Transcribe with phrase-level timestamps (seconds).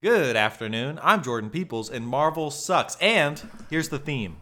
[0.00, 1.00] Good afternoon.
[1.02, 2.96] I'm Jordan Peoples, and Marvel sucks.
[3.00, 4.36] And here's the theme.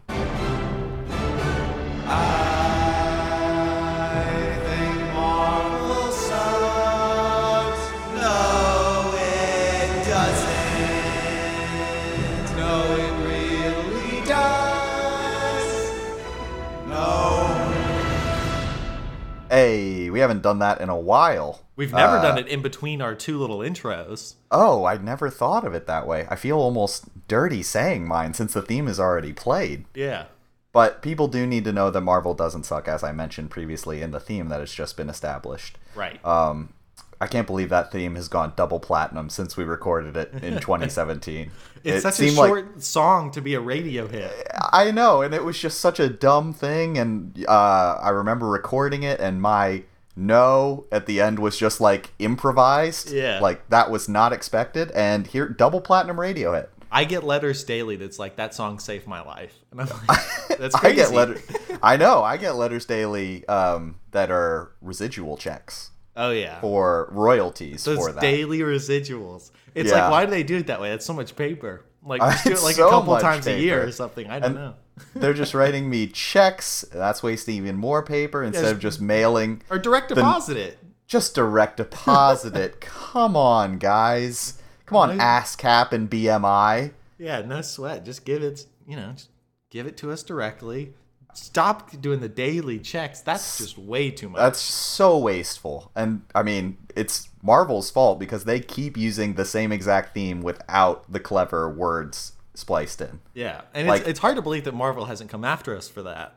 [20.27, 21.61] Haven't done that in a while.
[21.75, 24.35] We've never Uh, done it in between our two little intros.
[24.51, 26.27] Oh, I never thought of it that way.
[26.29, 29.85] I feel almost dirty saying mine since the theme is already played.
[29.93, 30.25] Yeah.
[30.73, 34.11] But people do need to know that Marvel doesn't suck, as I mentioned previously in
[34.11, 35.77] the theme that has just been established.
[35.95, 36.23] Right.
[36.25, 36.73] Um,
[37.19, 41.49] I can't believe that theme has gone double platinum since we recorded it in 2017.
[41.83, 44.31] it's it such a seemed like- short song to be a radio hit.
[44.71, 46.97] I know, and it was just such a dumb thing.
[46.99, 49.83] And uh, I remember recording it, and my
[50.17, 53.11] no at the end was just like improvised.
[53.11, 53.39] Yeah.
[53.39, 54.91] like that was not expected.
[54.91, 56.69] And here, double platinum radio hit.
[56.91, 59.53] I get letters daily that's like, that song saved my life.
[59.71, 60.19] And I'm like,
[60.57, 61.37] that's I get letter.
[61.83, 62.23] I know.
[62.23, 66.59] I get letters daily um, that are residual checks Oh, yeah.
[66.61, 68.21] for royalties Those for that.
[68.21, 69.51] daily residuals.
[69.75, 70.03] It's Yeah.
[70.03, 70.89] like, why do they do it that way?
[70.89, 71.83] That's so much paper.
[72.07, 74.27] Like, just do it like so a couple times a year or something.
[74.29, 74.73] I don't And- know.
[75.13, 76.83] They're just writing me checks.
[76.91, 79.61] That's wasting even more paper instead of just mailing.
[79.69, 80.79] Or direct deposit it.
[81.05, 82.81] Just direct deposit it.
[82.81, 84.59] Come on, guys.
[84.87, 86.93] Come on, Why- ASCAP and BMI.
[87.19, 88.05] Yeah, no sweat.
[88.05, 89.29] Just give it, you know, just
[89.69, 90.93] give it to us directly.
[91.37, 93.21] Stop doing the daily checks.
[93.21, 94.39] That's just way too much.
[94.39, 95.91] That's so wasteful.
[95.95, 101.11] And I mean, it's Marvel's fault because they keep using the same exact theme without
[101.11, 103.19] the clever words spliced in.
[103.35, 106.01] yeah, and like- it's, it's hard to believe that Marvel hasn't come after us for
[106.01, 106.33] that.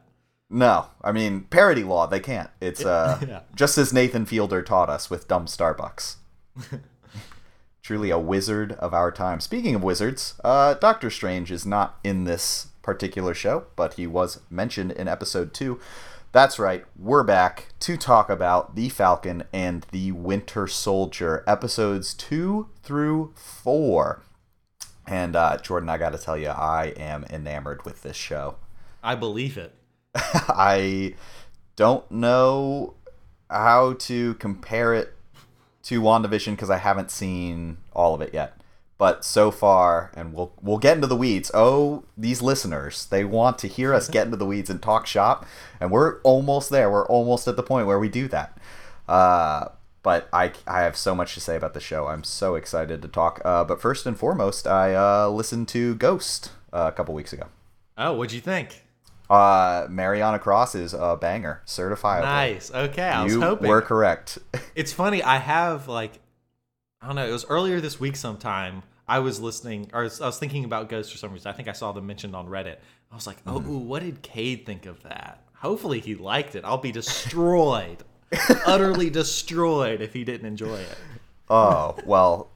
[0.50, 2.06] No, I mean parody law.
[2.06, 2.50] They can't.
[2.60, 3.40] It's uh, Yeah.
[3.54, 6.16] just as Nathan Fielder taught us with dumb Starbucks.
[7.82, 9.40] Truly a wizard of our time.
[9.40, 14.40] Speaking of wizards, uh, Doctor Strange is not in this particular show, but he was
[14.50, 15.78] mentioned in episode two.
[16.32, 22.68] That's right, we're back to talk about the Falcon and the Winter Soldier, episodes two
[22.82, 24.24] through four.
[25.06, 28.56] And uh, Jordan, I got to tell you, I am enamored with this show.
[29.04, 29.72] I believe it.
[30.14, 31.14] I
[31.76, 32.94] don't know
[33.48, 35.14] how to compare it
[35.84, 38.59] to WandaVision because I haven't seen all of it yet.
[39.00, 41.50] But so far, and we'll we'll get into the weeds.
[41.54, 45.46] Oh, these listeners, they want to hear us get into the weeds and talk shop,
[45.80, 46.90] and we're almost there.
[46.90, 48.58] We're almost at the point where we do that.
[49.08, 49.68] Uh,
[50.02, 52.08] but I, I have so much to say about the show.
[52.08, 53.40] I'm so excited to talk.
[53.42, 57.46] Uh, but first and foremost, I uh, listened to Ghost uh, a couple weeks ago.
[57.96, 58.82] Oh, what'd you think?
[59.30, 62.24] Uh, Mary on a Cross is a banger, certifiable.
[62.24, 62.70] Nice.
[62.70, 63.40] Okay, I was hoping.
[63.40, 63.68] you hoping.
[63.70, 64.38] were correct.
[64.74, 65.22] It's funny.
[65.22, 66.12] I have like,
[67.00, 67.26] I don't know.
[67.26, 68.16] It was earlier this week.
[68.16, 71.50] Sometime I was listening, or I was, I was thinking about Ghost for some reason.
[71.50, 72.76] I think I saw them mentioned on Reddit.
[73.10, 73.70] I was like, oh, Mm-hmm.
[73.70, 75.42] ooh, what did Cade think of that?
[75.56, 76.64] Hopefully he liked it.
[76.64, 78.04] I'll be destroyed,
[78.66, 80.96] utterly destroyed if he didn't enjoy it.
[81.50, 82.50] oh well,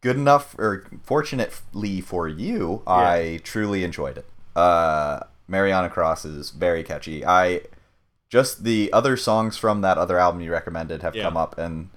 [0.00, 4.26] good enough or fortunately for you, I truly enjoyed it.
[4.56, 7.24] Uh, Mary on a Cross is very catchy.
[7.24, 7.60] I
[8.30, 11.24] just the other songs from that other album you recommended have Yeah.
[11.24, 11.90] come up and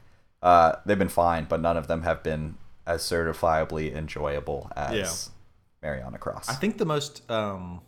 [0.43, 5.87] uh, they've been fine, but none of them have been as certifiably enjoyable as Yeah.
[5.89, 6.49] Mary on a Cross.
[6.49, 7.81] I think the most um,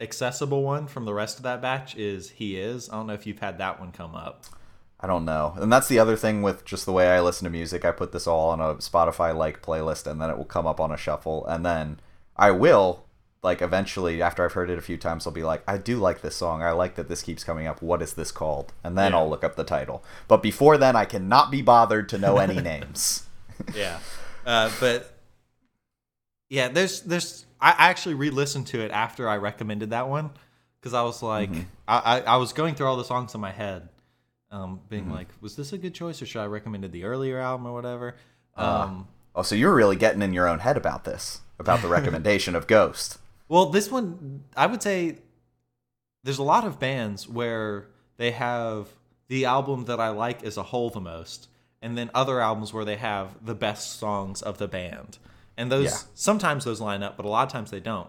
[0.00, 3.26] accessible one from the rest of that batch is "He Is." I don't know if
[3.26, 4.44] you've had that one come up.
[4.98, 5.54] I don't know.
[5.58, 7.84] And that's the other thing with just the way I listen to music.
[7.84, 10.80] I put this all on a Spotify like playlist and then it will come up
[10.80, 11.44] on a shuffle.
[11.46, 12.00] And then
[12.34, 13.04] I will,
[13.42, 16.22] like, eventually, after I've heard it a few times, I'll be like, I do like
[16.22, 16.62] this song.
[16.62, 17.82] I like that this keeps coming up.
[17.82, 18.72] What is this called?
[18.82, 19.18] And then Yeah.
[19.18, 20.02] I'll look up the title.
[20.28, 23.24] But before then, I cannot be bothered to know any names.
[23.74, 23.98] yeah
[24.46, 25.12] uh, but
[26.48, 30.30] yeah there's there's i actually re-listened to it after i recommended that one
[30.80, 31.62] because i was like Mm-hmm.
[31.88, 33.88] I, I i was going through all the songs in my head
[34.50, 35.12] um being Mm-hmm.
[35.14, 38.16] like was this a good choice or should i recommended the earlier album or whatever
[38.56, 38.62] Uh.
[38.84, 39.08] um
[39.38, 42.66] Oh, so you're really getting in your own head about this, about the recommendation of
[42.66, 43.18] Ghost.
[43.48, 45.18] well this one i would say
[46.24, 48.88] there's a lot of bands where they have
[49.28, 51.48] the album that i like as a whole the most
[51.82, 55.18] and then other albums where they have the best songs of the band
[55.56, 55.98] and those Yeah.
[56.14, 58.08] sometimes those line up but a lot of times they don't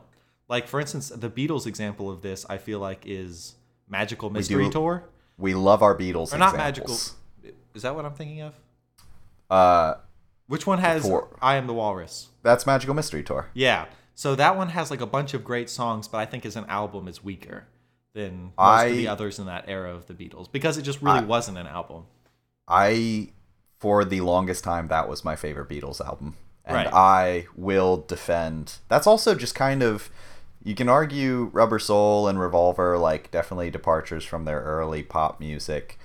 [0.50, 3.56] like for instance the beatles example of this i feel like is
[3.90, 5.04] magical mystery do- tour
[5.38, 6.34] We love our Beatles.
[6.34, 7.16] or not examples.
[7.44, 8.54] magical is that what i'm thinking of
[9.50, 9.96] Uh,
[10.48, 13.50] which one has For- i am the walrus that's Magical Mystery Tour.
[13.54, 13.86] yeah
[14.16, 16.66] so that one has like a bunch of great songs but i think as an
[16.68, 17.66] album is weaker
[18.14, 21.02] than most I- of the others in that era of the beatles because it just
[21.02, 22.06] really I- wasn't an album
[22.70, 23.30] I,
[23.80, 26.36] for the longest time, that was my favorite Beatles album.
[26.66, 26.94] and Right.
[26.94, 28.80] I will defend.
[28.90, 30.10] That's also just kind of
[30.64, 35.98] you can argue Rubber Soul and Revolver like definitely departures from their early pop music.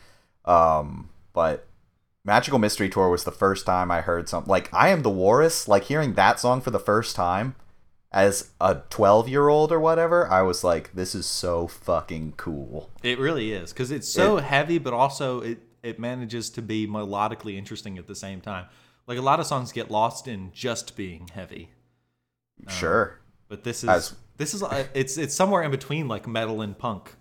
[0.44, 1.66] Um, but
[2.24, 5.66] Magical Mystery Tour was the first time I heard something like I Am the Walrus,
[5.66, 7.56] like hearing that song for the first time
[8.12, 12.90] as a 12 year old or whatever, I was like, this is so fucking cool.
[13.02, 17.56] It really is because it's so heavy, but also it it manages to be melodically
[17.56, 18.66] interesting at the same time.
[19.06, 21.70] Like a lot of songs get lost in just being heavy,
[22.68, 23.18] Sure.
[23.48, 26.78] but this is As- this is uh, it's it's somewhere in between like metal and
[26.78, 27.14] punk.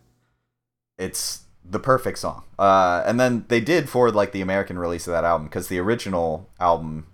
[0.97, 2.43] it's the perfect song.
[2.57, 5.77] Uh, and then they did for like the American release of that album because the
[5.79, 7.07] original album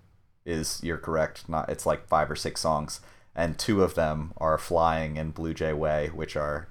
[0.46, 3.00] is you're correct, not it's like five or six songs,
[3.34, 6.68] and two of them are "Flying" and "Blue Jay Way," which are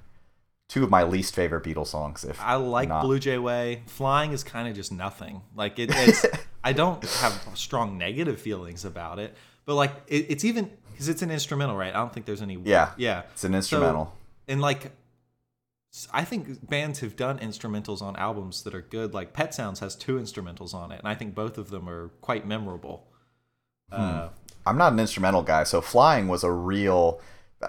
[0.70, 2.24] two of my least favorite Beatles songs.
[2.24, 3.84] If I like not- Blue Jay Way.
[3.88, 5.42] Flying is kind of just nothing.
[5.56, 6.26] Like it, it's
[6.64, 9.36] I don't have strong negative feelings about it,
[9.66, 11.94] but like it, it's even because it's an instrumental, right?
[11.94, 12.58] I don't think there's any.
[12.64, 12.92] Yeah.
[12.98, 13.24] yeah.
[13.34, 14.14] It's an instrumental.
[14.48, 14.92] and like
[16.14, 19.14] I think bands have done instrumentals on albums that are good.
[19.14, 22.10] Like Pet Sounds has two instrumentals on it, and I think both of them are
[22.22, 23.08] quite memorable.
[23.92, 24.30] Uh,
[24.66, 27.22] I'm not an instrumental guy, so "Flying" was a real.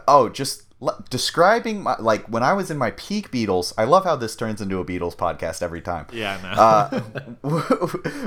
[0.06, 0.67] Oh, just
[1.10, 3.72] describing my like when I was in my peak Beatles.
[3.76, 6.06] I love how this turns into a Beatles podcast every time.
[6.12, 6.50] yeah, no.
[6.50, 7.00] uh,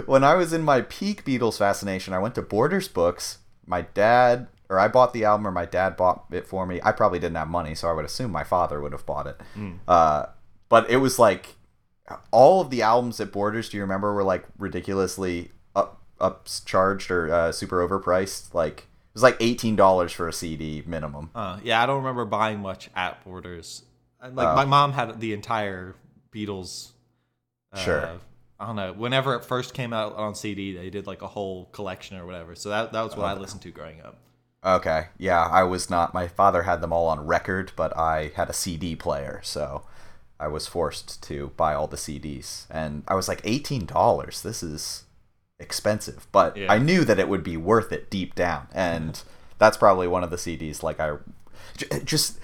[0.05, 3.37] when I was in my peak Beatles fascination, I went to Borders Books.
[3.65, 6.81] My dad, or I bought the album, or my dad bought it for me.
[6.83, 9.39] I probably didn't have money, so I would assume my father would have bought it.
[9.87, 10.25] Uh,
[10.67, 11.55] but it was like
[12.31, 13.69] all of the albums at Borders.
[13.69, 18.53] Do you remember were like ridiculously up upcharged or uh, super overpriced?
[18.53, 21.29] Like it was like eighteen dollars for a CD minimum.
[21.35, 23.83] Uh, yeah, I don't remember buying much at Borders.
[24.21, 24.55] Uh, Like Oh.
[24.55, 25.95] my mom had the entire
[26.33, 26.91] Beatles.
[27.73, 28.09] Uh, Sure.
[28.59, 28.93] I don't know.
[28.93, 32.55] Whenever it first came out on CD, they did like a whole collection or whatever.
[32.55, 34.17] So that that was what I listened to growing up.
[34.63, 36.13] Okay, yeah, I was not.
[36.13, 39.83] My father had them all on record, but I had a CD player, so
[40.39, 42.67] I was forced to buy all the CDs.
[42.69, 44.43] And I was like, eighteen dollars.
[44.43, 45.05] This is
[45.61, 46.71] expensive, but Yeah.
[46.71, 49.21] I knew that it would be worth it deep down, and
[49.59, 50.83] that's probably one of the CDs.
[50.83, 51.17] Like I
[52.03, 52.39] just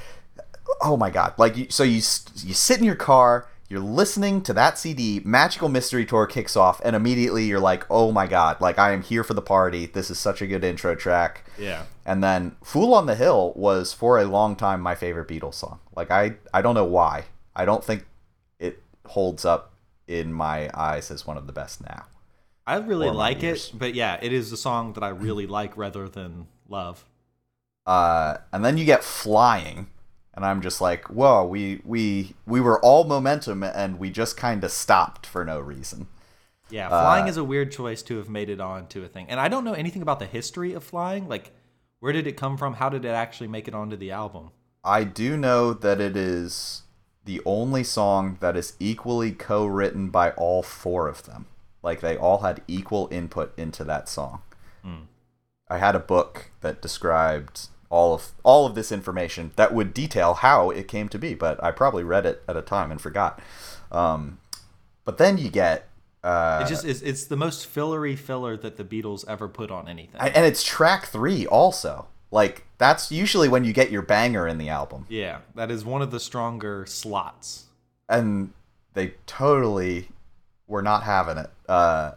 [0.81, 1.34] oh my god!
[1.38, 3.48] Like you, so you you sit in your car.
[3.69, 8.14] You're listening to that CD, Magical Mystery Tour kicks off, and immediately you're like, oh
[8.14, 9.88] my god, like I am here for the party.
[9.88, 11.44] This is such a good intro track.
[11.60, 11.84] Yeah.
[12.06, 15.80] And then Fool on the Hill was for a long time my favorite Beatles song.
[15.98, 17.25] Like I I don't know why.
[17.58, 18.06] I don't think
[18.58, 19.74] it holds up
[20.08, 22.06] in my eyes as one of the best now.
[22.68, 26.08] I really like it, but yeah, it is a song that I really like rather
[26.10, 27.06] than love.
[27.86, 29.88] Uh and then you get Flying
[30.34, 34.64] and I'm just like, "Whoa, we we we were all momentum and we just kind
[34.64, 36.08] of stopped for no reason."
[36.69, 39.28] Yeah, flying Uh, is a weird choice to have made it onto a thing.
[39.30, 41.30] And I don't know anything about the history of flying.
[41.30, 41.54] Like,
[42.02, 42.74] where did it come from?
[42.75, 44.52] How did it actually make it onto the album?
[44.84, 46.84] I do know that it is
[47.24, 51.46] the only song that is equally co-written by all four of them.
[51.88, 54.42] Like they all had equal input into that song.
[55.69, 60.34] I had a book that described all of all of this information that would detail
[60.36, 63.42] how it came to be, but I probably read it at a time and forgot.
[63.92, 64.39] Um,
[65.06, 65.88] but then you get
[66.24, 67.01] uh, It just is.
[67.01, 70.19] It's the most fillery filler that the Beatles ever put on anything.
[70.19, 72.07] and it's track three also.
[72.31, 75.06] Like that's usually when you get your banger in the album.
[75.09, 77.68] yeah, that is one of the stronger slots.
[78.09, 78.52] and
[78.94, 80.09] they totally
[80.68, 81.50] were not having it.
[81.68, 82.12] Uh,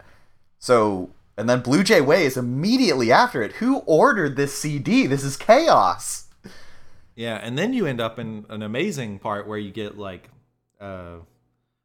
[0.59, 3.53] so, and then Blue Jay Way is immediately after it.
[3.55, 5.07] Who ordered this CD?
[5.07, 6.27] This is chaos.
[7.15, 10.29] Yeah, and then you end up in an amazing part where you get like,
[10.81, 11.17] uh,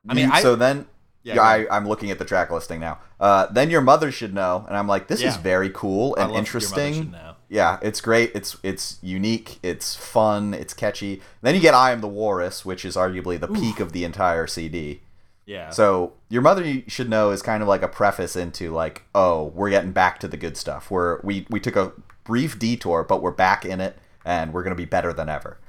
[0.08, 0.88] I mean, You- I, so then,
[1.24, 3.00] Yeah, yeah, I, I'm looking at the track listing now.
[3.20, 6.32] Uh, then your mother should know, and I'm like, this is very cool and love
[6.32, 7.16] Your Mother Should interesting.
[7.48, 8.32] Yeah, it's great.
[8.36, 9.60] It's it's unique.
[9.64, 10.54] It's fun.
[10.54, 11.22] It's catchy.
[11.42, 14.48] Then you get I Am the Walrus, which is arguably the peak of the entire
[14.48, 15.02] CD.
[15.46, 15.70] Yeah.
[15.70, 19.52] So your mother you should know is kind of like a preface into like, oh,
[19.56, 20.90] we're getting back to the good stuff.
[20.90, 21.92] We're we we took a
[22.24, 25.60] brief detour, but we're back in it, and we're gonna be better than ever.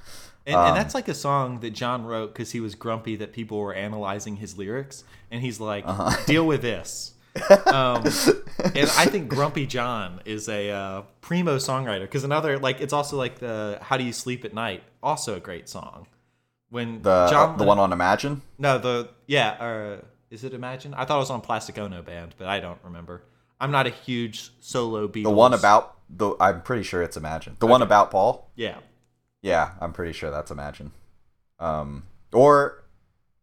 [0.47, 3.33] And, Um, and that's like a song that John wrote because he was grumpy that
[3.33, 6.17] people were analyzing his lyrics, and he's like, Uh-huh.
[6.27, 7.13] "Deal with this."
[7.67, 8.03] um,
[8.75, 13.19] and I think Grumpy John is a uh, primo songwriter because another like it's also
[13.19, 16.07] like the "How Do You Sleep at Night" also a great song.
[16.71, 18.43] When The John the one on Imagine.
[18.59, 19.97] no the yeah uh,
[20.31, 20.95] is it Imagine?
[20.95, 23.23] I thought it was on Plastic Ono Band, but I don't remember.
[23.61, 25.23] I'm not a huge solo Beatles.
[25.25, 27.57] The one about the I'm pretty sure it's Imagine.
[27.61, 28.51] The one about Paul.
[28.57, 28.79] yeah
[29.43, 30.93] Yeah, I'm pretty sure that's Imagine.
[31.59, 32.83] Um, or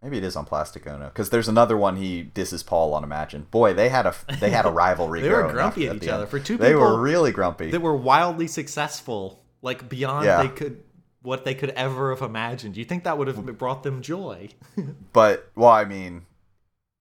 [0.01, 3.48] Maybe it is on Plastic Ono because there's another one he disses Paul on Imagine.
[3.51, 5.22] Boy, they had a they had a rivalry.
[5.22, 6.25] They were grumpy at each other.
[6.27, 7.72] For two They were really grumpy.
[7.72, 10.44] They were wildly successful, like beyond Yeah.
[10.44, 10.84] they could
[11.24, 12.75] what they could ever have imagined.
[12.75, 13.58] Do you think that would have mm.
[13.58, 14.50] brought them joy?
[15.13, 16.25] But well, I mean,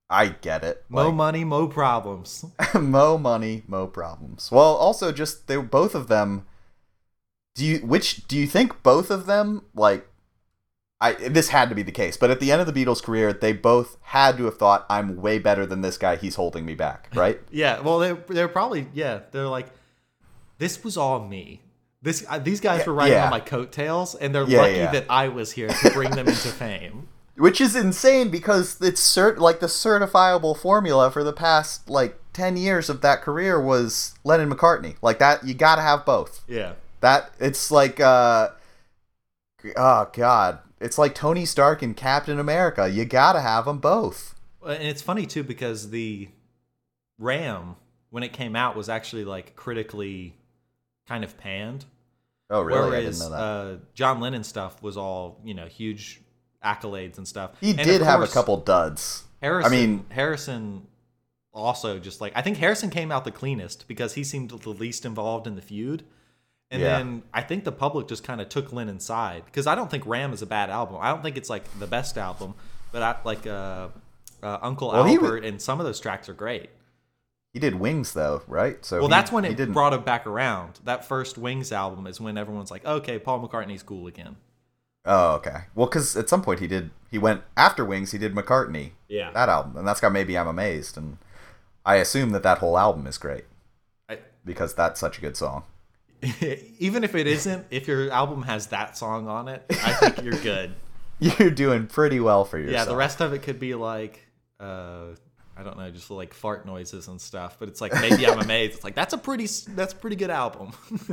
[0.09, 0.85] I get it.
[0.89, 2.45] Mo Like, money, mo problems.
[2.75, 4.51] mo money, mo problems.
[4.53, 6.47] Well, also just they both of them.
[7.55, 10.07] Do you which do you think both of them like?
[11.01, 13.33] I this had to be the case, but at the end of the Beatles' career,
[13.33, 16.17] they both had to have thought, "I'm way better than this guy.
[16.17, 17.41] He's holding me back." Right?
[17.51, 19.21] Yeah, well, they're they're probably yeah.
[19.33, 19.69] They're like,
[20.59, 21.63] this was all me.
[22.03, 23.25] This uh, these guys were riding Yeah.
[23.27, 24.91] on my coattails, and they're Yeah, lucky yeah.
[24.93, 27.09] that I was here to bring them into fame.
[27.37, 32.57] Which is insane because it's cert like the certifiable formula for the past like ten
[32.57, 34.97] years of that career was Lennon McCartney.
[35.01, 36.45] Like that, you got to have both.
[36.47, 38.49] Yeah, That it's like uh
[39.77, 42.89] oh god, it's like Tony Stark and Captain America.
[42.89, 44.35] You got to have them both.
[44.67, 46.29] and it's funny too because the
[47.19, 47.77] Ram
[48.11, 50.35] when it came out was actually like critically
[51.09, 51.85] kind of panned.
[52.51, 52.79] Oh really?
[52.99, 53.37] I didn't Whereas know that.
[53.37, 56.21] uh, John Lennon stuff was all you know huge
[56.65, 57.53] accolades and stuff.
[57.61, 59.25] he And did of have a couple duds.
[59.41, 60.87] Harrison, I mean- Harrison
[61.55, 65.05] also just like I think Harrison came out the cleanest because he seemed the least
[65.05, 66.05] involved in the feud.
[66.71, 66.97] And Yeah.
[66.99, 70.07] then I think the public just kind of took Lennon's side because I don't think
[70.07, 70.97] Ram is a bad album.
[71.01, 72.55] I don't think it's like the best album,
[72.93, 73.89] but I like uh,
[74.43, 76.71] uh, Uncle Well, Albert and some of those tracks are great.
[77.53, 78.83] He did Wings though, right?
[78.85, 79.75] So Well, he- that's when he it didn't.
[79.75, 80.81] brought him back around.
[80.85, 84.37] That first Wings album is when everyone's like, okay, Paul McCartney's cool again.
[85.05, 85.63] Oh, okay.
[85.75, 86.91] Well, because at some point he did.
[87.11, 88.13] He went after Wings.
[88.13, 88.93] He did McCartney.
[89.09, 89.33] Yeah.
[89.33, 91.19] That album, and that's got maybe I'm amazed, and
[91.85, 93.45] I assume that that whole album is great
[94.09, 95.65] I, because that's such a good song.
[96.79, 100.39] even if it isn't, if your album has that song on it, I think you're
[100.41, 100.75] good.
[101.19, 102.75] You're doing pretty well for yourself.
[102.79, 104.27] Yeah, the rest of it could be like,
[104.59, 105.09] uh,
[105.57, 107.57] I don't know, just like fart noises and stuff.
[107.59, 108.75] But it's like maybe I'm amazed.
[108.77, 110.73] It's like that's a pretty that's a pretty good album.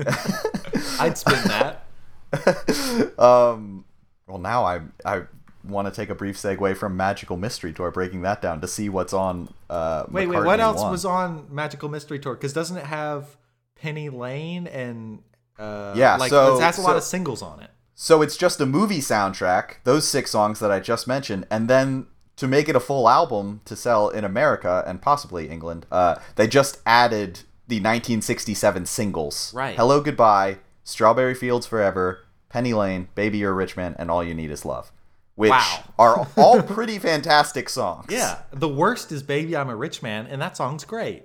[0.99, 1.85] I'd spin that.
[3.19, 3.85] um,
[4.27, 5.23] well, now I I
[5.63, 8.89] want to take a brief segue from Magical Mystery Tour, breaking that down to see
[8.89, 9.53] what's on.
[9.69, 10.91] Uh, Wait, wait, what else 1.
[10.91, 12.35] was on Magical Mystery Tour?
[12.35, 13.35] Because doesn't it have
[13.75, 15.21] Penny Lane and
[15.57, 17.69] uh, Yeah, like so- it has a lot of singles on it.
[17.93, 22.07] So it's just a movie soundtrack, those six songs that I just mentioned, and then
[22.39, 26.47] to make it a full album to sell in America and possibly England, uh, they
[26.47, 29.53] just added the 1967 singles.
[29.53, 29.75] Right.
[29.75, 34.33] Hello, Goodbye, Strawberry Fields Forever, Penny Lane, Baby You're a Rich Man, and All You
[34.33, 34.91] Need Is Love.
[35.35, 35.83] Which Wow.
[35.97, 38.07] are all pretty fantastic songs.
[38.09, 41.23] Yeah, the worst is "Baby I'm a Rich Man," and that song's great.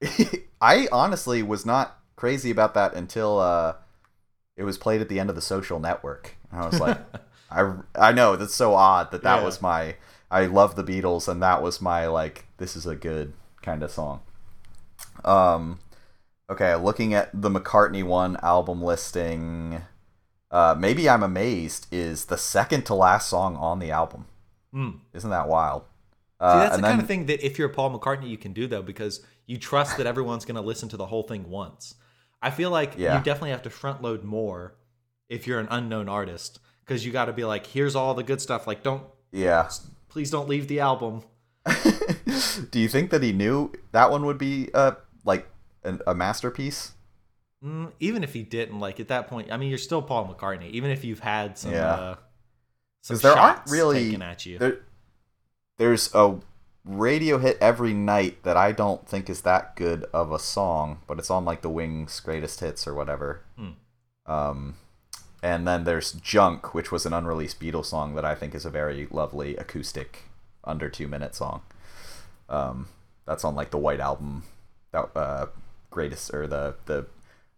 [0.60, 3.74] I honestly was not crazy about that until uh,
[4.56, 6.36] it was played at the end of the social network.
[6.50, 6.98] And I was like,
[7.50, 9.44] I, I know that's so odd that that Yeah.
[9.44, 9.96] was my
[10.32, 13.90] I love the Beatles and that was my like this is a good kind of
[13.90, 14.20] song.
[15.24, 15.78] Um,
[16.50, 19.82] okay, looking at the McCartney one album listing,
[20.50, 24.26] uh, maybe I'm amazed is the second to last song on the album.
[24.74, 25.00] Mm.
[25.12, 25.82] Isn't that wild?
[25.82, 28.66] See, Uh, that's the kind of thing that if you're Paul McCartney, you can do
[28.66, 31.94] though, because you trust that everyone's going to listen to the whole thing once.
[32.40, 33.18] I feel like Yeah.
[33.18, 34.74] you definitely have to front load more
[35.28, 38.40] if you're an unknown artist, because you got to be like, here's all the good
[38.40, 38.66] stuff.
[38.66, 39.68] Like, don't yeah.
[40.12, 41.22] Please don't leave the album.
[42.70, 44.92] Do you think that he knew that one would be uh
[45.24, 45.48] like
[45.84, 46.92] an, a masterpiece?
[47.64, 50.70] Mm, even if he didn't, like at that point, I mean, you're still Paul McCartney.
[50.70, 51.94] Even if you've had some, Yeah.
[51.94, 52.14] uh,
[53.02, 54.58] some there aren't really taken at you.
[54.58, 54.80] there.
[55.78, 56.40] There's a
[56.84, 61.18] radio hit every night that I don't think is that good of a song, but
[61.20, 63.42] it's on like the Wings greatest hits or whatever.
[63.56, 63.70] Hmm.
[64.26, 64.74] Um,
[65.42, 68.70] and then there's Junk, which was an unreleased Beatles song that I think is a
[68.70, 70.24] very lovely acoustic,
[70.64, 71.62] under two minute song.
[72.48, 72.88] Um,
[73.26, 74.44] that's on like the White Album,
[74.92, 75.46] that uh,
[75.90, 77.06] greatest or the the.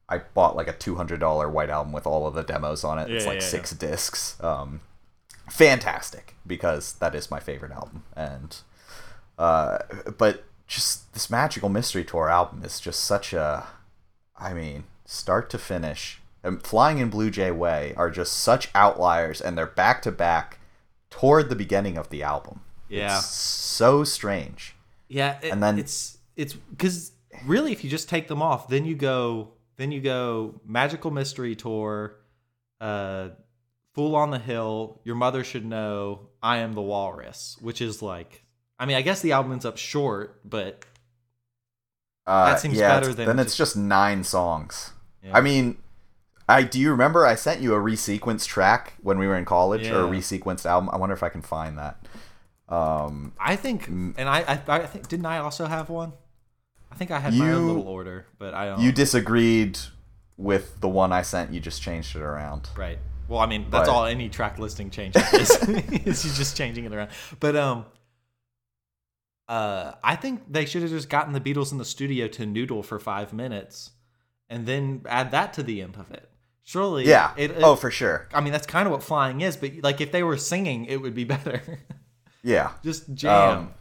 [0.09, 2.99] I bought like a two hundred dollar White Album with all of the demos on
[2.99, 3.11] it.
[3.11, 4.43] it's like yeah, six discs.
[4.43, 4.81] Um,
[5.51, 8.59] fantastic because that is my favorite album and
[9.39, 9.79] uh
[10.17, 13.67] but just this magical mystery tour album is just such a
[14.39, 19.41] i mean start to finish and flying in blue jay way are just such outliers
[19.41, 20.59] and they're back to back
[21.11, 23.17] toward the beginning of the album Yeah.
[23.19, 24.77] it's so strange
[25.09, 27.13] Yeah, it, And then- it's it's because
[27.47, 31.55] really, if you just take them off, then you go then you go Magical Mystery
[31.57, 32.17] Tour,
[32.81, 33.29] uh,
[33.95, 38.45] Fool on the Hill, Your Mother Should Know, I Am the Walrus, which is like,
[38.79, 40.85] I mean, I guess the album ends up short, but
[42.27, 45.37] uh, That seems yeah, better than then it's just- just nine songs yeah.
[45.37, 45.79] I mean,
[46.49, 49.89] I do you remember I sent you a resequenced track when we were in college
[49.89, 50.91] or a resequenced album?
[50.93, 52.07] I wonder if I can find that.
[52.69, 56.13] Um, I think, and I, I, I think, didn't I also have one?
[56.91, 58.81] I think I had my own little order, but I don't.
[58.81, 59.79] you disagreed
[60.37, 61.53] with the one I sent.
[61.53, 62.69] You just changed it around.
[62.77, 62.99] Right.
[63.29, 65.51] Well, I mean, that's But- all any track listing change is.
[66.07, 67.11] is you just changing it around.
[67.41, 67.87] But um
[69.49, 72.83] uh I think they should have just gotten the Beatles in the studio to noodle
[72.83, 73.91] for 5 minutes
[74.49, 76.29] and then add that to the end of it.
[76.65, 77.33] Surely Yeah.
[77.37, 78.27] it, it- oh, for sure.
[78.33, 80.97] I mean, that's kind of what flying is, but like if they were singing, it
[80.97, 81.63] would be better.
[82.43, 82.73] Yeah.
[82.83, 83.59] just jam.
[83.59, 83.75] Um,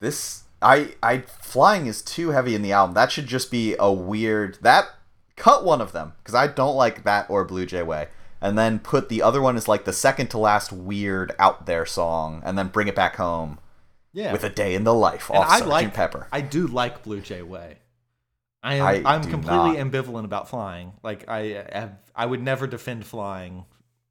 [0.00, 2.94] This I I flying is too heavy in the album.
[2.94, 4.86] That should just be a weird that
[5.36, 8.08] cut one of them because I don't like that or Blue Jay Way,
[8.40, 11.86] and then put the other one as like the second to last weird out there
[11.86, 13.58] song, and then bring it back home
[14.12, 14.32] yeah.
[14.32, 15.66] with a day in the life and off I Sgt.
[15.66, 16.28] like Pepper.
[16.32, 17.78] I do like Blue Jay Way.
[18.64, 19.76] I am I am completely not.
[19.76, 20.94] ambivalent about flying.
[21.02, 23.64] Like I have I would never defend flying.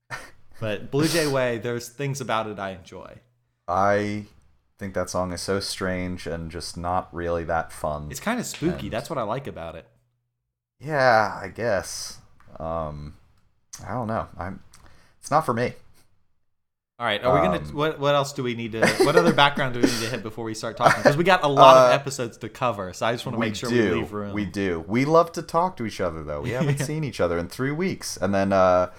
[0.60, 3.18] But Blue Jay Way, there's things about it I enjoy.
[3.68, 4.26] I
[4.78, 8.08] think that song is so strange and just not really that fun.
[8.12, 8.86] It's kind of spooky.
[8.88, 9.88] And- That's what I like about it.
[10.80, 12.20] yeah, I guess.
[12.60, 13.16] Um,
[13.86, 14.28] I don't know.
[14.38, 14.62] I'm.
[15.20, 15.74] It's not for me.
[17.00, 17.58] All right, are we gonna?
[17.58, 18.86] Um, What what else do we need to?
[19.04, 20.98] What other background do we need to hit before we start talking?
[21.02, 23.40] Because we got a lot Uh, of episodes to cover, so I just want to
[23.40, 23.76] make sure do.
[23.96, 24.32] we leave room.
[24.34, 24.86] We do.
[24.88, 26.42] We love to talk to each other though.
[26.42, 28.92] We haven't seen each other in three weeks, and then uh,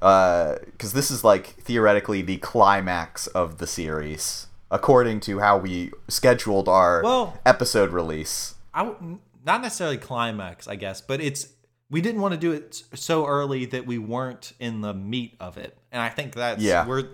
[0.00, 6.68] because this is like theoretically the climax of the series, according to how we scheduled
[6.68, 8.54] our Well- episode release.
[8.74, 11.46] I w- not necessarily climax, I guess, but it's
[11.88, 15.56] we didn't want to do it so early that we weren't in the meat of
[15.56, 16.84] it, and I think that's Yeah.
[16.84, 17.04] we're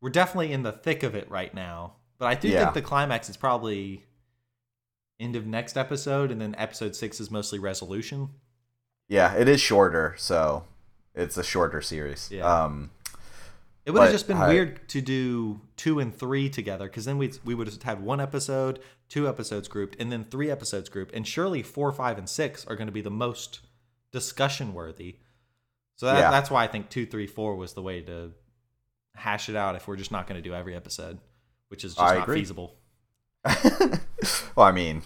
[0.00, 1.94] we're definitely in the thick of it right now.
[2.18, 2.64] But I do Yeah.
[2.64, 4.04] think the climax is probably
[5.20, 8.30] end of next episode, and then episode six is mostly resolution.
[9.08, 10.64] Yeah, it is shorter, so
[11.14, 12.30] it's a shorter series.
[12.30, 12.44] Yeah.
[12.44, 12.90] Um,
[13.84, 17.16] It would have just been I- weird to do two and three together because then
[17.18, 21.14] we we would have had one episode, two episodes grouped, and then three episodes grouped.
[21.14, 23.60] And surely four, five, and six are going to be the most
[24.12, 25.16] discussion worthy.
[25.96, 26.30] So that, Yeah.
[26.30, 28.32] that's why I think two, three, four was the way to
[29.18, 31.18] hash it out if we're just not going to do every episode,
[31.68, 32.40] which is just I not agree.
[32.40, 32.74] feasible.
[34.56, 35.02] well, I mean,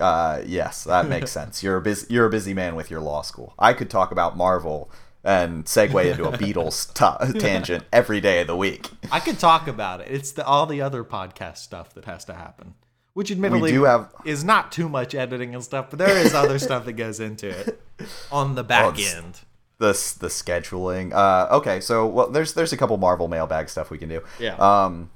[0.00, 1.62] uh, yes, that makes sense.
[1.62, 3.54] You're a busy, you're a busy man with your law school.
[3.58, 4.90] I could talk about Marvel
[5.22, 8.88] and segue into a Beatles ta- tangent every day of the week.
[9.12, 10.08] I could talk about it.
[10.10, 12.74] It's the, all the other podcast stuff that has to happen,
[13.12, 16.58] which admittedly do have- is not too much editing and stuff, but there is other
[16.58, 17.80] stuff that goes into it
[18.32, 19.40] on the back it's- end.
[19.80, 21.12] The the scheduling.
[21.14, 24.22] Uh, okay, so well, there's there's a couple Marvel mailbag stuff we can do.
[24.38, 24.56] Yeah.
[24.56, 25.10] Um,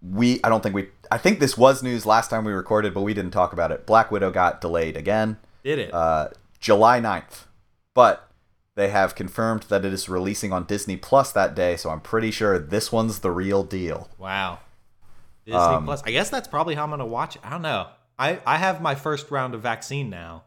[0.00, 3.00] we I don't think we I think this was news last time we recorded, but
[3.02, 3.84] we didn't talk about it.
[3.84, 5.38] Black Widow got delayed again.
[5.64, 5.92] Did it?
[5.92, 6.28] uh,
[6.60, 7.46] July 9th.
[7.92, 8.30] But
[8.76, 12.30] they have confirmed that it is releasing on Disney Plus that day, so I'm pretty
[12.30, 14.08] sure this one's the real deal.
[14.16, 14.60] wow.
[15.44, 16.02] Disney um, Plus.
[16.04, 17.42] I guess that's probably how I'm gonna watch it.
[17.44, 17.88] I don't know.
[18.16, 20.44] I I have my first round of vaccine now.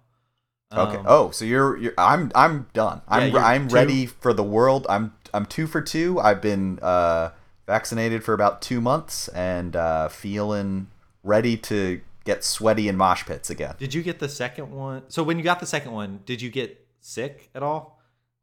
[0.75, 0.97] Okay.
[0.97, 3.01] Um, oh, so you're you're I'm I'm done.
[3.07, 4.85] I'm you're I'm two- ready for the world.
[4.89, 6.19] I'm I'm 2 for 2.
[6.19, 7.29] I've been uh
[7.67, 10.87] vaccinated for about 2 months and uh feeling
[11.23, 13.75] ready to get sweaty in mosh pits again.
[13.79, 15.03] Did you get the second one?
[15.07, 17.99] So when you got the second one, did you get sick at all?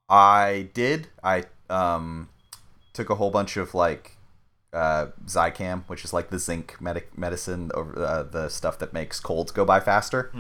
[0.08, 1.08] I did.
[1.22, 2.28] I um
[2.92, 4.15] took a whole bunch of like
[4.72, 9.20] uh Zicam, which is like the zinc medic medicine over uh, the stuff that makes
[9.20, 10.30] colds go by faster.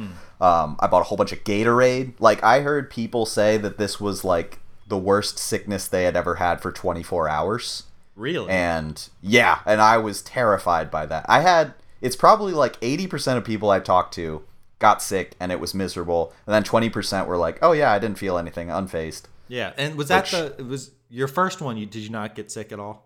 [0.40, 2.14] Um I bought a whole bunch of Gatorade.
[2.18, 6.36] Like I heard people say that this was like the worst sickness they had ever
[6.36, 7.84] had for 24 hours.
[8.14, 8.50] Really?
[8.50, 11.26] And yeah, and I was terrified by that.
[11.28, 14.42] I had it's probably like 80% of people I talked to
[14.78, 18.18] got sick and it was miserable, and then 20% were like, "Oh yeah, I didn't
[18.18, 19.72] feel anything, unfazed." yeah.
[19.78, 21.76] And was that Which- the was your first one?
[21.78, 23.05] You did you not get sick at all?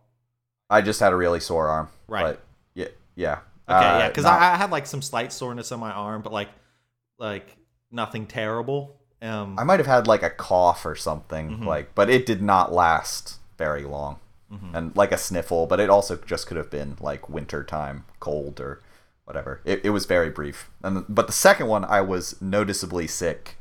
[0.71, 1.89] I just had a really sore arm.
[2.09, 2.23] Right.
[2.23, 2.41] But
[2.75, 3.39] yeah, yeah.
[3.69, 6.23] Okay, Uh, yeah, because not- I, I had like some slight soreness on my arm,
[6.23, 6.49] but like
[7.19, 7.57] like
[7.91, 8.97] nothing terrible.
[9.23, 11.67] Um, I might have had like a cough or something, Mm-hmm.
[11.67, 14.17] like, but it did not last very long,
[14.53, 14.75] Mm-hmm.
[14.75, 15.67] and like a sniffle.
[15.67, 18.81] But it also just could have been like winter time, cold or
[19.25, 19.61] whatever.
[19.65, 20.71] It, it was very brief.
[20.83, 23.57] And but the second one, I was noticeably sick.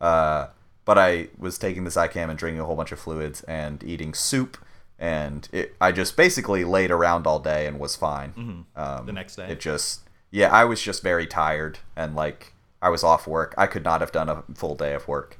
[0.00, 0.48] Uh,
[0.84, 4.12] but I was taking the Zicam and drinking a whole bunch of fluids and eating
[4.12, 4.58] soup,
[4.98, 8.32] and it, I just basically laid around all day and was fine.
[8.36, 9.06] Um, Mm-hmm.
[9.06, 9.46] The next day.
[9.48, 12.52] it just yeah, I was just very tired and like
[12.82, 13.54] I was off work.
[13.56, 15.38] I could not have done a full day of work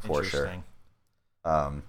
[0.00, 0.52] for sure.
[1.44, 1.82] Um,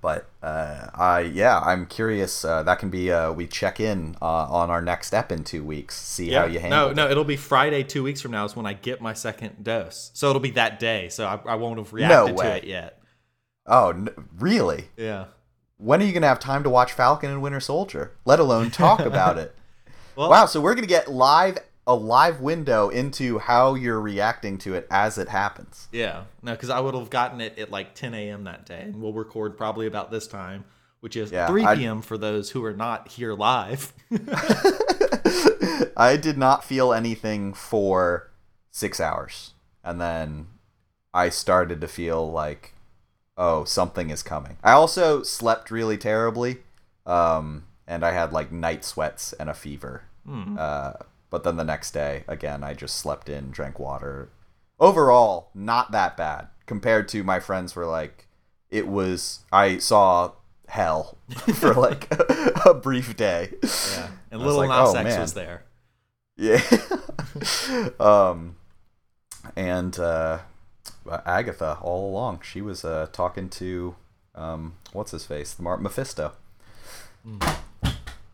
[0.00, 2.44] but uh, I yeah, I'm curious.
[2.44, 5.64] Uh, that can be uh, we check in uh, on our next step in two
[5.64, 5.94] weeks.
[5.98, 6.88] See how you handle.
[6.88, 9.64] no, no, it'll be Friday two weeks from now is when I get my second
[9.64, 10.10] dose.
[10.14, 11.08] So it'll be that day.
[11.08, 13.00] So I, I won't have reacted to it yet.
[13.66, 14.86] Oh, n- really?
[14.96, 15.26] Yeah.
[15.78, 18.12] When are you gonna have time to watch Falcon and Winter Soldier?
[18.24, 19.54] Let alone talk about it.
[20.16, 24.72] Well, Wow, so we're gonna get live a live window into how you're reacting to
[24.74, 25.88] it as it happens.
[25.92, 28.44] Yeah, no, because I would have gotten it at like 10 a.m.
[28.44, 30.64] that day, and we'll record probably about this time,
[31.00, 32.00] which is Yeah, 3 I- p.m.
[32.00, 33.92] for those who are not here live.
[35.96, 38.30] I did not feel anything for
[38.70, 40.46] six hours, and then
[41.12, 42.73] I started to feel like,
[43.36, 44.56] oh, something is coming.
[44.62, 46.58] I also slept really terribly,
[47.06, 50.04] um, and I had like night sweats and a fever.
[50.26, 50.56] Hmm.
[50.58, 50.92] Uh,
[51.30, 54.30] but then the next day, again, I just slept in, drank water.
[54.78, 58.26] Overall, not that bad compared to my friends were like,
[58.70, 59.40] it was.
[59.52, 60.32] I saw
[60.68, 61.18] hell
[61.54, 62.08] for like
[62.66, 63.54] a brief day.
[63.62, 65.20] yeah, and Little like, Nas oh, X man.
[65.20, 65.64] was there.
[66.36, 66.62] Yeah.
[68.00, 68.56] um,
[69.56, 70.38] and uh,
[71.26, 73.94] Agatha all along, she was uh, talking to
[74.34, 76.32] um, what's his face, the Mar- Mephisto.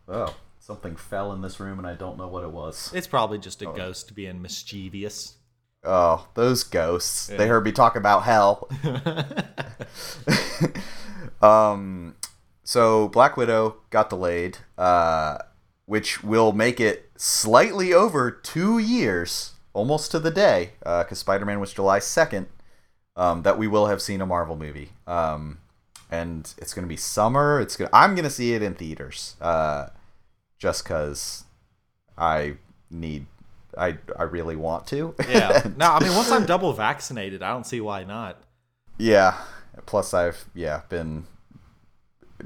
[0.08, 2.90] Oh, something fell in this room, and I don't know what it was.
[2.94, 3.72] It's probably just a Oh.
[3.72, 5.34] ghost being mischievous.
[5.84, 7.26] Oh, those ghosts!
[7.28, 8.68] They heard me talk about hell.
[11.42, 12.16] um,
[12.64, 15.38] so Black Widow got delayed, uh,
[15.86, 21.72] which will make it slightly over two years, almost to the day, because Spider-Man was
[21.72, 22.46] July second.
[23.20, 25.58] Um, that we will have seen a Marvel movie, um,
[26.10, 27.60] and it's gonna be summer.
[27.60, 27.90] It's gonna.
[27.92, 29.88] I'm gonna see it in theaters, uh,
[30.58, 31.44] just because
[32.16, 32.54] I
[32.90, 33.26] need.
[33.76, 35.14] I I really want to.
[35.28, 35.68] yeah.
[35.76, 38.42] No, I mean, once I'm double vaccinated, I don't see why not.
[38.96, 39.36] Yeah.
[39.84, 41.26] Plus, I've yeah been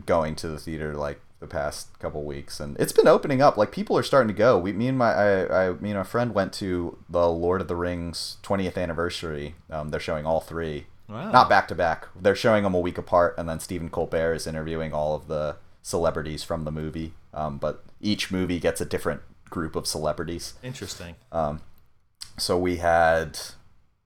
[0.06, 3.56] going to the theater like the past couple weeks, and it's been opening up.
[3.56, 4.58] Like people are starting to go.
[4.58, 7.68] We, me and my, I, I, me and my friend went to the Lord of
[7.68, 9.54] the Rings 20th anniversary.
[9.70, 11.30] Um, they're showing all three, Wow.
[11.30, 12.08] not back to back.
[12.20, 15.56] They're showing them a week apart, and then Stephen Colbert is interviewing all of the
[15.82, 17.12] celebrities from the movie.
[17.34, 20.54] Um, but each movie gets a different group of celebrities.
[20.62, 21.14] Interesting.
[21.30, 21.60] Um,
[22.38, 23.38] So we had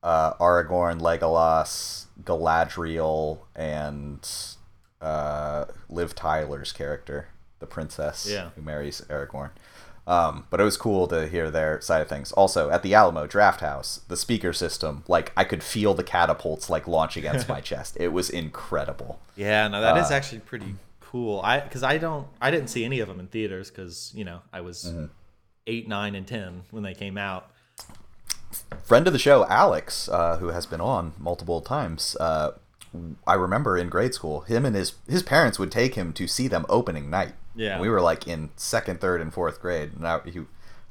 [0.02, 4.20] uh, Aragorn, Legolas, Galadriel, and
[5.00, 7.28] uh, Liv Tyler's character,
[7.60, 8.50] the princess Yeah.
[8.56, 9.50] who marries Aragorn.
[10.06, 12.32] Um, but it was cool to hear their side of things.
[12.32, 16.88] Also, at the Alamo Drafthouse, the speaker system, like I could feel the catapults like
[16.88, 17.96] launch against my chest.
[18.00, 19.20] It was incredible.
[19.36, 21.40] Yeah, no, that is Uh, actually pretty cool.
[21.44, 24.40] I because I don't, I didn't see any of them in theaters because you know
[24.50, 25.04] I was Mm-hmm.
[25.66, 27.50] eight, nine, and ten when they came out.
[28.84, 32.16] friend of the show, Alex, uh, who has been on multiple times.
[32.18, 32.52] Uh,
[33.26, 36.48] I remember in grade school, him and his his parents would take him to see
[36.48, 37.34] them opening night.
[37.54, 37.72] Yeah.
[37.72, 40.40] And we were like in second, third, and fourth grade, and I, he,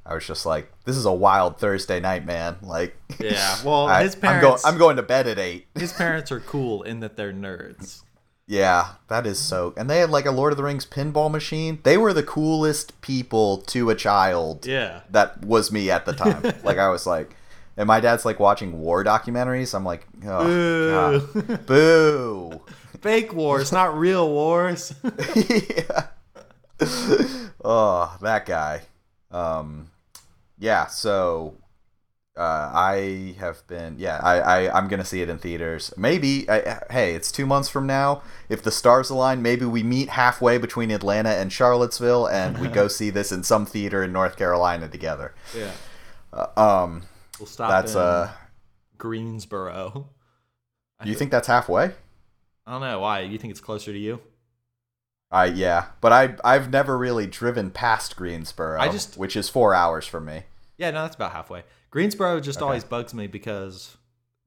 [0.06, 4.04] I was just like, "This is a wild Thursday night, man!" Like, Yeah, well, I,
[4.04, 5.68] his I'm going, parents- I'm going to bed at eight.
[5.76, 8.04] His parents are cool in that they're nerds.
[8.50, 9.74] Yeah, that is so.
[9.76, 11.80] And they had like a Lord of the Rings pinball machine.
[11.84, 14.66] They were the coolest people to a child.
[14.66, 15.02] Yeah.
[15.10, 16.42] that was me at the time.
[16.64, 17.36] like I was like,
[17.78, 19.74] and my dad's like watching war documentaries.
[19.76, 22.62] I'm like, oh god, boo.
[23.02, 24.94] Fake wars, not real wars.
[25.36, 26.08] yeah.
[27.64, 28.82] oh, that guy.
[29.30, 29.92] Um,
[30.58, 30.88] yeah.
[30.88, 31.56] So,
[32.36, 33.98] uh, I have been.
[34.00, 35.94] Yeah, I, I I'm gonna see it in theaters.
[35.96, 36.50] Maybe.
[36.50, 38.24] I, hey, it's two months from now.
[38.50, 42.88] If the stars align, maybe we meet halfway between Atlanta and Charlottesville, and we go
[42.88, 45.36] see this in some theater in North Carolina together.
[45.56, 45.72] yeah.
[46.56, 47.04] Um,
[47.40, 48.32] We'll stop that's uh.
[48.98, 50.10] Greensboro.
[51.04, 51.92] Do you think that's halfway?
[52.66, 53.22] I don't know why.
[53.22, 54.20] You think it's closer to you?
[55.30, 59.74] I yeah, but I I've never really driven past Greensboro, I just- which is four
[59.74, 60.44] hours from me.
[60.78, 61.64] Yeah, no, that's about halfway.
[61.90, 62.66] Greensboro just Okay.
[62.66, 63.98] always bugs me because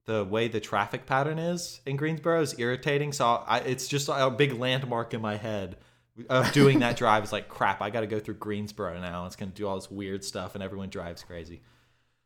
[0.05, 3.11] the way the traffic pattern is in Greensboro is irritating.
[3.13, 5.77] So I, it's just a big landmark in my head
[6.29, 7.23] of doing that drive.
[7.23, 7.81] Is like crap.
[7.81, 9.25] I got to go through Greensboro now.
[9.27, 11.61] It's gonna do all this weird stuff, and everyone drives crazy.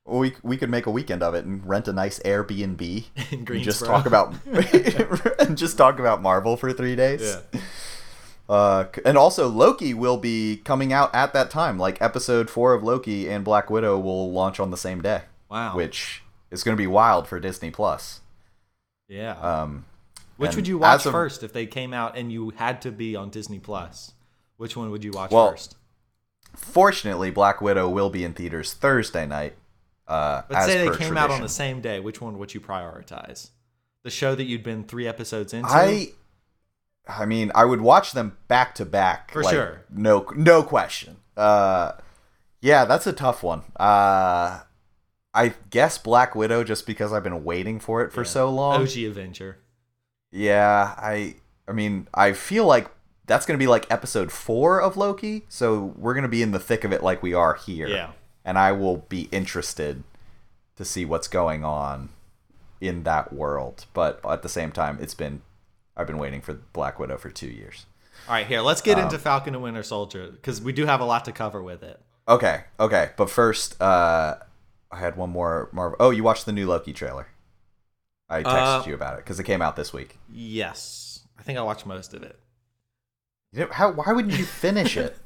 [0.08, 3.63] We we could make a weekend of it and rent a nice Airbnb In and
[3.63, 4.36] just talk about
[5.39, 7.22] and just talk about Marvel for three days.
[7.54, 7.60] Yeah.
[8.48, 11.80] Uh, and also Loki will be coming out at that time.
[11.80, 15.76] Like episode four of Loki and Black Widow will launch on the same day, Wow.
[15.76, 18.22] which is going to be wild for Disney Plus.
[19.08, 19.32] yeah.
[19.39, 19.86] Um,
[20.38, 23.15] Which would you watch of- first if they came out and you had to be
[23.15, 24.12] on Disney Plus?
[24.58, 25.76] Which one would you watch Well, first?
[26.56, 29.56] fortunately, Black Widow will be in theaters Thursday night.
[30.08, 32.00] Uh, But say they came out on the same day.
[32.00, 33.50] Which one would you prioritize?
[34.04, 35.70] The show that you'd been three episodes into.
[35.70, 36.10] I
[37.08, 39.82] I mean, I would watch them back to back For like, sure.
[39.89, 41.18] No no question.
[41.36, 41.94] Uh
[42.62, 43.63] yeah, that's a tough one.
[43.78, 44.62] Uh
[45.34, 48.28] I guess Black Widow just because I've been waiting for it for Yeah.
[48.30, 48.82] so long.
[48.82, 49.58] OG Avenger.
[50.32, 51.36] Yeah, I
[51.68, 52.89] I mean, I feel like
[53.26, 55.46] that's going to be like episode four of Loki.
[55.50, 57.88] So we're going to be in the thick of it like we are here.
[57.88, 58.12] Yeah.
[58.45, 60.03] And I will be interested
[60.77, 62.10] to see what's going on
[62.79, 63.86] in that world.
[63.93, 65.41] But at the same time, it's been
[65.97, 67.86] I've been waiting for Black Widow for two years.
[68.27, 70.99] All right, here let's get Um, into Falcon and Winter Soldier because we do have
[71.01, 71.99] a lot to cover with it.
[72.27, 73.12] Okay, okay.
[73.17, 74.36] But first, uh,
[74.91, 75.97] I had one more Marvel.
[75.99, 77.27] Oh, you watched the new Loki trailer?
[78.29, 80.17] I texted Uh, you about it because it came out this week.
[80.29, 82.39] Yes, I think I watched most of it.
[83.53, 83.91] You know, how?
[83.91, 85.17] Why wouldn't you finish it?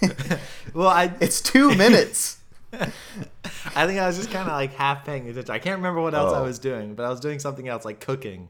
[0.72, 2.38] Well, I it's two minutes.
[3.76, 5.50] I think I was just kind of like half paying attention.
[5.54, 6.44] I can't remember what else I Oh.
[6.44, 8.48] was doing, but I was doing something else like cooking,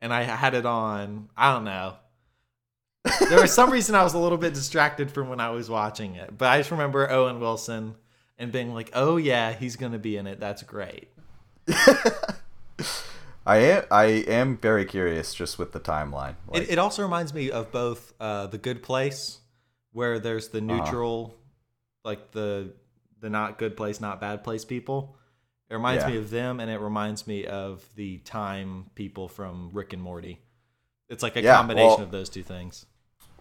[0.00, 1.28] and I had it on.
[1.36, 1.94] I don't know.
[3.28, 6.16] There was some reason I was a little bit distracted from when I was watching
[6.16, 7.94] it, but I just remember Owen Wilson
[8.38, 10.40] and being like, "Oh yeah, he's gonna be in it.
[10.40, 11.08] That's great."
[13.48, 13.84] I am.
[13.92, 16.34] I am very curious just with the timeline.
[16.48, 19.38] Like, It, it also reminds me of both uh, the Good Place,
[19.92, 21.36] where there's the neutral,
[22.04, 22.72] like the
[23.20, 25.16] the not good place, not bad place people.
[25.68, 26.10] It reminds Yeah.
[26.10, 30.40] me of them, and it reminds me of the Time people from Rick and Morty.
[31.08, 32.86] It's like a Yeah, combination well- of those two things.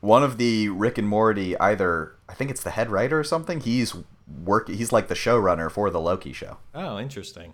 [0.01, 3.59] one of the Rick and Morty, either I think it's the head writer or something.
[3.59, 3.95] He's
[4.27, 4.67] work.
[4.69, 6.57] He's like the showrunner for the Loki show.
[6.73, 7.53] Oh, interesting.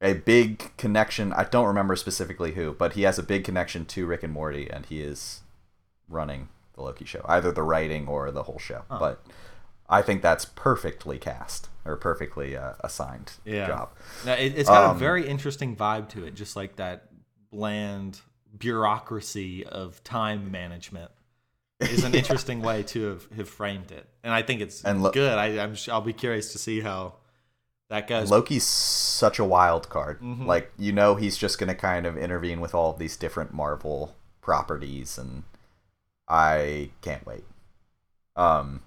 [0.00, 1.32] a big connection.
[1.32, 4.70] I don't remember specifically who, but he has a big connection to Rick and Morty,
[4.70, 5.40] and he is
[6.08, 8.84] running the Loki show, either the writing or the whole show.
[8.88, 9.20] But
[9.88, 13.66] I think that's perfectly cast or perfectly uh, assigned Yeah.
[13.66, 13.90] job.
[14.22, 17.08] Now, it, it's got a Um, very interesting vibe to it, just like that
[17.50, 18.20] bland
[18.56, 21.10] bureaucracy of time management
[21.80, 25.10] is an interesting way to have, have framed it, and I think it's And lo-
[25.12, 25.38] good.
[25.38, 27.14] I, I'm I'll be curious to see how
[27.90, 28.30] that goes.
[28.30, 30.20] Loki's such a wild card.
[30.20, 30.46] Mhm.
[30.46, 33.52] Like you know, he's just going to kind of intervene with all of these different
[33.52, 35.44] Marvel properties, and
[36.28, 37.44] I can't wait.
[38.36, 38.82] Um,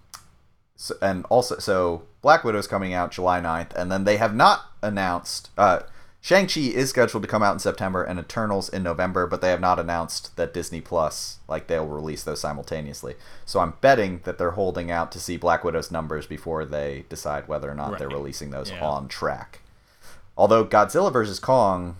[0.82, 4.62] so, and also, so Black Widow's coming out July 9th, and then they have not
[4.82, 5.52] announced.
[5.56, 5.82] Uh,
[6.22, 9.52] Shang Chi is scheduled to come out in September, and Eternals in November, but they
[9.52, 13.14] have not announced that Disney Plus like they'll release those simultaneously.
[13.46, 17.48] So I'm betting that they're holding out to see Black Widow's numbers before they decide
[17.48, 18.84] whether or not they're releasing those Yeah.
[18.84, 19.60] on track.
[20.36, 21.98] Although Godzilla vs Kong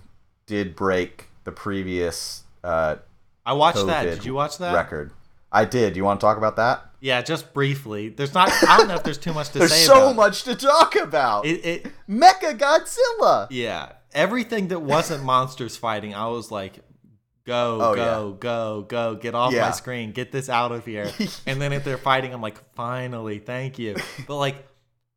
[0.48, 2.96] did break the previous uh,
[3.46, 4.04] I watched COVID that.
[4.06, 4.74] Did you watch that?
[4.74, 5.12] record.
[5.52, 5.96] I did.
[5.98, 6.86] You want to talk about that?
[7.02, 8.10] Yeah, just briefly.
[8.10, 8.50] There's not.
[8.68, 9.78] I don't know if there's too much to There's say.
[9.88, 11.46] There's so much to talk about.
[11.46, 11.88] It, it.
[12.10, 13.48] Mecha Godzilla.
[13.50, 16.76] Yeah, everything that wasn't monsters fighting, I was like,
[17.46, 19.62] go, Oh, go, go, go, get off Yeah.
[19.66, 21.12] my screen, get this out of here.
[21.48, 23.96] and then if they're fighting, I'm like, finally, thank you.
[24.28, 24.68] But like,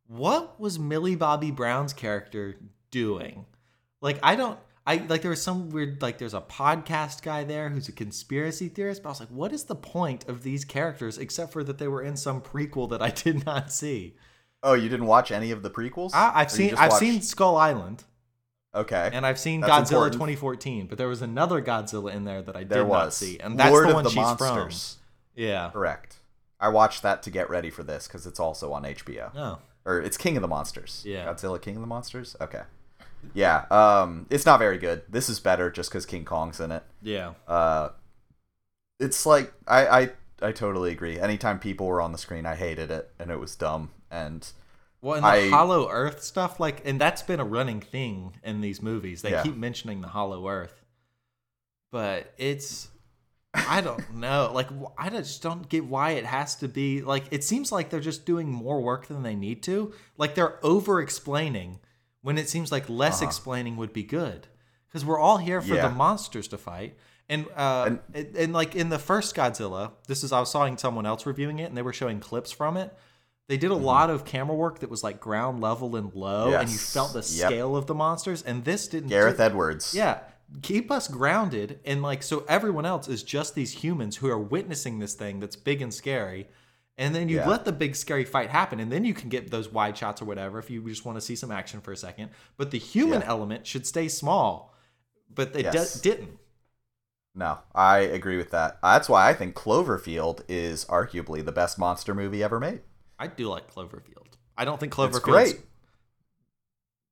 [0.07, 2.55] what was Millie Bobby Brown's character
[2.91, 3.45] doing?
[4.01, 4.59] Like, I don't.
[4.87, 8.69] I like there was some weird like there's a podcast guy there who's a conspiracy
[8.69, 11.77] theorist, but I was like, what is the point of these characters except for that
[11.79, 14.15] they were in some prequel that I did not see?
[14.61, 16.11] Oh, you didn't watch any of the prequels?
[16.13, 18.03] I, I've Or seen I've watched- seen Skull Island.
[18.73, 19.09] Okay.
[19.13, 20.13] And I've seen That's Godzilla important.
[20.15, 23.39] 2014, but there was another Godzilla in there that I did there not was see,
[23.39, 24.97] and that's Lord the of one the she's Monsters.
[25.35, 25.43] from.
[25.43, 25.69] Yeah.
[25.71, 26.17] Correct.
[26.59, 29.31] I watched that to get ready for this because it's also on HBO.
[29.35, 29.59] Oh.
[29.85, 31.03] Or it's King of the Monsters.
[31.05, 31.25] Yeah.
[31.25, 32.35] Godzilla King of the Monsters.
[32.41, 32.63] Okay.
[33.33, 33.65] Yeah.
[33.71, 35.03] Um, it's not very good.
[35.09, 36.83] This is better just because King Kong's in it.
[37.01, 37.33] Yeah.
[37.47, 37.89] Uh,
[38.99, 40.09] it's like I, I
[40.41, 41.19] I totally agree.
[41.19, 43.91] Anytime people were on the screen, I hated it, and it was dumb.
[44.11, 44.47] And
[45.01, 48.61] Well, and the I- Hollow Earth stuff, like, and that's been a running thing in
[48.61, 49.21] these movies.
[49.21, 49.43] They Yeah.
[49.43, 50.83] keep mentioning the Hollow Earth,
[51.91, 52.89] but it's.
[53.53, 54.51] I don't know.
[54.53, 57.01] Like, I just don't get why it has to be.
[57.01, 59.93] Like, it seems like they're just doing more work than they need to.
[60.17, 61.79] Like, they're over explaining
[62.25, 63.27] when it seems like less Uh-huh.
[63.27, 64.47] explaining would be good.
[64.87, 65.87] Because we're all here for Yeah.
[65.89, 66.97] the monsters to fight.
[67.29, 71.05] And, uh, And- and, like in the first Godzilla, this is I was saw someone
[71.05, 72.97] else reviewing it, and they were showing clips from it.
[73.47, 76.67] They did a lot of camera work that was like ground level and low, and
[76.69, 76.93] you Mm-hmm.
[76.93, 77.47] Felt the Yep.
[77.49, 78.41] scale of the monsters.
[78.41, 79.09] And this didn't.
[79.09, 79.93] Gareth do- Edwards.
[79.93, 80.21] yeah,
[80.63, 84.97] keep us grounded, and like so everyone else is just these humans who are witnessing
[84.97, 86.47] this thing that's big and scary.
[86.97, 87.49] And then you Yeah.
[87.49, 90.25] let the big scary fight happen, and then you can get those wide shots or
[90.25, 92.29] whatever if you just want to see some action for a second.
[92.55, 93.27] But the human Yeah.
[93.27, 94.73] element should stay small,
[95.33, 95.99] but it Yes.
[95.99, 96.39] d- didn't.
[97.37, 98.79] No, I agree with that.
[98.81, 102.81] That's why I think Cloverfield is arguably the best monster movie ever made.
[103.19, 104.27] I do like Cloverfield.
[104.57, 105.61] I don't think Cloverfield's great.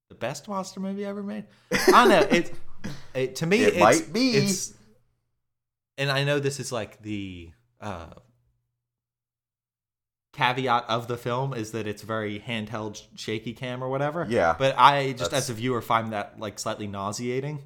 [0.07, 1.45] the best monster movie ever made.
[1.71, 2.21] I know.
[2.31, 2.53] It,
[3.13, 4.31] it to me, It it's, might be.
[4.35, 4.73] It's,
[5.97, 8.07] and I know this is like the uh,
[10.33, 14.25] caveat of the film is that it's very handheld, shaky cam or whatever.
[14.29, 17.63] Yeah, But I just that's- as a viewer find that like slightly nauseating.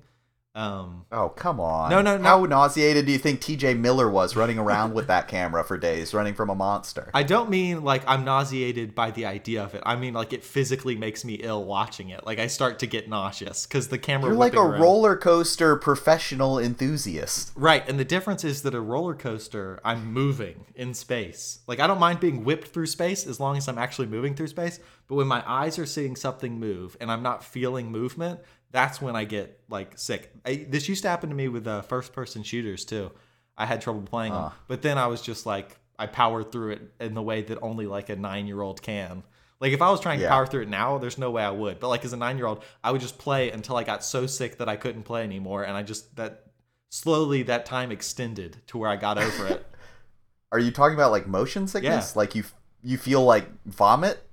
[0.57, 1.91] Um, Oh, come on.
[1.91, 2.23] No, no, no.
[2.23, 6.15] How nauseated do you think TJ Miller was running around with that camera for days,
[6.15, 7.11] running from a monster?
[7.13, 9.83] I don't mean like I'm nauseated by the idea of it.
[9.85, 12.25] I mean like it physically makes me ill watching it.
[12.25, 14.31] Like I start to get nauseous because the camera.
[14.31, 17.51] You're like a around- roller coaster professional enthusiast.
[17.55, 21.59] Right, and the difference is that a roller coaster, I'm moving in space.
[21.67, 24.47] Like I don't mind being whipped through space as long as I'm actually moving through
[24.47, 24.79] space.
[25.07, 29.15] But when my eyes are seeing something move and I'm not feeling movement, that's when
[29.15, 30.31] I get like sick.
[30.45, 33.11] I, this used to happen to me with uh, first-person shooters too.
[33.57, 36.93] I had trouble playing them, but then I was just like I powered through it
[36.99, 39.23] in the way that only like a nine-year-old can.
[39.59, 41.79] Like if I was trying to power through it now, there's no way I would.
[41.79, 44.69] But like as a nine-year-old, I would just play until I got so sick that
[44.69, 46.43] I couldn't play anymore, and I just that
[46.89, 49.65] slowly that time extended to where I got over it.
[50.51, 52.13] Are you talking about like motion sickness?
[52.13, 52.19] Yeah.
[52.19, 52.43] Like you
[52.83, 54.23] you feel like vomit?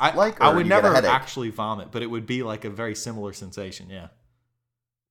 [0.00, 2.64] I like I would you get a never actually vomit, but it would be like
[2.64, 3.90] a very similar sensation.
[3.90, 4.08] Yeah,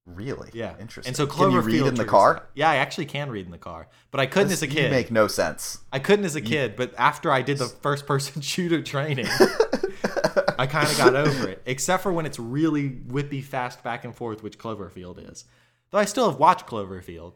[0.06, 0.50] Really?
[0.54, 0.76] yeah.
[0.80, 1.10] Interesting.
[1.12, 2.34] And so Can you Cloverfield read in the car?
[2.34, 2.50] that.
[2.56, 4.92] Yeah, I actually can read in the car, but I couldn't as a kid.
[4.92, 5.78] make no sense.
[5.94, 9.28] I couldn't as a kid, but after I did the first person shooter training,
[10.60, 11.62] I kind of got over it.
[11.66, 15.46] Except for when it's really whippy fast back and forth, which Cloverfield is.
[15.92, 17.34] Though I still have watched Cloverfield.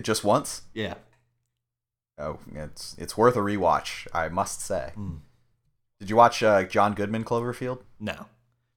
[0.00, 0.62] Just once?
[0.74, 0.94] Yeah.
[2.18, 4.92] Oh, it's it's worth a rewatch, I must say.
[4.94, 5.16] Hmm.
[6.02, 7.82] Did you watch uh, John Goodman Cloverfield?
[8.00, 8.26] No.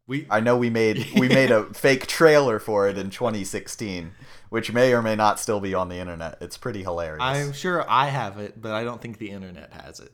[0.06, 4.12] We I know we made we made a fake trailer for it in 2016,
[4.50, 6.38] which may or may not still be on the internet.
[6.40, 7.24] It's pretty hilarious.
[7.24, 10.12] I'm sure I have it, but I don't think the internet has it.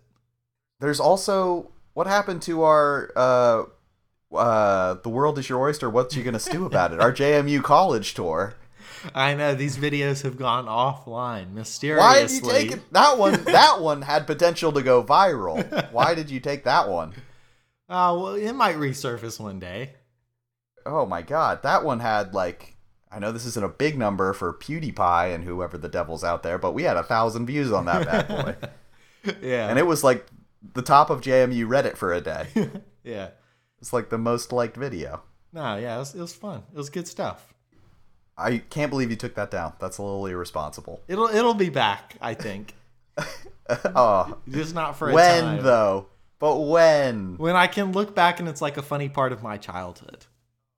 [0.79, 3.63] There's also what happened to our uh
[4.33, 5.89] uh the world is your oyster.
[5.89, 7.01] What's you gonna stew about it?
[7.01, 8.53] Our JMU college tour.
[9.15, 12.01] I know these videos have gone offline mysteriously.
[12.07, 12.93] Why did you take it?
[12.93, 15.91] That one that one had potential to go viral.
[15.91, 17.13] Why did you take that one?
[17.89, 19.93] Oh, well, it might resurface one day.
[20.85, 22.75] Oh my god, that one had like
[23.11, 26.57] I know this isn't a big number for PewDiePie and whoever the devil's out there,
[26.57, 29.67] but we had a thousand views on that bad boy, Yeah.
[29.69, 30.25] and it was like
[30.73, 32.47] the top of JMU Reddit for a day.
[33.03, 33.29] yeah.
[33.79, 35.23] It's like the most liked video.
[35.51, 36.63] No, yeah, it was, it was fun.
[36.71, 37.53] It was good stuff.
[38.37, 39.73] I can't believe you took that down.
[39.79, 41.01] That's a little irresponsible.
[41.07, 42.75] It'll it'll be back, I think.
[43.95, 45.63] oh, Just not for a when time.
[45.63, 46.07] though?
[46.39, 47.35] But when?
[47.37, 50.25] When I can look back and it's like a funny part of my childhood.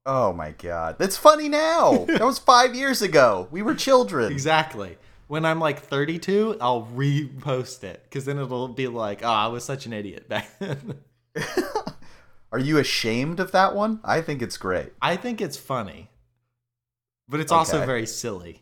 [0.06, 2.06] Oh my god, that's funny now.
[2.08, 3.48] that was five years ago.
[3.52, 4.32] We were children.
[4.32, 4.98] Exactly.
[5.28, 9.64] When I'm like 32, I'll repost it because then it'll be like, oh, I was
[9.64, 11.00] such an idiot back then.
[12.52, 14.00] Are you ashamed of that one?
[14.04, 14.92] I think it's great.
[15.02, 16.10] I think it's funny,
[17.28, 18.62] but it's also very silly.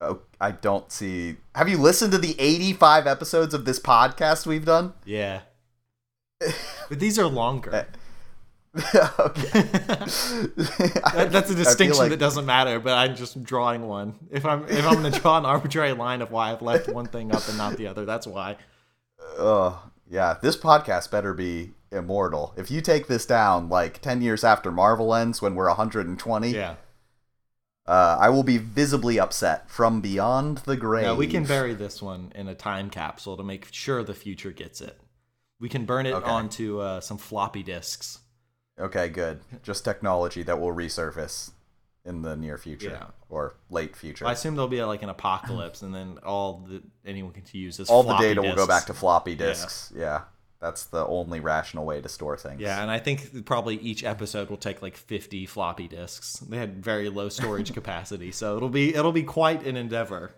[0.00, 1.36] Oh, I don't see.
[1.54, 4.92] Have you listened to the 85 episodes of this podcast we've done?
[5.04, 5.40] Yeah.
[6.88, 7.74] but these are longer.
[7.74, 7.84] Eh.
[9.18, 9.62] okay.
[11.14, 14.16] That, that's a distinction that doesn't matter, but I'm just drawing one.
[14.32, 17.06] If I'm if I'm going to draw an arbitrary line of why I've left one
[17.06, 18.56] thing up and not the other, that's why.
[19.38, 20.36] Oh, yeah.
[20.42, 22.52] This podcast better be immortal.
[22.56, 26.74] If you take this down like 10 years after Marvel ends when we're 120, Yeah.
[27.86, 31.04] Uh, I will be visibly upset from beyond the grave.
[31.04, 34.52] Yeah, we can bury this one in a time capsule to make sure the future
[34.52, 34.98] gets it.
[35.60, 36.30] We can burn it Okay.
[36.30, 38.20] onto uh, some floppy disks.
[38.78, 39.40] Okay, good.
[39.62, 41.52] Just technology that will resurface
[42.04, 43.06] in the near future Yeah.
[43.28, 44.26] or late future.
[44.26, 47.88] I assume there'll be like an apocalypse, and then all that anyone can use is
[47.88, 49.92] All the data will go back to floppy disks.
[49.96, 50.22] Yeah.
[50.64, 52.58] That's the only rational way to store things.
[52.58, 56.38] Yeah, and I think probably each episode will take like 50 floppy disks.
[56.38, 60.32] They had very low storage capacity, so it'll be it'll be quite an endeavor.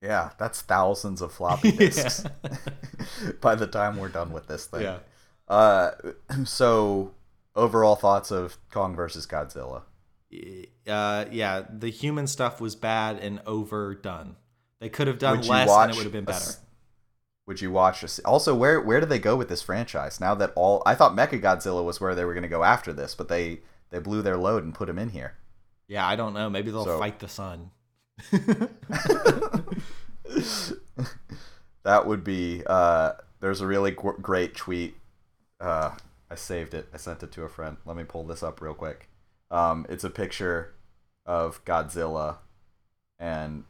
[0.00, 2.24] Yeah, that's thousands of floppy disks
[3.40, 4.82] by the time we're done with this thing.
[4.82, 4.98] Yeah.
[5.48, 5.90] Uh,
[6.44, 7.12] so
[7.56, 9.82] overall thoughts of Kong versus Godzilla.
[10.86, 14.36] Uh, yeah, the human stuff was bad and overdone.
[14.78, 16.52] They could have done less, and it would have been better.
[17.50, 18.02] Would you watch?
[18.06, 20.84] Se- also, where where do they go with this franchise now that all?
[20.86, 23.58] I thought Mecha Godzilla was where they were going to go after this, but they
[23.90, 25.34] they blew their load and put him in here.
[25.88, 26.48] Yeah, I don't know.
[26.48, 27.72] Maybe they'll So- fight the sun.
[31.82, 32.62] that would be.
[32.66, 34.94] Uh, there's a really gr- great tweet.
[35.60, 35.96] Uh,
[36.30, 36.86] I saved it.
[36.94, 37.78] I sent it to a friend.
[37.84, 39.08] Let me pull this up real quick.
[39.50, 40.74] Um, it's a picture
[41.26, 42.36] of Godzilla,
[43.18, 43.64] and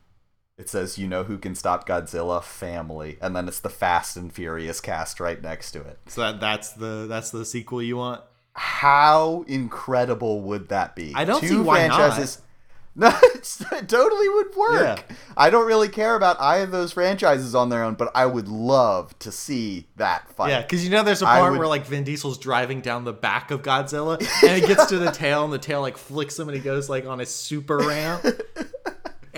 [0.60, 2.42] it says, "You know who can stop Godzilla?
[2.42, 5.98] Family." And then it's the Fast and Furious cast right next to it.
[6.06, 8.22] So that, that's the that's the sequel you want.
[8.52, 11.12] How incredible would that be?
[11.14, 12.38] I don't see why not.
[12.96, 15.04] No, it's, it totally would work.
[15.08, 15.16] Yeah.
[15.36, 18.48] I don't really care about either of those franchises on their own, but I would
[18.48, 20.50] love to see that fight.
[20.50, 23.12] Yeah, because you know there's a part would- where like Vin Diesel's driving down the
[23.12, 26.48] back of Godzilla and it gets to the tail and the tail like flicks him
[26.48, 28.24] and he goes like on a super ramp.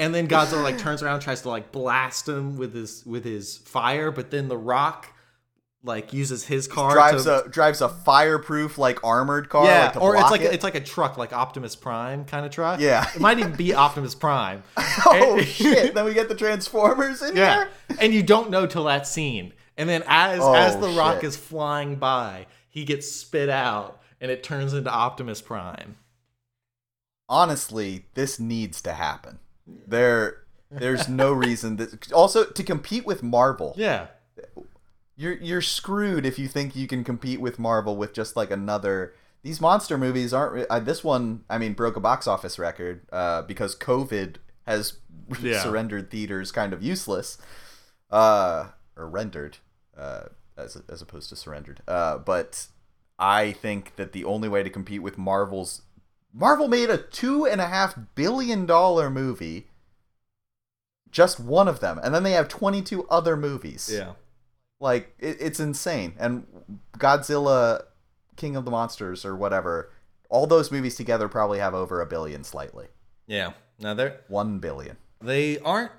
[0.02, 3.58] And then Godzilla like turns around tries to like blast him with his with his
[3.58, 5.08] fire, but then the rock
[5.84, 9.64] like uses his car drives to a drives a fireproof like armored car.
[9.66, 10.50] yeah, like, or it's like it.
[10.50, 12.80] A, it's like a truck, like Optimus Prime kind of truck.
[12.80, 13.08] Yeah.
[13.14, 14.62] it might even be Optimus Prime.
[15.06, 15.94] oh And- shit!
[15.94, 17.54] Then we get the Transformers in Yeah,
[17.88, 17.96] here.
[18.00, 21.24] and you don't know till that scene, and then as Oh, as the rock shit.
[21.24, 25.96] is flying by, he gets spit out, and it turns into Optimus Prime.
[27.28, 29.38] Honestly, this needs to happen.
[29.66, 32.12] There, there's no reason that.
[32.12, 34.08] Also, to compete with Marvel, Yeah,
[35.16, 39.14] you're you're screwed if you think you can compete with Marvel with just like another.
[39.42, 40.66] These monster movies aren't.
[40.70, 44.36] Uh, this one, I mean, broke a box office record uh, because COVID
[44.66, 44.98] has
[45.40, 45.60] Yeah.
[45.62, 47.38] surrendered theaters kind of useless,
[48.10, 49.58] uh, or rendered,
[49.96, 50.24] uh,
[50.56, 51.82] as as opposed to surrendered.
[51.88, 52.66] Uh, but
[53.18, 55.82] I think that the only way to compete with Marvel's
[56.34, 59.68] Marvel made a two and a half billion dollar movie.
[61.10, 63.90] Just one of them, and then they have twenty two other movies.
[63.92, 64.12] yeah,
[64.80, 66.14] Like it, it's insane.
[66.18, 66.46] And
[66.98, 67.82] Godzilla,
[68.36, 69.90] King of the Monsters, or whatever,
[70.30, 72.86] all those movies together probably have over a billion slightly.
[73.26, 73.52] yeah.
[73.78, 74.96] Now they're One billion.
[75.20, 75.90] they aren't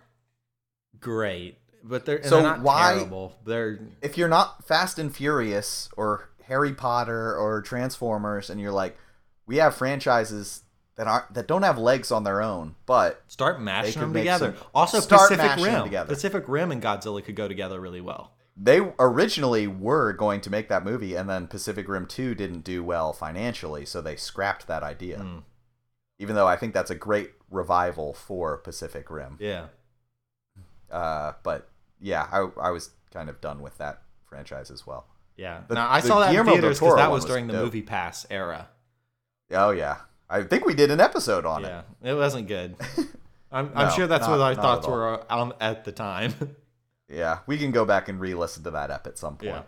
[0.99, 3.36] great, but they're So they're why- terrible.
[3.45, 8.97] They're If you're not Fast and Furious or Harry Potter or Transformers, and you're like,
[9.45, 10.61] we have franchises
[10.95, 14.53] that aren't that don't have legs on their own, but start mashing them together.
[14.57, 16.13] some- also, start Pacific mashing them Rim, together.
[16.13, 18.33] Pacific Rim, and Godzilla could go together really well.
[18.55, 22.83] they originally were going to make that movie, and then Pacific Rim 2 didn't do
[22.83, 25.17] well financially, so they scrapped that idea.
[25.17, 25.41] Mm.
[26.19, 29.37] Even though I think that's a great revival for Pacific Rim.
[29.39, 29.65] Yeah,
[30.91, 31.69] Uh, but
[31.99, 35.07] yeah, I, I was kind of done with that franchise as well.
[35.35, 35.61] yeah.
[35.67, 37.63] The- now I saw that Guillermo del theaters because that was was during the dope.
[37.65, 38.67] Movie Pass era.
[39.51, 39.97] Oh yeah,
[40.29, 41.67] I think we did an episode on it.
[41.67, 42.75] Yeah, it wasn't good.
[43.51, 46.33] I'm, No, I'm sure that's not- what our thoughts at were on, at the time.
[47.09, 49.61] Yeah, we can go back and re-listen to that app at some point, yeah.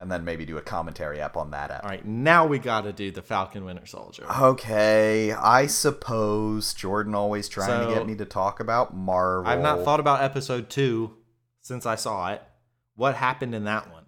[0.00, 1.82] and then maybe do a commentary ep on that ep.
[1.82, 4.24] All right, now we got to do the Falcon Winter Soldier.
[4.30, 9.50] Okay, I suppose Jordan always trying to get me to talk about Marvel.
[9.50, 11.16] I've not thought about episode two
[11.62, 12.42] since I saw it.
[12.94, 14.01] What happened in that one?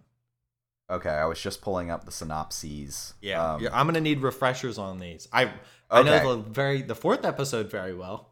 [0.91, 3.15] Okay, I was just pulling up the synopses.
[3.23, 5.29] Yeah, Um, yeah, I'm gonna need refreshers on these.
[5.33, 5.51] I
[5.91, 6.11] I Okay.
[6.23, 8.31] know the very the fourth episode very well.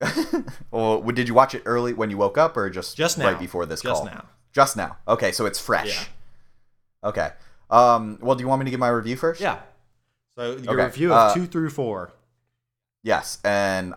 [0.70, 3.26] well, did you watch it early when you woke up, or just Just now.
[3.26, 4.04] right before this Just call?
[4.06, 4.24] Just now.
[4.52, 4.96] Just now.
[5.06, 6.08] Okay, so it's fresh.
[7.04, 7.30] Okay.
[7.70, 8.18] Um.
[8.20, 9.40] Well, do you want me to give my review first?
[9.40, 9.60] Yeah.
[10.36, 12.12] So your Okay, review of uh, two through four.
[13.02, 13.94] Yes, and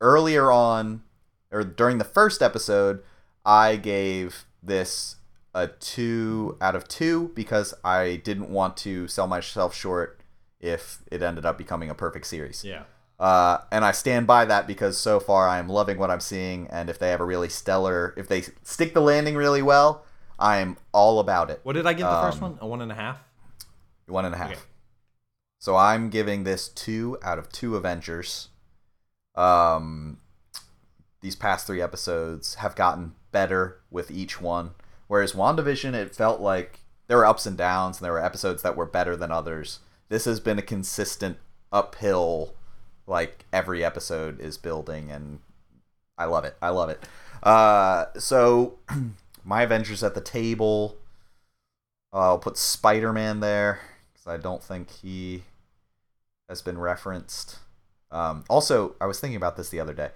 [0.00, 1.02] earlier on,
[1.50, 3.02] or during the first episode,
[3.44, 5.15] I gave this
[5.56, 10.20] a two out of two because I didn't want to sell myself short
[10.60, 12.62] if it ended up becoming a perfect series.
[12.62, 12.82] Yeah.
[13.18, 16.90] Uh, and I stand by that because so far I'm loving what I'm seeing, and
[16.90, 20.04] if they have a really stellar, if they stick the landing really well,
[20.38, 21.60] I'm all about it.
[21.62, 22.58] What did I give the first Um, one?
[22.60, 23.24] A one and a half.
[24.06, 24.52] One and a half.
[24.52, 24.60] Okay.
[25.58, 28.48] So I'm giving this two out of two Avengers.
[29.34, 30.18] Um,
[31.22, 34.72] these past three episodes have gotten better with each one.
[35.08, 38.76] Whereas WandaVision, it felt like there were ups and downs, and there were episodes that
[38.76, 39.80] were better than others.
[40.08, 41.38] This has been a consistent
[41.72, 42.54] uphill,
[43.06, 45.40] like every episode is building, and
[46.18, 46.56] I love it.
[46.60, 47.04] I love it.
[47.42, 48.78] Uh, so
[49.44, 50.96] my Avengers at the table.
[52.12, 53.80] I'll put Spider Man there
[54.12, 55.42] because I don't think he
[56.48, 57.58] has been referenced.
[58.10, 60.10] Um, also, I was thinking about this the other day.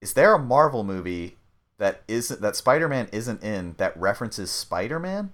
[0.00, 1.36] Is there a Marvel movie
[1.80, 5.32] that isn't that Spider Man isn't in that references Spider Man?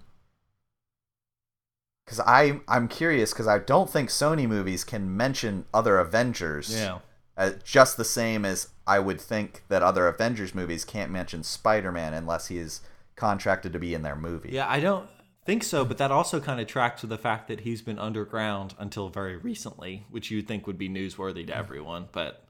[2.04, 6.72] Because I I'm curious because I don't think Sony movies can mention other Avengers.
[6.72, 7.00] Yeah.
[7.36, 11.92] Uh, just the same as I would think that other Avengers movies can't mention Spider
[11.92, 12.80] Man unless he is
[13.16, 14.50] contracted to be in their movie.
[14.52, 15.08] Yeah, I don't
[15.44, 18.74] think so, but that also kind of tracks with the fact that he's been underground
[18.78, 22.44] until very recently, which you'd think would be newsworthy to everyone, but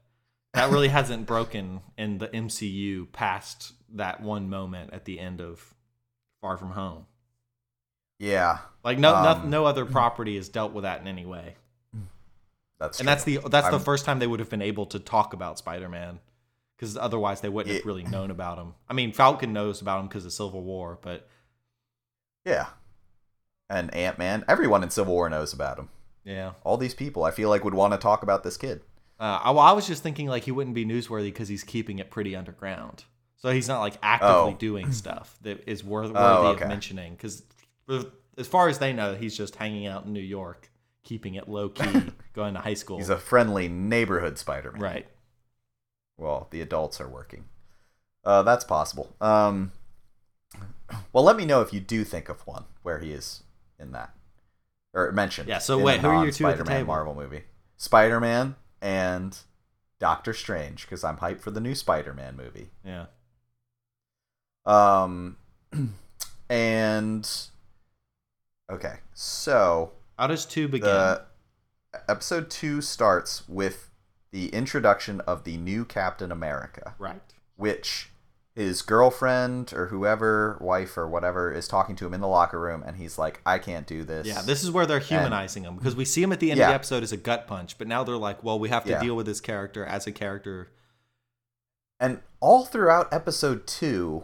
[0.53, 5.73] that really hasn't broken in the MCU past that one moment at the end of
[6.41, 7.05] Far From Home.
[8.19, 11.55] Yeah, Like no no, Um, no other property has dealt with that in any way.
[12.79, 13.11] that's And true.
[13.11, 15.57] that's the that's the I'm- first time they would have been able to talk about
[15.59, 16.19] Spider-Man
[16.79, 18.73] cuz otherwise they wouldn't have really known about him.
[18.89, 21.27] I mean, Falcon knows about him cuz of Civil War, but
[22.45, 22.67] yeah.
[23.69, 25.89] And Ant Man, everyone in Civil War knows about him.
[26.23, 26.53] yeah.
[26.63, 28.81] All these people, I feel like, would want to talk about this kid.
[29.19, 31.99] Uh, I, well, I was just thinking like he wouldn't be newsworthy because he's keeping
[31.99, 33.03] it pretty underground.
[33.37, 34.57] So he's not like actively Oh.
[34.57, 36.63] doing stuff that is worth, worthy Oh, okay.
[36.63, 37.13] of mentioning.
[37.13, 37.43] Because
[38.37, 40.69] as far as they know, he's just hanging out in New York,
[41.03, 42.97] keeping it low key, going to high school.
[42.97, 44.81] He's a friendly neighborhood Spider-Man.
[44.81, 45.07] right.
[46.17, 47.45] Well, the adults are working.
[48.25, 49.15] Uh, that's possible.
[49.21, 49.71] Um,
[51.13, 53.43] well, let me know if you do think of one where he is
[53.79, 54.15] in that
[54.93, 55.47] or mentioned.
[55.47, 56.87] Yeah, so wait, who are your two at the table?
[56.87, 57.43] Marvel movie?
[57.77, 59.37] Spider-Man and
[59.99, 62.69] Doctor Strange because I'm hyped for the new Spider-Man movie.
[62.83, 63.05] Yeah.
[64.67, 65.37] Um,
[66.49, 67.29] and
[68.71, 70.87] okay, so How does two begin?
[70.89, 71.21] the
[72.07, 73.89] episode two starts with
[74.31, 76.93] the introduction of the new Captain America.
[76.99, 77.21] right.
[77.55, 78.09] which
[78.55, 82.83] his girlfriend or whoever, wife or whatever, is talking to him in the locker room,
[82.85, 85.95] and he's like, "I can't do this." Yeah, this is where they're humanizing him because
[85.95, 88.03] we see him at the end of the episode as a gut punch, but now
[88.03, 88.99] they're like, well, we have to Yeah.
[89.03, 90.69] deal with this character as a character.
[91.99, 94.23] and all throughout episode two,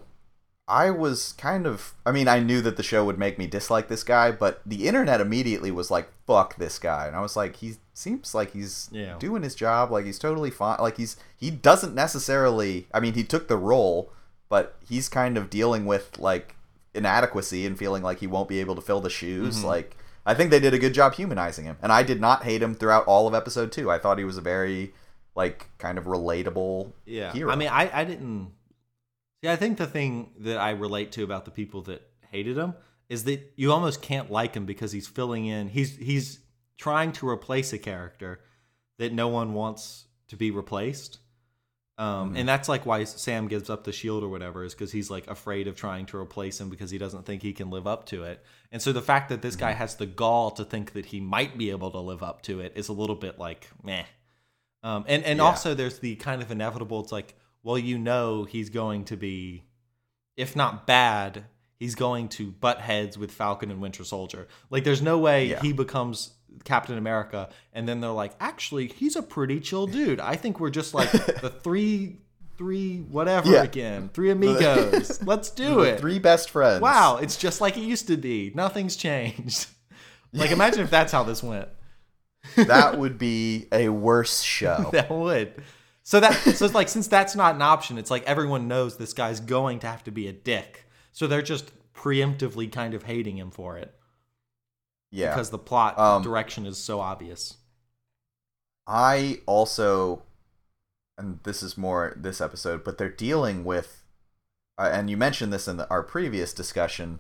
[0.68, 1.94] I was kind of.
[2.06, 4.88] I mean, I knew that the show would make me dislike this guy, but the
[4.88, 8.88] internet immediately was like, "Fuck this guy," and I was like, "He seems like he's
[8.92, 9.18] Yeah.
[9.20, 9.92] doing his job.
[9.92, 10.78] Like he's totally fine.
[10.80, 12.88] Like he's he doesn't necessarily.
[12.94, 14.12] I mean, he took the role,
[14.48, 16.56] but he's kind of dealing with like
[16.94, 19.60] inadequacy and feeling like he won't be able to fill the shoes.
[19.60, 19.66] Mhm.
[19.66, 22.64] Like I think they did a good job humanizing him, and I did not hate
[22.64, 23.92] him throughout all of episode two.
[23.92, 24.94] I thought he was a very
[25.36, 27.34] like kind of relatable Yeah.
[27.34, 27.52] hero.
[27.52, 28.52] I mean, I, I didn't.
[29.44, 32.76] See, I think the thing that I relate to about the people that hated him
[33.10, 35.68] is that you almost can't like him because he's filling in.
[35.68, 36.40] He's he's
[36.78, 38.40] trying to replace a character
[39.00, 41.20] that no one wants to be replaced.
[41.98, 42.40] Um, Mhm.
[42.40, 45.28] And that's like why Sam gives up the shield or whatever is because he's like
[45.28, 48.24] afraid of trying to replace him because he doesn't think he can live up to
[48.24, 48.44] it.
[48.72, 49.66] And so the fact that this Mm-hmm.
[49.66, 52.62] guy has the gall to think that he might be able to live up to
[52.62, 54.06] it is a little bit like meh.
[54.82, 55.44] Um, and and Yeah.
[55.46, 57.02] also there's the kind of inevitable.
[57.02, 59.64] It's like, well, you know, he's going to be,
[60.38, 61.46] if not bad,
[61.80, 64.48] he's going to butt heads with Falcon and Winter Soldier.
[64.70, 65.62] Like, there's no way Yeah.
[65.62, 66.34] he becomes
[66.66, 70.20] Captain America, and then they're like, actually, he's a pretty chill dude.
[70.20, 71.12] I think we're just like
[71.42, 72.18] the three,
[72.58, 73.64] three whatever Yeah.
[73.64, 75.22] again, three amigos.
[75.26, 76.00] Let's do The it.
[76.00, 76.82] Three best friends.
[76.82, 78.52] Wow, it's just like it used to be.
[78.56, 79.68] Nothing's changed.
[80.36, 81.68] Like, imagine if that's how this went.
[82.56, 84.90] that would be a worse show.
[84.92, 85.54] that would.
[86.04, 89.14] So that so it's like since that's not an option, it's like everyone knows this
[89.14, 90.86] guy's going to have to be a dick.
[91.12, 93.94] So they're just preemptively kind of hating him for it
[95.12, 95.30] Yeah.
[95.30, 97.58] because the plot Um, direction is so obvious.
[98.86, 100.24] I also,
[101.18, 104.04] and this is more this episode, but they're dealing with,
[104.78, 107.20] uh, and you mentioned this in the, our previous discussion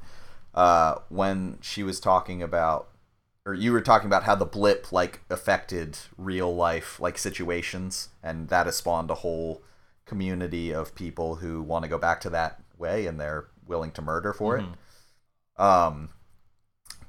[0.53, 2.89] uh, when she was talking about,
[3.45, 8.47] or you were talking about how the blip like affected real life like situations, and
[8.49, 9.61] that has spawned a whole
[10.05, 14.01] community of people who want to go back to that way, and they're willing to
[14.01, 14.73] murder for Mhm.
[14.73, 15.61] it.
[15.61, 16.09] Um,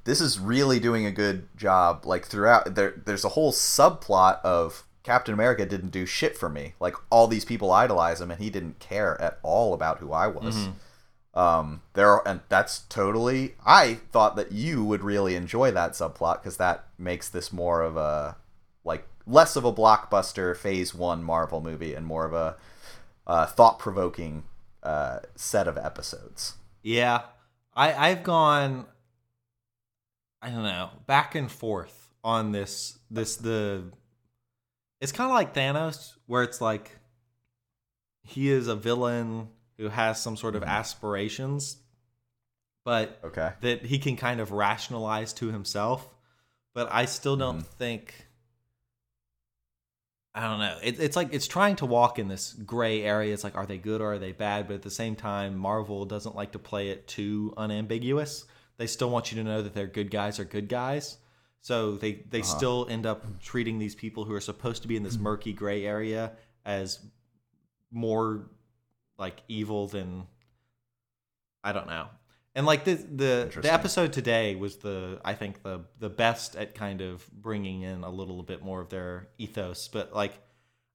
[0.04, 4.84] this is really doing a good job like throughout there there's a whole subplot of
[5.02, 6.74] Captain America didn't do shit for me.
[6.80, 10.26] Like all these people idolize him and he didn't care at all about who I
[10.26, 10.54] was.
[10.56, 10.72] Mhm.
[11.34, 16.42] Um there are, and that's totally I thought that you would really enjoy that subplot
[16.42, 18.36] cuz that makes this more of a
[18.84, 22.56] like less of a blockbuster phase 1 Marvel movie and more of a
[23.26, 24.44] uh, thought-provoking
[24.82, 26.54] uh, set of episodes.
[26.82, 27.22] Yeah.
[27.74, 28.86] I I've gone
[30.42, 33.84] I don't know, back and forth on this this the
[35.00, 36.98] it's kind of like Thanos where it's like
[38.22, 39.48] he is a villain
[39.78, 40.68] who has some sort of Mhm.
[40.68, 41.78] aspirations
[42.84, 43.52] but Okay.
[43.62, 46.08] that he can kind of rationalize to himself
[46.74, 47.66] but I still don't Mhm.
[47.66, 48.26] think
[50.36, 50.76] I don't know.
[50.82, 53.32] It, it's like it's trying to walk in this gray area.
[53.32, 54.66] It's like, are they good or are they bad?
[54.66, 58.44] But at the same time, Marvel doesn't like to play it too unambiguous.
[58.76, 61.18] They still want you to know that they're good guys are good guys.
[61.60, 62.56] So they they Uh-huh.
[62.56, 65.86] still end up treating these people who are supposed to be in this murky gray
[65.86, 66.32] area
[66.64, 66.98] as
[67.92, 68.50] more
[69.18, 70.26] like evil than
[71.62, 72.08] I don't know.
[72.54, 76.74] And like the the the episode today was the I think the the best at
[76.74, 79.88] kind of bringing in a little bit more of their ethos.
[79.88, 80.34] But like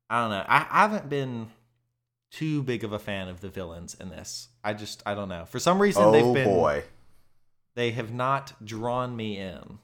[0.10, 1.48] I don't know, I, I haven't been
[2.32, 4.48] too big of a fan of the villains in this.
[4.64, 5.46] I just I don't know.
[5.46, 6.84] For some reason Oh they've been boy.
[7.76, 9.80] they have not drawn me in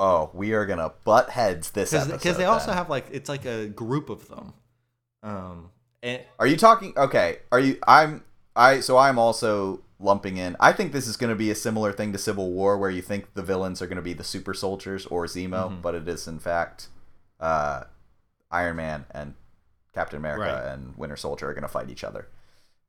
[0.00, 2.12] Oh, we are gonna butt heads this episode.
[2.12, 4.52] because they also have like it's like a group of them.
[5.24, 5.70] Um,
[6.02, 6.92] and Are you talking?
[6.96, 7.38] Okay.
[7.52, 7.78] Are you?
[7.86, 8.24] I'm.
[8.56, 8.80] I.
[8.80, 10.56] So I'm also lumping in.
[10.60, 13.02] I think this is going to be a similar thing to Civil War, where you
[13.02, 15.82] think the villains are going to be the super soldiers or Zemo, Mhm.
[15.82, 16.88] but it is in fact,
[17.40, 17.84] uh,
[18.50, 19.34] Iron Man and
[19.94, 20.72] Captain America Right.
[20.72, 22.28] and Winter Soldier are going to fight each other.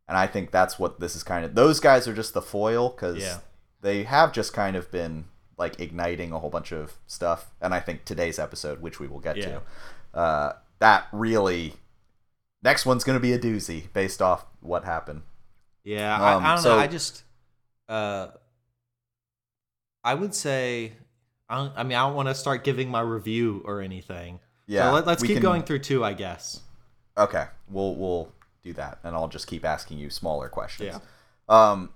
[0.07, 1.55] And I think that's what this is kind of.
[1.55, 3.37] Those guys are just the foil because Yeah.
[3.81, 5.25] they have just kind of been
[5.57, 7.51] like igniting a whole bunch of stuff.
[7.59, 9.59] And I think today's episode, which we will get Yeah.
[10.13, 11.75] to, uh, that really.
[12.61, 15.21] Next one's going to be a doozy based off what happened.
[15.83, 16.81] Yeah, Um, I, I don't so- know.
[16.81, 17.23] I just,
[17.87, 18.27] uh,
[20.03, 20.93] I would say,
[21.49, 24.39] I, I mean, I don't want to start giving my review or anything.
[24.67, 26.61] Yeah, so let, us keep can- going through two, I guess.
[27.17, 28.31] Okay, we'll we'll
[28.63, 30.93] do that, and I'll just keep asking you smaller questions.
[30.93, 30.99] Yeah.
[31.71, 31.89] Um,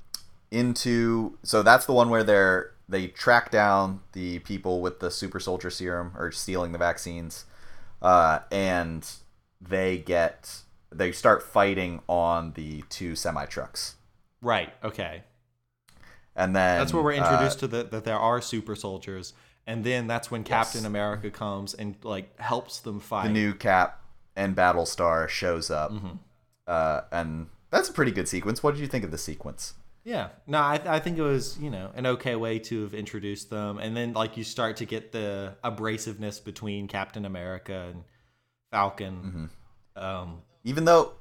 [0.52, 5.40] into so that's the one where they're they track down the people with the super
[5.40, 7.46] soldier serum or stealing the vaccines,
[8.02, 9.08] uh, and
[9.70, 10.62] they get
[10.92, 13.96] they start fighting on the two semi trucks,
[14.42, 14.74] Right.
[14.84, 15.24] Okay.
[16.36, 19.34] and then That's where we're uh, introduced to the, that there are super soldiers,
[19.66, 20.88] and then that's when Captain Yes.
[20.88, 23.24] America comes and like helps them fight.
[23.28, 24.00] the new Cap
[24.36, 26.16] and Battlestar shows up, Mm-hmm.
[26.68, 28.62] uh, and that's a pretty good sequence.
[28.62, 29.74] What did you think of the sequence?
[30.06, 33.50] Yeah, no, I, I think it was you know an okay way to have introduced
[33.50, 38.04] them, and then like you start to get the abrasiveness between Captain America and
[38.74, 39.50] Falcon.
[39.96, 40.04] Mm-hmm.
[40.04, 41.14] Um, even though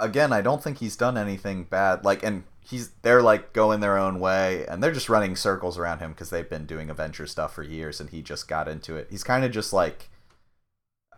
[0.00, 3.96] again i don't think he's done anything bad like and he's they're like going their
[3.96, 7.54] own way and they're just running circles around him because they've been doing avenger stuff
[7.54, 10.10] for years and he just got into it he's kind of just like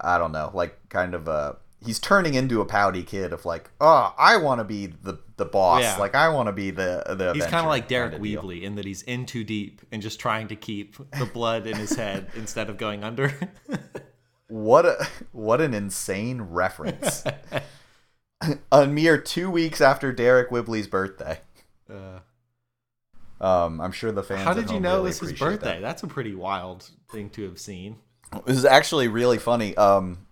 [0.00, 3.70] i don't know like kind of a he's turning into a pouty kid of like
[3.80, 5.96] oh i want to be the the boss Yeah.
[5.96, 8.42] like i want to be the the he's kind of like Deryck kinda deal.
[8.42, 11.76] Whibley in that he's in too deep and just trying to keep the blood in
[11.76, 13.32] his head instead of going under.
[14.48, 17.24] what a what an insane reference
[18.72, 21.40] a mere two weeks after Deryck Whibley's birthday
[21.90, 22.18] uh,
[23.40, 25.60] um i'm sure the fans how did you know it really was his appreciate that.
[25.60, 25.80] birthday?
[25.80, 27.96] That's a pretty wild thing to have seen.
[28.34, 29.76] It was actually really funny.
[29.76, 30.26] Um,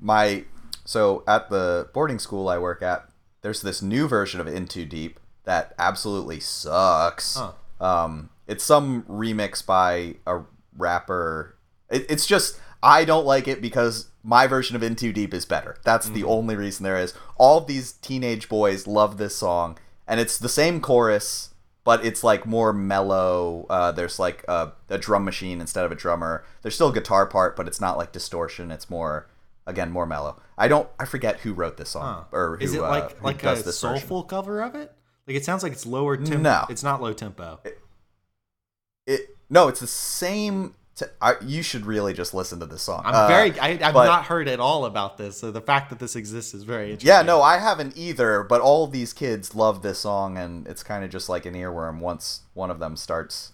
[0.00, 0.44] my
[0.84, 3.08] so at the boarding school I work at,
[3.42, 7.36] there's this new version of In Too Deep that absolutely sucks.
[7.36, 7.52] Huh.
[7.80, 10.40] Um, it's some remix by a
[10.76, 11.56] rapper.
[11.90, 15.46] It, it's just I don't like it because my version of In Too Deep is
[15.46, 15.76] better.
[15.84, 17.14] That's the only reason there is.
[17.36, 22.44] All these teenage boys love this song, and it's the same chorus, but it's like
[22.46, 23.66] more mellow.
[23.70, 26.44] Uh, there's like a, a drum machine instead of a drummer.
[26.62, 28.70] There's still a guitar part, but it's not like distortion.
[28.70, 29.28] It's more
[29.66, 30.40] again more mellow.
[30.58, 30.88] I don't.
[30.98, 32.36] I forget who wrote this song Huh.
[32.36, 33.72] or who, Is it uh, like who like a this version.
[33.72, 34.92] soulful cover of it?
[35.26, 36.36] Like it sounds like it's lower tempo.
[36.42, 36.66] No.
[36.68, 37.60] it's not low tempo.
[37.64, 40.74] It no, it's the same.
[40.96, 43.02] T- I, you should really just listen to this song.
[43.04, 43.58] I'm Uh, very.
[43.58, 46.54] I, I've but- not heard at all about this, so the fact that this exists
[46.54, 47.08] is very interesting.
[47.08, 48.44] Yeah, no, I haven't either.
[48.44, 51.98] But all these kids love this song, and it's kind of just like an earworm.
[51.98, 53.52] Once one of them starts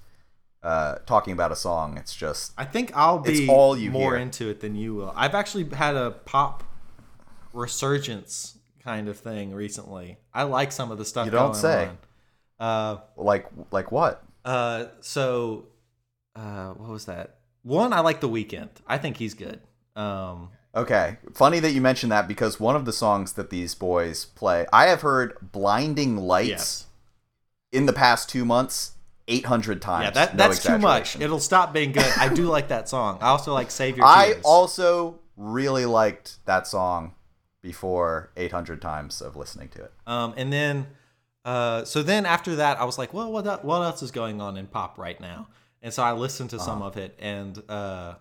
[0.63, 4.21] uh, talking about a song, it's just I think I'll be all you more hear.
[4.21, 5.13] into it than you will.
[5.17, 6.63] I've actually had a pop
[7.55, 10.19] resurgence kind of thing recently.
[10.33, 11.25] I like some of the stuff.
[11.27, 11.89] You don't say.
[12.59, 14.23] Uh, like like what?
[14.45, 15.65] uh, so,
[16.37, 17.37] uh, what was that?
[17.63, 18.71] One, I like the Weeknd.
[18.87, 19.61] I think he's good.
[19.97, 24.27] Um, Okay, funny that you mentioned that because one of the songs that these boys
[24.27, 26.87] play, I have heard "Blinding Lights" yes.
[27.73, 28.93] in the past two months
[29.27, 30.05] eight hundred times.
[30.05, 31.21] Yeah, that No that's too much.
[31.21, 32.13] It'll stop being good.
[32.17, 33.19] I do like that song.
[33.21, 34.37] I also like Save Your Tears.
[34.37, 37.15] I also really liked that song
[37.63, 39.93] before eight hundred times of listening to it.
[40.07, 40.87] Um, and then,
[41.45, 44.57] uh, so then after that, I was like, well, what, what else is going on
[44.57, 45.49] in pop right now?
[45.83, 46.65] And so I listened to Uh-huh.
[46.67, 48.15] some of it, and uh,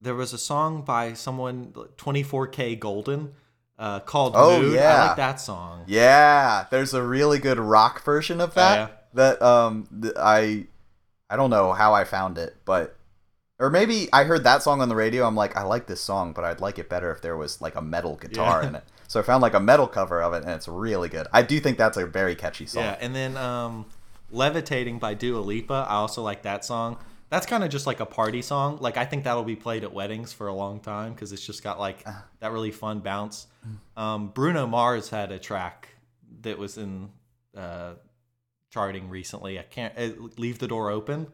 [0.00, 3.30] there was a song by someone, 24kGoldn,
[3.78, 4.72] uh, called Oh, Mood.
[4.78, 5.06] I yeah.
[5.08, 5.84] like that song.
[5.86, 8.78] Yeah, there's a really good rock version of that.
[8.78, 8.88] Oh, yeah?
[9.14, 10.66] That um, th- I,
[11.30, 12.96] I don't know how I found it, but
[13.58, 15.26] or maybe I heard that song on the radio.
[15.26, 17.74] I'm like, I like this song, but I'd like it better if there was like
[17.74, 18.68] a metal guitar Yeah.
[18.68, 18.84] in it.
[19.08, 21.26] So I found like a metal cover of it, and it's really good.
[21.32, 22.82] I do think that's a very catchy song.
[22.84, 23.86] Yeah, and then um,
[24.30, 25.86] Levitating by Dua Lipa.
[25.88, 26.98] I also like that song.
[27.28, 28.78] That's kind of just like a party song.
[28.80, 31.62] Like I think that'll be played at weddings for a long time because it's just
[31.62, 32.12] got like Uh.
[32.40, 33.46] that really fun bounce.
[33.96, 35.88] Um, Bruno Mars had a track
[36.42, 37.10] that was in
[37.56, 37.94] uh,
[38.70, 39.58] charting recently.
[39.58, 41.26] I can't uh, leave the door open,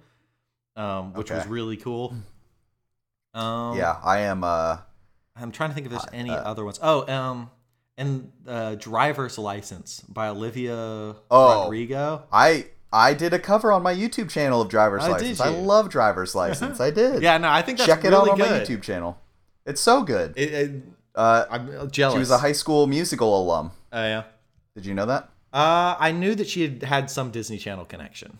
[0.76, 2.14] um, which was really cool.
[3.34, 4.44] Um, yeah, I am.
[4.44, 4.78] Uh,
[5.36, 6.78] I'm trying to think if there's any uh, other ones.
[6.82, 7.50] Oh, um,
[7.98, 11.62] and uh, Driver's License by Olivia Oh.
[11.64, 12.24] Rodrigo.
[12.32, 15.40] I I did a cover on my YouTube channel of Driver's Oh, License.
[15.40, 16.78] I love Driver's License.
[16.80, 17.22] I did.
[17.22, 18.60] Yeah, no, I think that's check it really out on my.
[18.60, 19.18] YouTube channel.
[19.64, 20.34] It's so good.
[20.36, 20.82] It, it,
[21.14, 22.14] Uh, I'm jealous.
[22.14, 23.70] she was a high school musical alum.
[23.92, 24.24] Oh yeah.
[24.74, 25.28] Did you know that?
[25.52, 28.38] Uh, I knew that she had had some Disney Channel connection.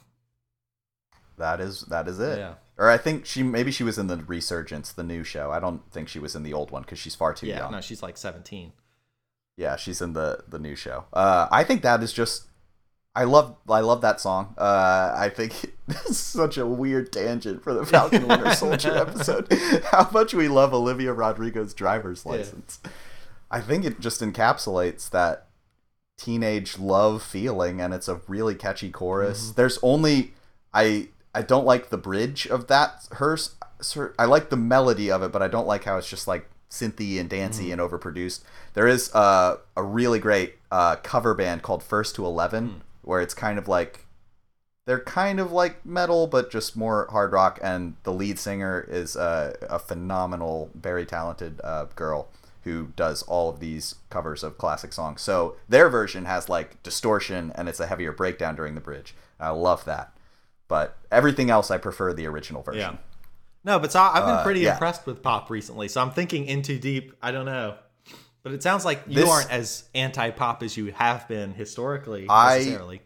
[1.39, 2.39] That is that is it.
[2.39, 2.55] Yeah.
[2.79, 5.51] Or I think she maybe she was in the Resurgence, the new show.
[5.51, 7.73] I don't think she was in the old one because she's far too yeah, young.
[7.73, 8.73] no, she's like 17.
[9.57, 11.05] Yeah, she's in the the new show.
[11.13, 12.45] Uh, I think that is just.
[13.15, 14.55] I love I love that song.
[14.57, 15.53] Uh, I think
[15.89, 19.53] it's such a weird tangent for the Falcon Winter Soldier episode.
[19.91, 22.33] How much we love Olivia Rodrigo's driver's Yeah.
[22.33, 22.81] license.
[23.51, 25.49] I think it just encapsulates that
[26.17, 29.47] teenage love feeling, and it's a really catchy chorus.
[29.47, 29.53] Mm-hmm.
[29.57, 30.33] There's only
[30.73, 33.07] I I don't like the bridge of that.
[33.13, 33.37] Her
[33.81, 36.49] sir, I like the melody of it, but I don't like how it's just like
[36.71, 37.73] synthy and dancey Mm.
[37.73, 38.41] and overproduced.
[38.73, 42.81] There is uh, a really great uh, cover band called First to Eleven, Mm.
[43.03, 44.07] Where it's kind of like
[44.85, 47.59] they're kind of like metal, but just more hard rock.
[47.63, 52.29] And the lead singer is uh, a phenomenal, very talented uh, girl
[52.65, 55.21] who does all of these covers of classic songs.
[55.21, 59.15] So their version has like distortion and it's a heavier breakdown during the bridge.
[59.41, 60.17] I love that.
[60.69, 62.81] But everything else, I prefer the original version.
[62.81, 62.97] Yeah.
[63.65, 64.73] No, but so I've been Uh, pretty yeah.
[64.73, 65.87] impressed with pop recently.
[65.89, 67.13] So I'm thinking In Too Deep.
[67.23, 67.75] I don't know.
[68.43, 72.59] But it sounds like you This- aren't as anti-pop as you have been historically I-
[72.59, 73.03] necessarily.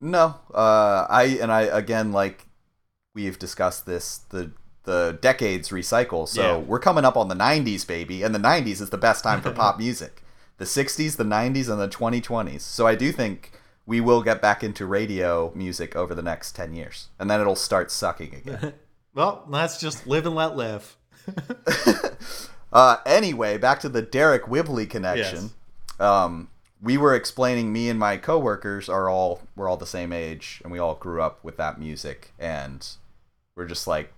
[0.00, 2.46] No, uh, I and I again like
[3.14, 4.52] we've discussed this the
[4.84, 6.26] the decades recycle.
[6.28, 6.56] So Yeah.
[6.56, 9.52] we're coming up on the '90s, baby, and the '90s is the best time for
[9.52, 10.24] pop music.
[10.58, 12.60] The '60s, the '90s, and the 2020s.
[12.62, 13.52] So I do think
[13.86, 17.54] we will get back into radio music over the next 10 years, and then it'll
[17.56, 18.74] start sucking again.
[19.14, 20.96] Well, let's just live and let live.
[22.72, 25.50] Uh, anyway, back to the Deryck Whibley connection.
[26.00, 26.48] Um,
[26.80, 30.72] we were explaining me and my coworkers are all we're all the same age and
[30.72, 32.86] we all grew up with that music and
[33.54, 34.12] we're just like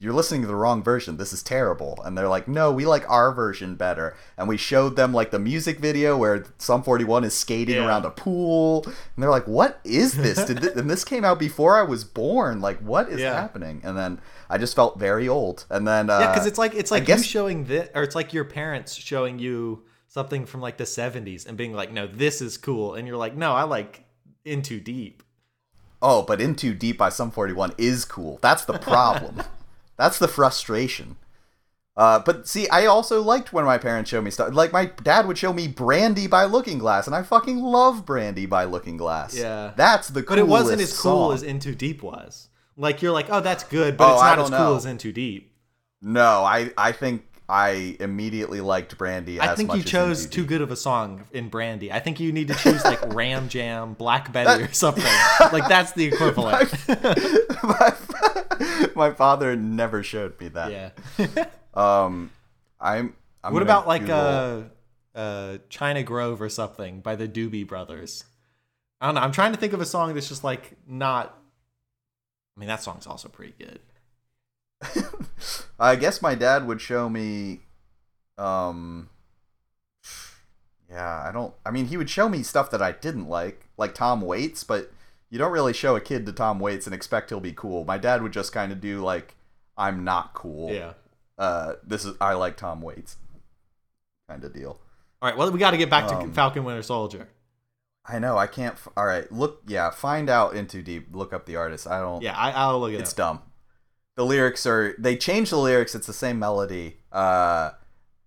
[0.00, 1.16] you're listening to the wrong version.
[1.16, 1.98] This is terrible.
[2.04, 5.38] And they're like, "No, we like our version better." And we showed them like the
[5.38, 7.86] music video where Sum 41 is skating Yeah.
[7.86, 8.82] around a pool.
[8.84, 12.60] And they're like, "What is this?" Did and this came out before I was born.
[12.60, 13.40] Like, what is Yeah.
[13.40, 13.80] happening?
[13.82, 15.66] And then I just felt very old.
[15.70, 18.14] And then uh, Yeah, because it's like it's like guess- you showing this, or it's
[18.14, 22.40] like your parents showing you something from like the '70s and being like, "No, this
[22.40, 24.04] is cool," and you're like, "No, I like
[24.44, 25.22] In Too Deep."
[26.02, 28.38] Oh, but In Too Deep by Sum 41 is cool.
[28.42, 29.42] That's the problem.
[29.96, 31.16] That's the frustration.
[31.96, 34.52] Uh, but see, I also liked when my parents showed me stuff.
[34.52, 38.46] Like my dad would show me Brandy by Looking Glass, and I fucking love Brandy
[38.46, 39.36] by Looking Glass.
[39.36, 39.72] Yeah.
[39.76, 40.22] that's the.
[40.22, 40.36] Cool.
[40.36, 41.34] But it wasn't as cool song.
[41.34, 42.48] as In Too Deep was.
[42.76, 44.76] Like you're like, "Oh, that's good," but Oh, it's not as cool know.
[44.76, 45.52] as In Too Deep.
[46.02, 49.40] No, I I think I immediately liked Brandy.
[49.40, 51.92] I think you chose Too good of a song in Brandy.
[51.92, 55.04] I think you need to choose like Ram Jam, Black Betty, or something.
[55.52, 56.72] Like that's the equivalent.
[57.62, 57.94] my,
[58.94, 60.70] my father never showed me that.
[61.18, 61.44] yeah.
[61.74, 62.30] Um,
[62.80, 63.14] I'm.
[63.42, 64.64] I'm what about like Google-
[65.14, 68.24] uh, uh, China Grove or something by the Doobie Brothers?
[69.00, 69.20] I don't know.
[69.20, 71.38] I'm trying to think of a song that's just like not.
[72.56, 73.80] I mean, that song's also pretty good.
[75.80, 77.60] I guess my dad would show me
[78.36, 79.08] um
[80.90, 83.94] yeah, I don't I mean he would show me stuff that I didn't like, like
[83.94, 84.92] Tom Waits, but
[85.30, 87.84] you don't really show a kid to Tom Waits and expect he'll be cool.
[87.84, 89.36] My dad would just kind of do like
[89.76, 90.72] I'm not cool.
[90.72, 90.92] Yeah.
[91.38, 93.16] Uh this is I like Tom Waits
[94.28, 94.78] kind of deal.
[95.22, 95.36] All right.
[95.38, 97.28] Well, we got to get back to Um, Falcon Winter Soldier.
[98.06, 101.32] I know, I can't f- All right, look yeah, find out In Too Deep, look
[101.32, 101.86] up the artist.
[101.86, 103.16] I don't Yeah, I, I'll look it it's up.
[103.16, 103.42] dumb.
[104.16, 105.94] The lyrics are they change the lyrics.
[105.94, 106.98] It's the same melody.
[107.10, 107.70] Uh,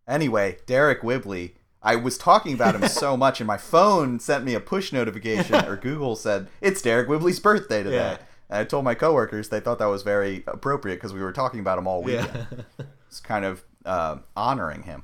[0.07, 1.55] anyway, Deryck Whibley.
[1.81, 5.55] I was talking about him so much, and my phone sent me a push notification,
[5.65, 7.95] or Google said it's Deryck Whibley's birthday today.
[7.95, 8.17] Yeah.
[8.49, 11.59] And I told my coworkers they thought that was very appropriate because we were talking
[11.59, 12.47] about him all weekend.
[12.79, 12.85] Yeah.
[13.07, 15.03] It's kind of uh, honoring him.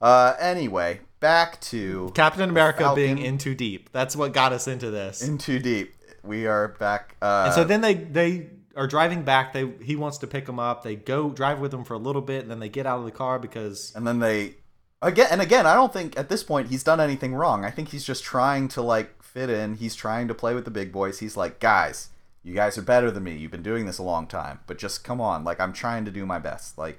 [0.00, 3.02] Uh, anyway, back to Captain America Falcon.
[3.02, 3.90] being in too deep.
[3.90, 5.22] That's what got us into this.
[5.26, 5.94] in too deep.
[6.22, 7.16] We are back.
[7.20, 9.52] Uh, and so then they they are driving back.
[9.52, 10.84] They he wants to pick him up.
[10.84, 13.04] They go drive with him for a little bit, and then they get out of
[13.04, 14.54] the car because and then they
[15.02, 17.90] again and again i don't think at this point he's done anything wrong i think
[17.90, 21.18] he's just trying to like fit in he's trying to play with the big boys
[21.18, 22.08] he's like guys
[22.42, 25.04] you guys are better than me you've been doing this a long time but just
[25.04, 26.98] come on like i'm trying to do my best like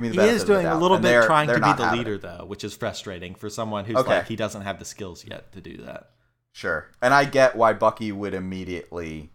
[0.00, 1.72] give me the he is doing a little And bit they're- trying they're to be
[1.72, 2.22] the leader it.
[2.22, 4.16] though, which is frustrating for someone who's Okay.
[4.18, 6.10] like he doesn't have the skills yet to do that.
[6.52, 9.30] sure and i get why bucky would immediately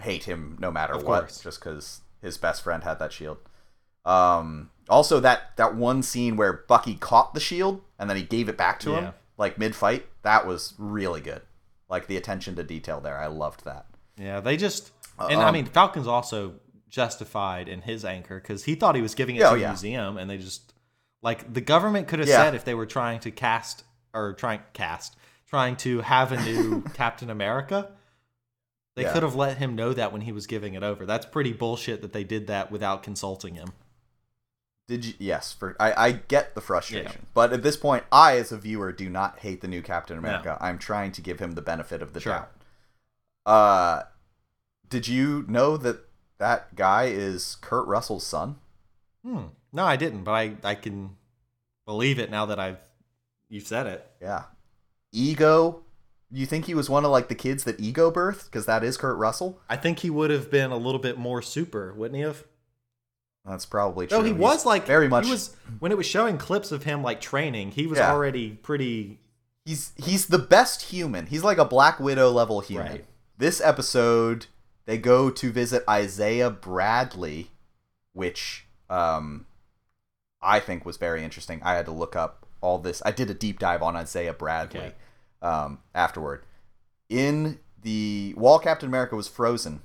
[0.00, 1.40] hate him no matter Of what course.
[1.40, 3.38] just because his best friend had that shield
[4.04, 8.48] um also that that one scene where bucky caught the shield and then he gave
[8.48, 9.00] it back to Yeah.
[9.00, 11.42] him like mid-fight that was really good
[11.88, 13.86] like the attention to detail there i loved that
[14.18, 16.54] Yeah, they just and I Um, mean Falcon's also
[16.96, 19.60] justified in his anchor because he thought he was giving it Yeah, to oh, the
[19.60, 19.68] yeah.
[19.68, 20.72] museum, and they just
[21.22, 22.38] like the government could have Yeah.
[22.42, 23.84] said if they were trying to cast
[24.14, 25.14] or trying cast
[25.46, 27.92] trying to have a new Captain America,
[28.96, 29.12] They Yeah.
[29.12, 31.04] could have let him know that when he was giving it over.
[31.04, 33.68] That's pretty bullshit that they did that without consulting him.
[34.88, 35.12] Did you?
[35.18, 38.92] Yes, for I, I get the frustration, but at this point, I as a viewer
[38.92, 40.56] do not hate the new Captain America.
[40.62, 42.32] I'm trying to give him the benefit of the Sure.
[42.32, 42.52] doubt.
[43.44, 44.02] Uh,
[44.88, 46.05] did you know that
[46.38, 48.56] that guy is Kurt Russell's son?
[49.24, 49.44] Hmm.
[49.72, 51.16] No, I didn't, but I I can
[51.86, 52.78] believe it now that I've
[53.48, 54.06] you've said it.
[54.20, 54.44] Yeah.
[55.12, 55.82] Ego.
[56.30, 58.46] You think he was one of like the kids that Ego birthed?
[58.46, 59.60] Because that is Kurt Russell.
[59.68, 62.42] I think he would have been a little bit more super, wouldn't he have?
[63.44, 64.18] That's probably true.
[64.18, 65.24] No, he He's was like very much.
[65.26, 67.70] He was when it was showing clips of him like training.
[67.70, 68.12] He was Yeah.
[68.12, 69.20] already pretty.
[69.64, 71.26] he's he's the best human.
[71.26, 72.86] He's like a Black Widow level human.
[72.90, 73.04] Right.
[73.38, 74.46] This episode,
[74.86, 77.50] they go to visit Isaiah Bradley,
[78.12, 79.46] which um,
[80.40, 81.60] I think was very interesting.
[81.62, 83.02] I had to look up all this.
[83.04, 84.94] I did a deep dive on Isaiah Bradley Okay.
[85.42, 86.44] um, afterward.
[87.08, 89.82] In the while Captain America was frozen,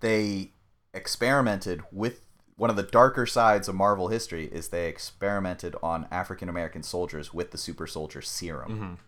[0.00, 0.50] they
[0.94, 2.26] experimented with
[2.56, 7.32] one of the darker sides of Marvel history is they experimented on African American soldiers
[7.32, 8.98] with the super soldier serum Mhm.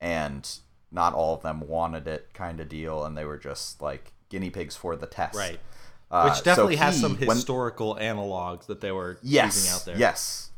[0.00, 0.58] and
[0.90, 4.50] not all of them wanted it kind of deal and they were just like guinea
[4.50, 5.36] pigs for the test.
[5.36, 5.58] Right.
[6.10, 9.72] Uh, Which definitely so has he- some when- historical analogs that they were yes using
[9.74, 9.96] out there.
[9.98, 10.50] yes.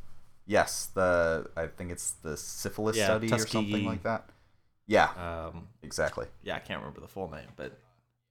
[0.47, 4.29] Yes the i think it's the syphilis Yeah, study or something like that.
[4.87, 6.27] Yeah Um, exactly.
[6.43, 7.79] yeah, I can't remember the full name, but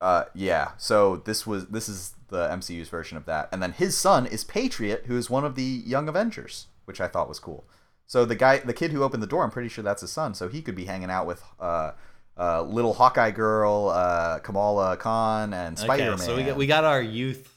[0.01, 3.49] uh yeah so this was this is the mcu's version of that.
[3.51, 7.07] And then his son is patriot who is one of the young avengers which i
[7.07, 7.65] thought was cool.
[8.05, 10.33] So the guy the kid who opened the door i'm pretty sure that's his son
[10.33, 11.91] so he could be hanging out with uh
[12.39, 16.13] uh, little Hawkeye girl, uh, Kamala Khan, and Spider Man.
[16.13, 16.23] okay.
[16.23, 17.53] So we got we got our youth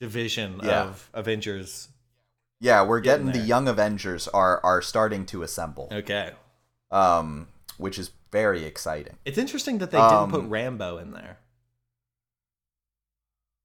[0.00, 0.82] division Yeah.
[0.84, 1.88] of Avengers.
[2.60, 6.32] Yeah, we're Getting getting, the young Avengers are are starting to assemble, Okay.
[6.90, 7.48] um,
[7.78, 9.16] which is very exciting.
[9.24, 11.38] It's interesting that they Um, didn't put Rambeau in there.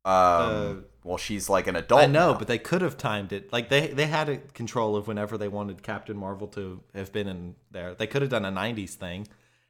[0.06, 0.74] Um, Uh,
[1.04, 2.02] well, she's like an adult.
[2.02, 2.39] I know, now.
[2.39, 3.52] but they could have timed it.
[3.52, 7.28] Like they they had a control of whenever they wanted Captain Marvel to have been
[7.28, 7.93] in there.
[7.93, 9.28] They could have done a '90s thing,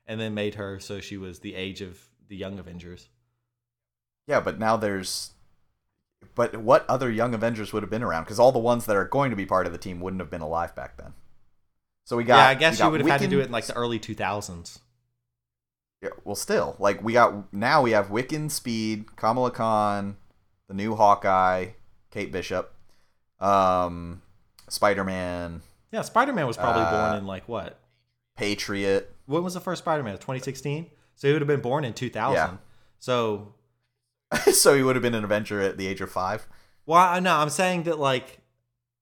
[0.07, 1.99] and then made her so she was the age of
[2.29, 3.09] the Young Avengers.
[4.27, 5.31] yeah, but now there's.
[6.33, 8.23] But what other young Avengers would have been around?
[8.23, 10.31] Because all the ones that are going to be part of the team wouldn't have
[10.31, 11.13] been alive back then.
[12.05, 12.37] So we got.
[12.37, 14.79] yeah, I guess you would have had to do it in like the early 2000s.
[16.01, 20.17] Yeah, well, still, like we got now we have Wiccan, Speed, Kamala Khan,
[20.67, 21.69] the new Hawkeye,
[22.11, 22.73] Kate Bishop,
[23.39, 24.21] um,
[24.69, 27.79] Spider Man, Yeah, Spider Man was probably Uh, born in like what?
[28.35, 29.11] Patriot.
[29.27, 30.15] When was the first Spider Man?
[30.15, 30.87] 2016.
[31.15, 32.33] So he would have been born in 2000.
[32.33, 32.57] Yeah.
[32.99, 33.53] So
[34.51, 36.47] so he would have been an Avenger at the age of five.
[36.85, 37.35] Well, I know.
[37.35, 38.39] I'm saying that like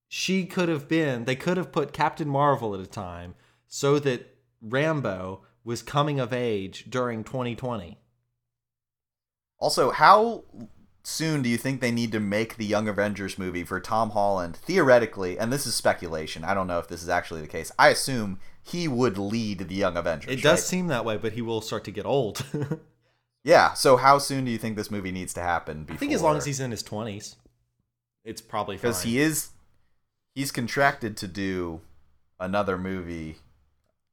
[0.07, 1.25] she could have been.
[1.25, 3.35] They could have put Captain Marvel at a time
[3.67, 7.97] so that Rambeau was coming of age during 2020.
[9.57, 10.43] Also, how
[11.03, 14.57] soon do you think they need to make the Young Avengers movie for Tom Holland?
[14.57, 16.43] Theoretically, and this is speculation.
[16.43, 17.71] I don't know if this is actually the case.
[17.79, 20.33] I assume he would lead the Young Avengers.
[20.33, 20.59] It does right?
[20.59, 22.43] seem that way, but he will start to get old.
[23.45, 23.73] Yeah.
[23.73, 25.83] So how soon do you think this movie needs to happen?
[25.83, 25.95] Before...
[25.95, 27.35] I think as long as he's in his 20s,
[28.25, 29.49] it's probably because he is
[30.33, 31.81] he's contracted to do
[32.39, 33.35] another movie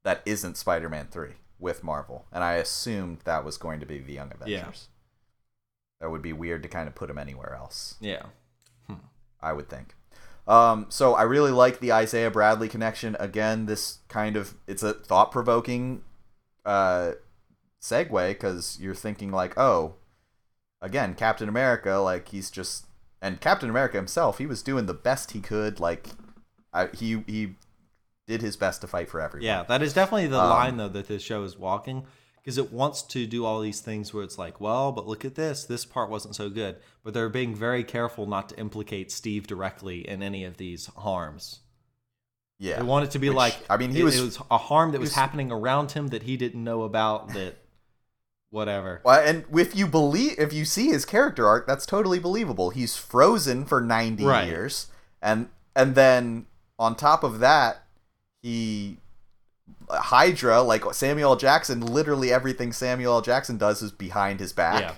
[0.03, 4.13] that isn't Spider-Man 3 with Marvel and I assumed that was going to be the
[4.13, 4.87] Young Avengers.
[5.99, 8.23] That would be weird to kind of put him anywhere else, Yeah.
[8.85, 8.95] Hmm.
[9.41, 9.95] I would think.
[10.47, 13.15] Um, so I really like the Isaiah Bradley connection.
[13.19, 16.01] Again, this kind of it's a thought-provoking
[16.65, 17.13] uh,
[17.81, 19.95] segue because you're thinking like, oh,
[20.81, 22.87] again, Captain America, like he's just
[23.21, 25.79] and Captain America himself, he was doing the best he could.
[25.79, 26.07] Like,
[26.73, 27.55] I, he he
[28.27, 29.45] did his best to fight for everyone.
[29.45, 32.05] Yeah, that is definitely the Um, line though that this show is walking
[32.43, 35.35] because it wants to do all these things where it's like, well, but look at
[35.35, 35.63] this.
[35.63, 40.07] This part wasn't so good, but they're being very careful not to implicate Steve directly
[40.07, 41.61] in any of these harms.
[42.59, 42.77] yeah.
[42.77, 44.57] They want it to be Which, like I mean, he it, was- it was a
[44.57, 47.29] harm that was, was- happening around him that he didn't know about.
[47.33, 47.55] That
[48.49, 49.01] whatever.
[49.03, 52.69] Well, and if you believe, if you see his character arc, that's totally believable.
[52.71, 54.47] He's frozen for ninety Right.
[54.47, 54.87] years,
[55.21, 56.45] and and then
[56.77, 57.83] on top of that,
[58.41, 58.97] he
[59.89, 61.35] Hydra, like Samuel L.
[61.35, 63.21] Jackson, literally everything Samuel L.
[63.21, 64.81] Jackson does is behind his back.
[64.81, 64.93] Yeah.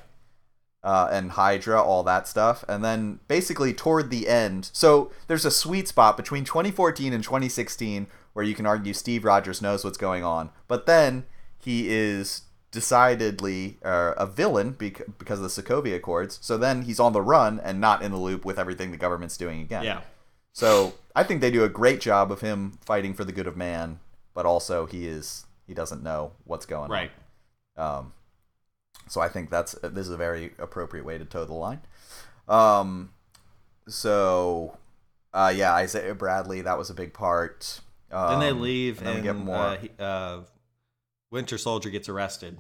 [0.84, 2.64] uh, and Hydra, all that stuff.
[2.68, 8.08] And then basically toward the end, so there's a sweet spot between 2014 and 2016
[8.34, 11.26] where you can argue Steve Rogers knows what's going on, but then
[11.58, 16.38] he is decidedly uh, a villain bec- because of the Sokovia Accords.
[16.42, 19.38] So then he's on the run and not in the loop with everything the government's
[19.38, 19.84] doing again.
[19.84, 20.02] Yeah.
[20.54, 23.58] So I think they do a great job of him fighting for the good of
[23.58, 24.00] man,
[24.36, 27.12] but also he is he doesn't know what's going Right.
[27.76, 27.98] on.
[28.00, 28.14] Um,
[29.08, 31.82] So I think that's this is a very appropriate way to toe the line.
[32.48, 33.12] Um,
[33.88, 34.78] so
[35.34, 37.82] uh, yeah, Isaiah Bradley, that was a big part.
[38.12, 39.56] Um, then they leave, and and, get more.
[39.58, 40.40] Uh, he- uh,
[41.32, 42.60] Winter Soldier gets arrested.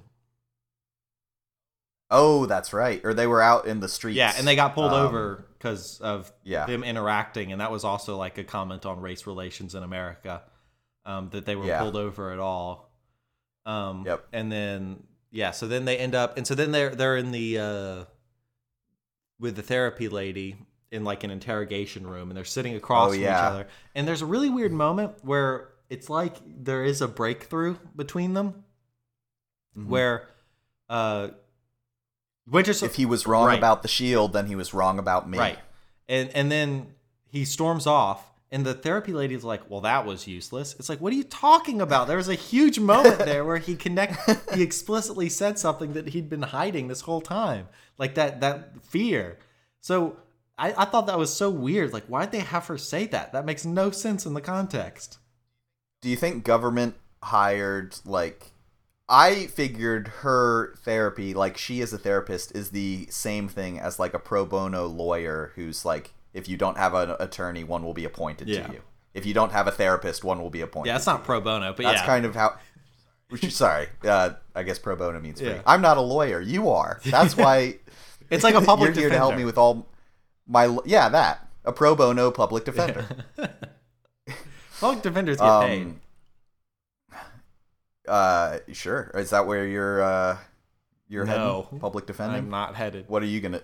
[2.11, 3.01] oh, that's right.
[3.03, 4.17] Or they were out in the streets.
[4.17, 6.65] Yeah, and they got pulled Um, over because of Yeah.
[6.65, 10.43] them interacting, and that was also like a comment on race relations in America
[11.05, 11.81] um, that they were Yeah.
[11.81, 12.91] pulled over at all.
[13.65, 14.27] Um, Yep.
[14.33, 17.59] And then yeah, so then they end up, and so then they're they're in the
[17.59, 18.05] uh,
[19.39, 20.55] with the therapy lady
[20.91, 23.37] in like an interrogation room, and they're sitting across Oh, from yeah.
[23.37, 27.75] each other, and there's a really weird moment where it's like there is a breakthrough
[27.95, 28.63] between them,
[29.77, 29.87] Mhm.
[29.87, 30.29] where
[30.89, 31.29] uh,
[32.53, 33.57] If he was wrong Right.
[33.57, 35.37] about the shield, then he was wrong about me.
[35.39, 35.59] Right.
[36.07, 36.93] And and then
[37.27, 41.11] he storms off and the therapy lady's like, "Well, that was useless." It's like, "What
[41.11, 44.17] are you talking about?" There was a huge moment there where he connect
[44.53, 47.67] he explicitly said something that he'd been hiding this whole time.
[47.97, 49.39] Like that that fear.
[49.81, 50.15] So
[50.57, 51.91] I, I thought that was so weird.
[51.91, 53.33] Like, why'd they have her say that?
[53.33, 55.17] That makes no sense in the context.
[56.01, 58.53] Do you think government hired like
[59.09, 64.13] I figured her therapy, like she as a therapist, is the same thing as like
[64.13, 68.05] a pro bono lawyer who's like, if you don't have an attorney, one will be
[68.05, 68.67] appointed Yeah.
[68.67, 68.81] to you.
[69.13, 70.89] If you don't have a therapist, one will be appointed.
[70.89, 72.05] Yeah, it's not pro bono, but That's yeah.
[72.05, 72.57] kind of how.
[73.49, 75.49] Sorry, uh, I guess pro bono means free.
[75.51, 75.61] Yeah.
[75.65, 76.41] I'm not a lawyer.
[76.41, 76.99] You are.
[77.05, 77.79] That's why.
[78.29, 79.87] It's like a public You're here to help me with all
[80.45, 80.77] my.
[80.85, 83.05] Yeah, that a pro bono public defender.
[84.79, 85.81] Public defenders get paid.
[85.87, 86.01] Um,
[88.07, 89.11] uh, sure.
[89.15, 90.37] Is that where you're uh,
[91.07, 91.63] you're No.
[91.63, 91.79] heading?
[91.79, 92.37] Public defending.
[92.37, 93.07] I'm not headed.
[93.07, 93.61] What are you gonna?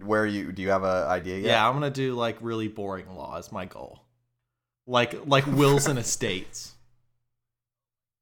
[0.00, 0.52] Where you?
[0.52, 1.48] Do you have an idea yet?
[1.48, 4.00] Yeah, I'm gonna do like really boring law as my goal.
[4.86, 6.74] Like like wills and estates.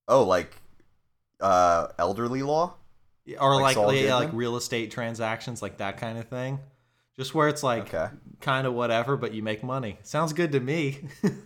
[0.08, 0.54] Oh, like
[1.40, 2.74] uh, elderly law.
[3.38, 6.58] Or Like like yeah, like real estate transactions, like that kind of thing.
[7.16, 8.08] Just where it's like Okay.
[8.40, 9.98] kind of whatever, but you make money.
[10.02, 10.98] Sounds good to me.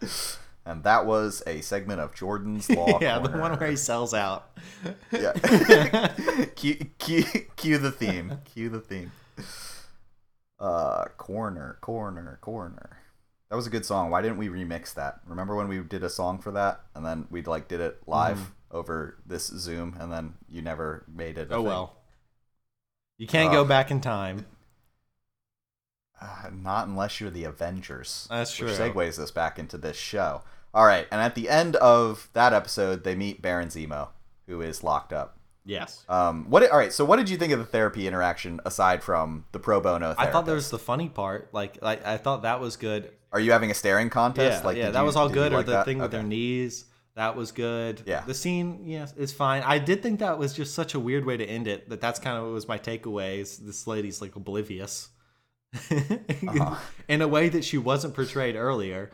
[0.64, 2.98] and that was a segment of Jordan's Law.
[3.00, 4.50] yeah, the one where he sells out.
[5.10, 5.32] Yeah.
[6.56, 7.24] cue, cue,
[7.56, 8.38] cue the theme.
[8.44, 9.12] Cue the theme.
[10.58, 12.98] Uh, corner, corner, corner.
[13.50, 14.10] That was a good song.
[14.10, 15.20] Why didn't we remix that?
[15.26, 18.38] Remember when we did a song for that, and then we like did it live
[18.38, 18.76] Mm-hmm.
[18.76, 21.50] over this Zoom, and then you never made it.
[21.50, 21.64] a Oh thing?
[21.66, 21.96] well.
[23.18, 24.46] You can't go back in time.
[26.22, 28.26] Uh, not unless you're the Avengers.
[28.30, 28.86] That's Which true.
[28.88, 30.42] segues us back into this show.
[30.74, 34.08] All right, and at the end of that episode, they meet Baron Zemo,
[34.46, 35.38] who is locked up.
[35.64, 36.04] Yes.
[36.08, 36.68] Um, what?
[36.70, 36.92] All right.
[36.92, 40.06] So, what did you think of the therapy interaction aside from the pro bono?
[40.14, 40.28] Therapist?
[40.28, 41.50] I thought there was the funny part.
[41.52, 43.10] Like, like I thought that was good.
[43.32, 44.62] Are you having a staring contest?
[44.62, 45.52] Yeah, like, yeah, that you- was all good.
[45.52, 45.84] or like the that?
[45.84, 48.02] thing with their knees, that was good.
[48.06, 48.22] Yeah.
[48.26, 49.62] the scene, yes, is fine.
[49.62, 51.88] I did think that was just such a weird way to end it.
[51.90, 53.38] That that's kind of what was my takeaway.
[53.38, 55.10] Is this lady's like oblivious,
[55.90, 56.76] Uh-huh.
[57.08, 59.10] in a way that she wasn't portrayed earlier.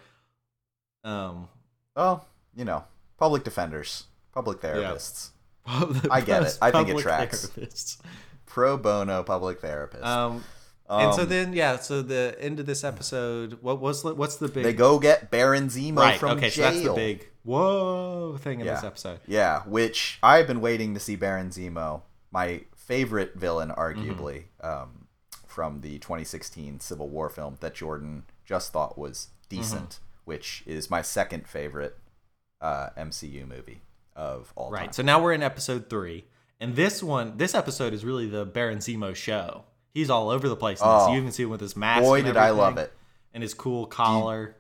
[1.05, 1.49] Um,
[1.97, 2.85] Well, you know,
[3.17, 5.31] public defenders, public therapists,
[5.67, 6.59] I get it.
[6.61, 7.47] I think it tracks.
[7.47, 7.99] Therapists.
[8.47, 10.05] pro bono public therapists.
[10.05, 10.45] Um,
[10.89, 14.49] and so Um, then, yeah, so the end of this episode, what was what's the
[14.49, 16.19] big they go get Baron Zemo right?
[16.19, 16.71] from Okay, jail.
[16.71, 19.21] so that's the big whoa thing in this episode.
[19.27, 22.03] Yeah, which I've been waiting to see Baron Zemo,
[22.33, 23.81] my favorite villain, Mm-hmm.
[23.81, 25.08] arguably, um,
[25.49, 30.03] from the 2016 Civil War film that Jordan just thought was decent, Mm-hmm.
[30.27, 31.97] which is my second favorite
[32.61, 33.81] uh, MCU movie
[34.15, 34.79] of all Right.
[34.81, 34.87] time.
[34.89, 34.95] Right.
[34.95, 36.27] So now we're in episode three,
[36.61, 39.65] and this one, this episode is really the Baron Zemo show.
[39.95, 40.79] He's all over the place.
[40.83, 41.11] Oh.
[41.13, 42.03] You even see him with his mask.
[42.03, 42.93] Boy, and did I love it.
[43.35, 44.55] And his cool collar,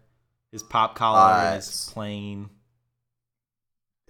[0.50, 2.48] his pop collar, Uh, his plane.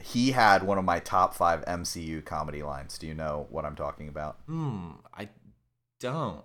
[0.00, 2.98] He had one of my top five MCU comedy lines.
[2.98, 4.38] Do you know what I'm talking about?
[4.46, 4.90] Hmm.
[5.12, 5.28] I
[5.98, 6.44] don't.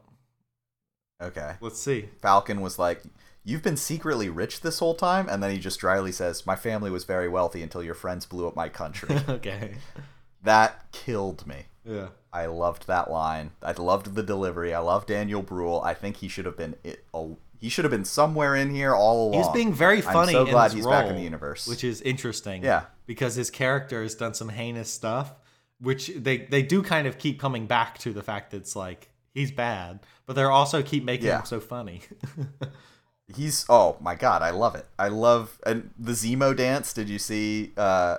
[1.23, 1.55] Okay.
[1.61, 2.09] Let's see.
[2.21, 3.01] Falcon was like,
[3.45, 5.27] You've been secretly rich this whole time?
[5.27, 8.47] And then he just dryly says, My family was very wealthy until your friends blew
[8.47, 9.17] up my country.
[9.29, 9.75] okay.
[10.43, 11.65] that killed me.
[11.85, 12.07] Yeah.
[12.31, 13.51] I loved that line.
[13.61, 14.73] I loved the delivery.
[14.73, 15.81] I love Daniel Bruhl.
[15.81, 17.05] I think he should have been it.
[17.13, 19.43] Oh, he should have been somewhere in here all along.
[19.43, 20.35] He's being very funny.
[20.35, 21.67] I'm so glad he's role, back in the universe.
[21.67, 22.63] which is interesting.
[22.63, 22.83] Yeah.
[23.05, 25.33] because his character has done some heinous stuff,
[25.79, 29.09] which they they do kind of keep coming back to the fact that it's like
[29.33, 31.39] he's bad, but they're also keep making Yeah.
[31.39, 32.01] him so funny.
[33.33, 34.85] He's oh my god, I love it.
[34.99, 36.91] I love and the Zemo dance.
[36.93, 37.71] Did you see?
[37.77, 38.17] uh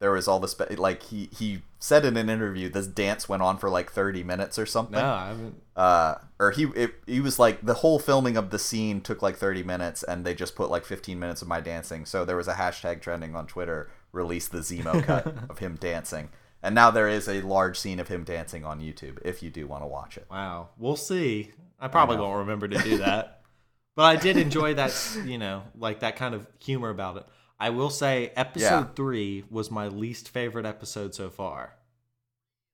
[0.00, 3.58] There was all this like he he said in an interview this dance went on
[3.58, 4.94] for like thirty minutes or something.
[4.98, 5.62] no, I haven't.
[5.76, 9.36] uh, or he it, he was like the whole filming of the scene took like
[9.36, 12.48] 30 minutes and they just put like 15 minutes of my dancing so there was
[12.48, 16.28] a hashtag trending on twitter release the zemo cut of him dancing
[16.62, 19.66] And now there is a large scene of him dancing on YouTube if you do
[19.66, 20.26] want to watch it.
[20.30, 21.50] Wow, we'll see.
[21.80, 22.22] I probably know.
[22.24, 23.42] won't remember to do that,
[23.96, 24.94] but I did enjoy that.
[25.24, 27.26] You know, like that kind of humor about it.
[27.58, 28.84] I will say, episode Yeah.
[28.94, 31.74] three was my least favorite episode so far.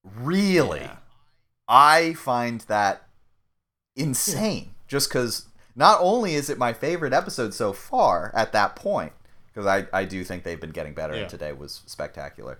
[0.05, 0.81] Really?
[0.81, 0.97] Yeah.
[1.67, 3.07] I find that
[3.97, 4.75] insane.
[4.87, 9.13] Just because not only is it my favorite episode so far at that point,
[9.47, 11.23] because I, I do think they've been getting better, Yeah.
[11.23, 12.59] and today was spectacular.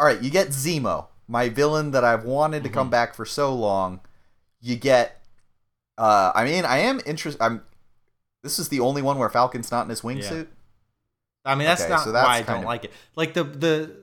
[0.00, 2.74] All right, you get Zemo, my villain that I've wanted to Mm-hmm.
[2.78, 4.00] come back for so long.
[4.62, 5.20] You get,
[5.98, 7.40] uh, I mean, I am interested.
[7.42, 7.62] I'm.
[8.42, 10.46] This is the only one where Falcon's not in his wingsuit.
[11.44, 12.92] I mean, that's Okay, not so that's why I don't of- like it.
[13.14, 13.96] Like the the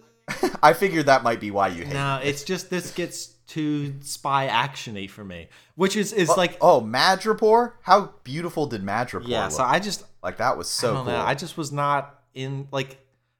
[0.63, 1.93] I figured that might be why you hate.
[1.93, 6.37] no, it's just this gets too spy actiony for me, which is is it.
[6.37, 7.73] like oh, Madripoor!
[7.81, 9.43] How beautiful did Madripoor yeah.
[9.45, 9.51] look?
[9.53, 11.05] So I just like that was so I cool.
[11.05, 11.17] know.
[11.21, 12.99] I just was not in like,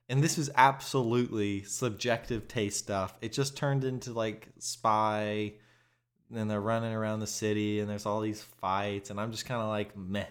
[0.10, 3.18] and this is absolutely subjective taste stuff.
[3.22, 5.53] It just turned into like spy,
[6.34, 9.62] and they're running around the city, and there's all these fights, and I'm just kind
[9.62, 10.26] of like meh.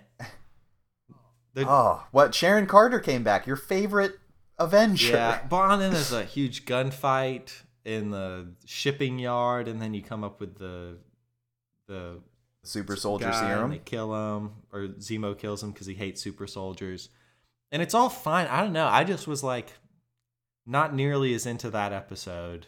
[1.55, 2.35] They're- Oh, ah, what?
[2.35, 3.47] Sharon Carter came back.
[3.47, 4.19] Your favorite
[4.59, 5.13] Avenger.
[5.13, 7.51] Yeah, but and then there's a huge gunfight
[7.85, 10.99] in the shipping yard, and then you come up with the
[11.89, 12.21] the
[12.63, 13.71] Super Soldier Serum.
[13.71, 17.09] They kill him, or Zemo kills him because he hates super soldiers,
[17.77, 18.47] and it's all fine.
[18.47, 18.87] I don't know.
[18.87, 19.75] I just was like,
[20.65, 22.67] not nearly as into that episode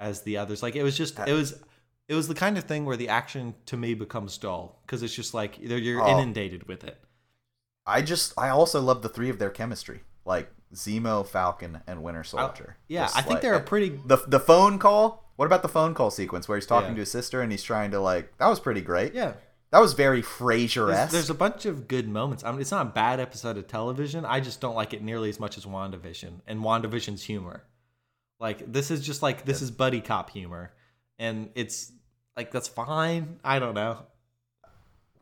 [0.00, 0.64] as the others.
[0.64, 1.62] Like it was just it was.
[2.08, 5.14] It was the kind of thing where the action to me becomes dull because it's
[5.14, 6.08] just like you're Oh.
[6.10, 7.00] inundated with it.
[7.86, 12.24] I just, I also love the three of their chemistry, like Zemo, Falcon, and Winter
[12.24, 12.76] Soldier.
[12.88, 15.30] Yeah, Just I think like- they're a pretty the the phone call.
[15.36, 16.94] What about the phone call sequence where he's talking Yeah.
[16.94, 18.36] to his sister and he's trying to like?
[18.38, 19.12] That was pretty great.
[19.14, 19.34] yeah.
[19.70, 21.12] That was very Frasier There's, esque.
[21.12, 22.44] there's a bunch of good moments.
[22.44, 24.24] I mean, it's not a bad episode of television.
[24.24, 27.64] I just don't like it nearly as much as WandaVision and WandaVision's humor.
[28.38, 30.72] Like this is just like this is buddy cop humor,
[31.18, 31.90] and it's
[32.36, 33.40] like that's fine.
[33.42, 34.06] I don't know.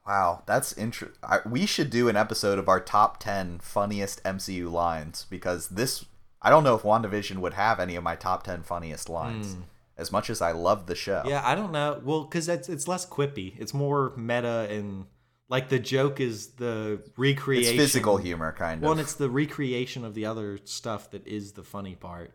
[0.07, 1.18] Wow, that's interesting.
[1.47, 6.05] We should do an episode of our top 10 funniest MCU lines because this,
[6.42, 9.55] I don't know if WandaVision would have any of my top 10 funniest lines.
[9.55, 9.62] Hmm.
[9.97, 11.22] As much as I love the show.
[11.26, 12.01] Yeah, I don't know.
[12.05, 13.55] Well, because it's it's less quippy.
[13.61, 15.07] It's more meta and
[15.49, 17.76] like the joke is the It's recreation.
[17.76, 18.99] physical humor, kind Well, of.
[18.99, 22.34] and it's the recreation of the other stuff that is the funny part.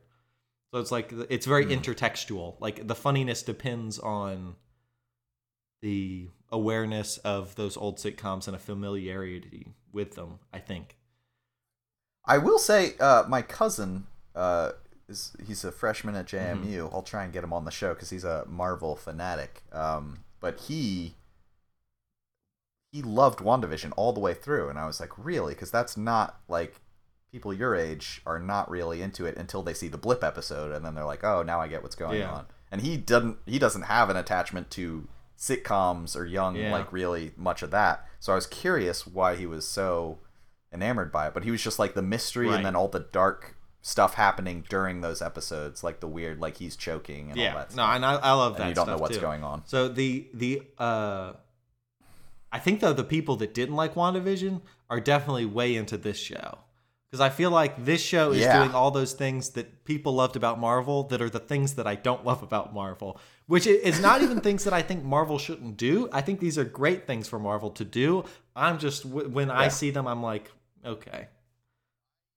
[0.72, 1.72] So it's like it's very Hmm.
[1.72, 2.56] intertextual.
[2.62, 4.56] Like the funniness depends on
[5.82, 10.40] the awareness of those old sitcoms and a familiarity with them.
[10.54, 10.96] I think.
[12.26, 14.06] I will say, uh, my cousin,
[14.36, 14.74] uh,
[15.10, 16.64] is he's a freshman at JMU.
[16.66, 16.96] Mm-hmm.
[16.96, 19.64] I'll try and get him on the show because he's a Marvel fanatic.
[19.74, 21.16] Um, but he
[22.92, 25.54] he loved WandaVision all the way through, and I was like, really?
[25.54, 26.80] Because that's not like
[27.32, 30.84] people your age are not really into it until they see the blip episode, and
[30.84, 32.32] then they're like, oh, now I get what's going Yeah.
[32.32, 32.46] on.
[32.72, 35.08] And he doesn't he doesn't have an attachment to
[35.38, 36.72] sitcoms or young Yeah.
[36.72, 38.06] like really much of that.
[38.20, 40.20] So I was curious why he was so
[40.74, 42.58] enamored by it, but he was just like the mystery Right.
[42.58, 46.76] and then all the dark stuff happening during those episodes, like the weird, like he's
[46.76, 47.54] choking and all Yeah.
[47.56, 47.76] that.
[47.76, 48.62] No, and I, I love that.
[48.64, 49.22] and you don't know what's too.
[49.22, 49.64] going on.
[49.66, 51.34] So the the uh
[52.52, 56.60] I think though the people that didn't like WandaVision are definitely way into this show.
[57.10, 58.60] Because I feel like this show is Yeah.
[58.60, 61.96] doing all those things that people loved about Marvel that are the things that I
[61.96, 63.20] don't love about Marvel.
[63.48, 66.08] Which is not even things that I think Marvel shouldn't do.
[66.12, 68.26] I think these are great things for Marvel to do.
[68.56, 69.70] I'm just when I Yeah.
[69.70, 70.52] see them, I'm like,
[70.86, 71.28] okay,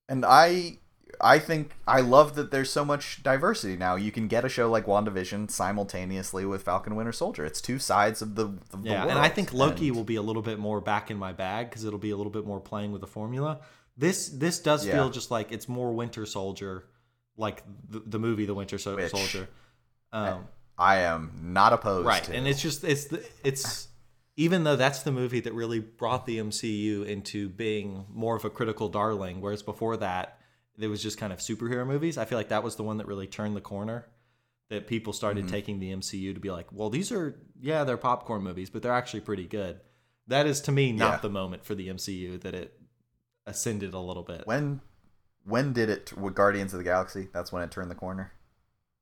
[0.08, 0.78] And I
[1.20, 3.96] I think I love that there's so much diversity now.
[3.96, 7.44] You can get a show like WandaVision simultaneously with Falcon Winter Soldier.
[7.44, 9.00] It's two sides of the, of the yeah.
[9.00, 9.10] world.
[9.10, 11.68] And I think Loki And- will be a little bit more back in my bag
[11.70, 13.60] because it'll be a little bit more playing with the formula.
[13.96, 14.94] This this does Yeah.
[14.94, 16.86] feel just like it's more Winter Soldier,
[17.36, 19.48] like the, the movie The Winter Which- Soldier.
[20.12, 20.46] Um,
[20.78, 22.34] I am not opposed right, to.
[22.34, 23.88] and it's just it's the, it's
[24.36, 28.50] even though that's the movie that really brought the MCU into being more of a
[28.50, 30.38] critical darling, whereas before that
[30.82, 32.18] there was just kind of superhero movies.
[32.18, 34.06] I feel like that was the one that really turned the corner.
[34.68, 35.52] That people started Mm-hmm.
[35.54, 38.92] taking the MCU to be like, well, these are yeah, they're popcorn movies, but they're
[38.92, 39.80] actually pretty good.
[40.28, 41.20] That is to me not Yeah.
[41.20, 42.80] the moment for the MCU that it
[43.46, 44.42] ascended a little bit.
[44.46, 44.80] when
[45.44, 47.28] when did it with Guardians of the Galaxy?
[47.34, 48.32] That's when it turned the corner.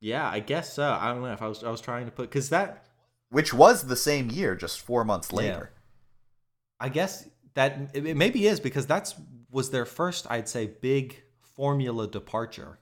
[0.00, 0.90] yeah, I guess so.
[1.00, 2.86] I don't know if I was I was trying to put because that
[3.28, 5.70] Which was the same year, just four months later.
[6.80, 9.14] I guess that it it maybe is because that's
[9.52, 11.22] was their first, I'd say, big
[11.60, 12.78] formula departure.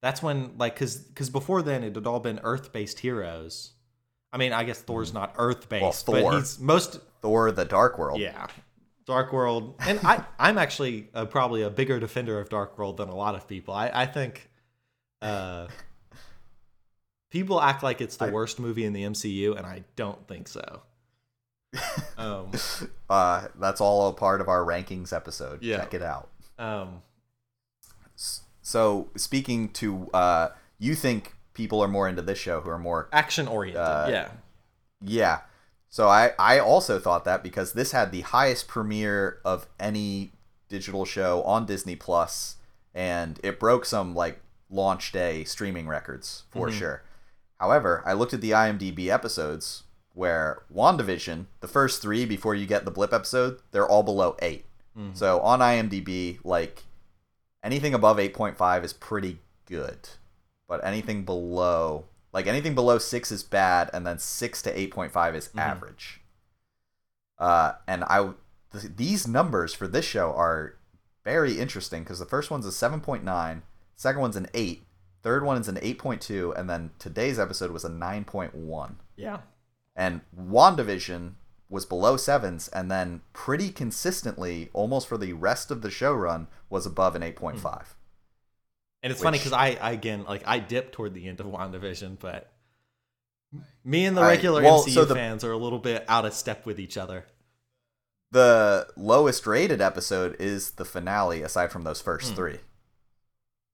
[0.00, 3.72] That's when, like, because because before then it had all been Earth based heroes.
[4.32, 6.12] I mean, I guess Thor's not Earth based, Mm.
[6.12, 6.38] Well, but Thor.
[6.38, 8.18] he's most Thor: The Dark World.
[8.20, 8.46] yeah.
[9.04, 13.08] Dark World, and I I'm actually uh, probably a bigger defender of Dark World than
[13.10, 13.74] a lot of people.
[13.74, 14.48] I I think,
[15.20, 15.66] uh,
[17.30, 20.48] people act like it's the I- worst movie in the MCU, and I don't think
[20.48, 20.82] so.
[22.16, 22.50] Um,
[23.08, 25.62] Uh, that's all a part of our rankings episode.
[25.62, 25.76] Yeah.
[25.78, 26.28] Check it out.
[26.58, 27.02] um,
[28.68, 33.08] So speaking to, uh, you think people are more into this show who are more
[33.14, 33.80] action oriented.
[33.80, 34.28] Uh, yeah.
[35.00, 35.38] Yeah.
[35.88, 40.32] So I I also thought that because this had the highest premiere of any
[40.68, 42.56] digital show on Disney Plus
[42.94, 46.72] and it broke some like launch day streaming records for Mhm.
[46.78, 47.02] sure.
[47.58, 52.84] However, I looked at the IMDb episodes where WandaVision, the first 3 before you get
[52.84, 54.66] the blip episode, they're all below 8.
[54.94, 55.16] Mhm.
[55.16, 56.84] So on IMDb like
[57.62, 60.08] anything above 8.5 is pretty good.
[60.68, 65.48] But anything below like anything below 6 is bad and then 6 to 8.5 is
[65.48, 65.60] Mhm.
[65.60, 66.20] average.
[67.38, 68.32] Uh and I
[68.72, 70.74] th- these numbers for this show are
[71.24, 73.62] very interesting because the first one's a 7.9,
[73.96, 74.86] second one's an 8,
[75.22, 78.96] third one is an 8.2 and then today's episode was a 9.1.
[79.16, 79.40] Yeah.
[79.96, 81.34] And WandaVision
[81.68, 86.48] was below sevens, and then pretty consistently, almost for the rest of the show run,
[86.70, 87.84] was above an 8.5.
[89.02, 92.18] And it's funny because I, I again like I dipped toward the end of WandaVision,
[92.18, 92.50] but
[93.84, 96.24] me and the I- regular well, MCU so the- fans are a little bit out
[96.24, 97.26] of step with each other.
[98.30, 102.34] The lowest rated episode is the finale, aside from those first Hmm.
[102.36, 102.58] three.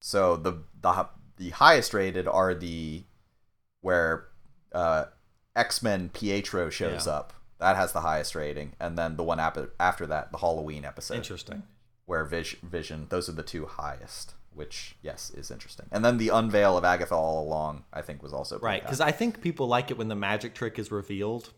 [0.01, 3.05] So the the the highest rated are the
[3.81, 4.29] where
[4.73, 5.07] uh,
[5.57, 7.13] X Men Pietro shows Yeah.
[7.15, 7.33] up.
[7.65, 11.15] That has the highest rating, and then the one ap- after that, the Halloween episode.
[11.17, 11.63] Interesting.
[12.05, 15.87] where Vis- Vision, those are the two highest, which yes is interesting.
[15.91, 19.11] And then the unveil of Agatha all along, I think, was also Right, because I
[19.13, 21.55] think people like it when the magic trick is revealed.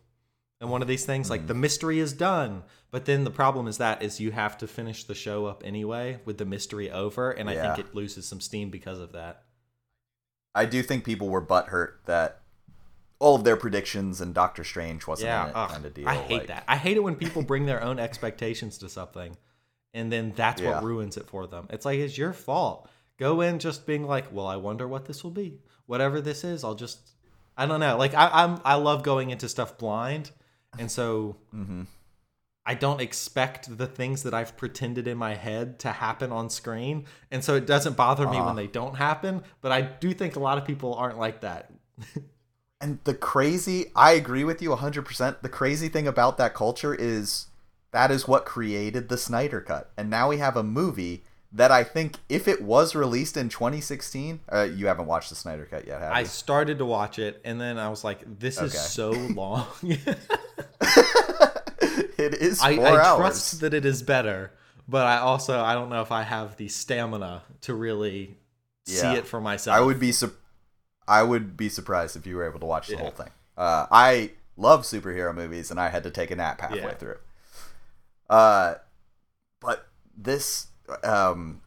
[0.61, 1.31] And one of these things, Mm.
[1.31, 2.63] like the mystery is done,
[2.93, 6.21] but then the problem is that is you have to finish the show up anyway
[6.25, 7.75] with the mystery over, and I Yeah.
[7.75, 9.43] think it loses some steam because of that.
[10.55, 12.43] I do think people were butthurt that
[13.19, 16.09] all of their predictions and Doctor Strange wasn't yeah, in it ugh, kind of deal.
[16.09, 16.65] I hate like- that.
[16.69, 19.37] I hate it when people bring their own expectations to something,
[19.95, 20.75] and then that's Yeah.
[20.75, 21.67] what ruins it for them.
[21.71, 22.89] It's like it's your fault.
[23.19, 25.61] Go in just being like, well, I wonder what this will be.
[25.87, 26.99] Whatever this is, I'll just,
[27.57, 27.97] I don't know.
[27.97, 30.33] Like I, I'm, I love going into stuff blind,
[30.79, 31.87] and so Mhm.
[32.67, 37.07] I don't expect the things that I've pretended in my head to happen on screen,
[37.31, 38.47] and so it doesn't bother me Uh-huh.
[38.49, 39.43] when they don't happen.
[39.63, 41.73] But I do think a lot of people aren't like that.
[42.87, 45.41] And the crazy, I agree with you 100%.
[45.43, 47.47] The crazy thing about that culture is
[47.91, 49.91] that is what created the Snyder Cut.
[49.97, 54.39] And now we have a movie that I think if it was released in 2016,
[54.53, 57.61] uh, you haven't watched the Snyder Cut yet, have I started to watch it, and
[57.61, 60.05] then I was like, "This is so long." it
[62.35, 63.19] is I, four I hours.
[63.19, 64.53] trust that it is better,
[64.87, 68.37] but I also I don't know if I have the stamina to really
[68.85, 69.77] see it for myself.
[69.77, 70.33] I would be sur-
[71.09, 73.01] I would be surprised if you were able to watch the Yeah.
[73.01, 73.31] whole thing.
[73.57, 76.95] Uh, I love superhero movies, and I had to take a nap halfway Yeah.
[76.95, 77.17] through.
[78.29, 78.75] Uh,
[79.61, 80.69] but this,
[81.05, 81.61] um,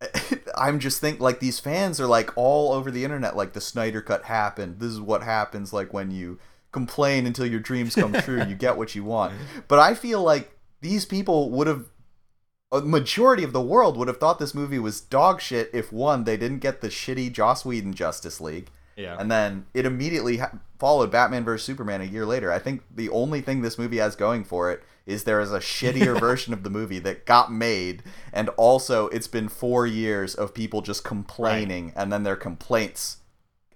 [0.54, 3.36] I'm just think like these fans are like all over the internet.
[3.36, 4.78] Like the Snyder Cut happened.
[4.80, 5.72] This is what happens.
[5.72, 6.38] Like when you
[6.72, 9.34] complain until your dreams come true, you get what you want.
[9.68, 10.52] But I feel like
[10.82, 11.86] these people would have
[12.76, 16.24] a majority of the world would have thought this movie was dog shit if one
[16.24, 19.16] they didn't get the shitty Joss Whedon Justice League, yeah.
[19.18, 22.52] and then it immediately ha- followed Batman vs Superman a year later.
[22.52, 25.60] I think the only thing this movie has going for it is there is a
[25.60, 30.52] shittier version of the movie that got made, and also it's been four years of
[30.54, 33.18] people just complaining, and then their complaints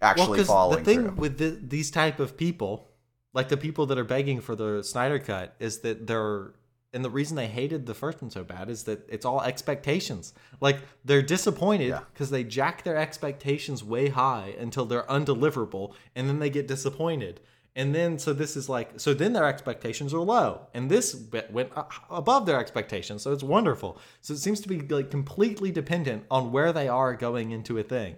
[0.03, 1.13] actually 'cause following the thing through.
[1.13, 2.89] with the, these type of people,
[3.33, 6.53] like the people that are begging for the Snyder cut, is that they're
[6.93, 10.35] and the reason they hated the first one so bad is that it's all expectations.
[10.61, 12.01] Like they're disappointed Yeah.
[12.13, 17.41] because they jack their expectations way high until they're undeliverable, and then they get disappointed.
[17.77, 21.15] And then so this is like so then their expectations are low, and this
[21.53, 21.71] went
[22.11, 23.23] above their expectations.
[23.23, 23.97] So it's wonderful.
[24.21, 27.85] So it seems to be like completely dependent on where they are going into a
[27.85, 28.17] thing.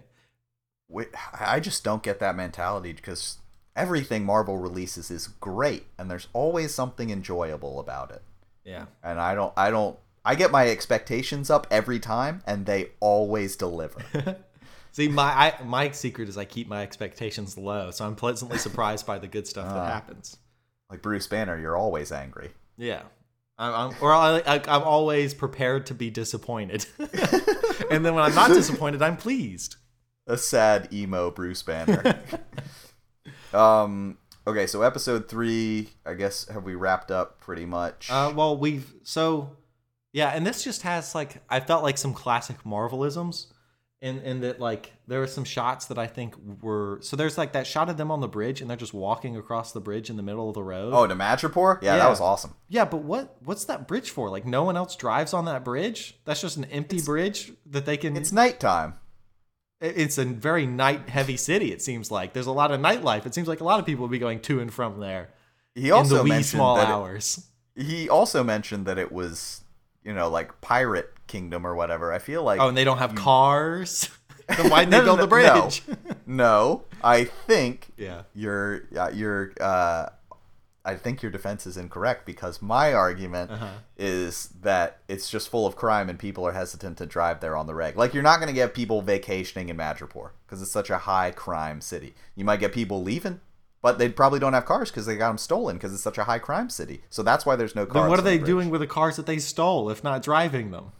[1.39, 3.37] I just don't get that mentality because
[3.75, 8.21] everything Marvel releases is great, and there's always something enjoyable about it.
[8.65, 8.85] Yeah.
[9.03, 13.55] and I don't I don't I get my expectations up every time and they always
[13.55, 13.99] deliver.
[14.91, 19.05] See, my I, my secret is I keep my expectations low, so I'm pleasantly surprised
[19.07, 19.87] by the good stuff that Ah.
[19.87, 20.37] happens.
[20.89, 22.51] like Bruce Banner, you're always angry.
[22.77, 23.01] Yeah,
[23.57, 26.85] I'm, I'm or I, I, I'm always prepared to be disappointed,
[27.89, 29.75] and then when I'm not disappointed, I'm pleased.
[30.27, 32.19] A sad emo Bruce Banner.
[33.53, 34.17] um
[34.47, 38.09] okay, so episode 3, I guess have we wrapped up pretty much?
[38.11, 39.55] Uh, well, we've so
[40.11, 43.47] yeah, and this just has like I felt like some classic Marvelisms,
[44.01, 47.53] and and that like there were some shots that I think were so there's like
[47.53, 50.17] that shot of them on the bridge and they're just walking across the bridge in
[50.17, 50.93] the middle of the road.
[50.93, 51.81] Oh, to Madripoor?
[51.81, 52.03] Yeah, Yeah.
[52.03, 52.53] that was awesome.
[52.69, 54.29] Yeah, but what what's that bridge for?
[54.29, 56.19] Like no one else drives on that bridge?
[56.25, 58.95] That's just an empty bridge that they can It's nighttime.
[59.83, 62.33] It's a very night heavy city it seems like.
[62.33, 63.25] There's a lot of nightlife.
[63.25, 65.29] It seems like a lot of people would be going to and from there
[65.75, 67.45] He in also the wee mentioned small that it- hours.
[67.75, 69.61] he also mentioned that it was,
[70.03, 72.11] you know, like pirate kingdom or whatever.
[72.13, 74.09] I feel like Oh, and they don't have cars.
[74.47, 75.61] then why'd they No, no, build the no, no.
[75.61, 75.83] bridge?
[76.25, 78.23] no, I think yeah.
[78.33, 80.09] your uh, your uh,
[80.85, 83.69] I think your defense is incorrect because my argument Uh-huh.
[83.97, 87.67] is that it's just full of crime and people are hesitant to drive there on
[87.67, 87.95] the reg.
[87.95, 91.31] Like you're not going to get people vacationing in Madripoor because it's such a high
[91.31, 92.15] crime city.
[92.35, 93.39] You might get people leaving,
[93.81, 96.25] but they probably don't have cars because they got them stolen because it's such a
[96.25, 97.03] high crime city.
[97.09, 97.93] So that's why there's no cars.
[97.93, 100.21] Then what are on the they doing with the cars that they stole if not
[100.21, 100.91] driving them?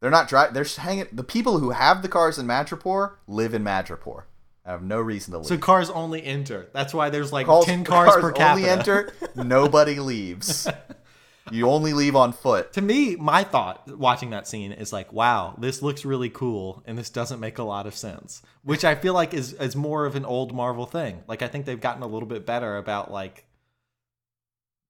[0.00, 0.54] They're not driving.
[0.54, 1.06] They're hanging.
[1.12, 4.24] The people who have the cars in Madripoor live in Madripoor.
[4.66, 5.46] I have no reason to leave.
[5.46, 6.68] So cars only enter.
[6.72, 8.38] That's why there's like Calls- ten cars, per capita.
[8.38, 9.12] Cars only enter.
[9.44, 10.66] Nobody leaves.
[11.50, 12.72] You only leave on foot.
[12.72, 16.96] to me, my thought watching that scene is like, wow, this looks really cool, and
[16.96, 18.40] this doesn't make a lot of sense.
[18.62, 21.22] Which I feel like is is more of an old Marvel thing.
[21.28, 23.44] Like I think they've gotten a little bit better about like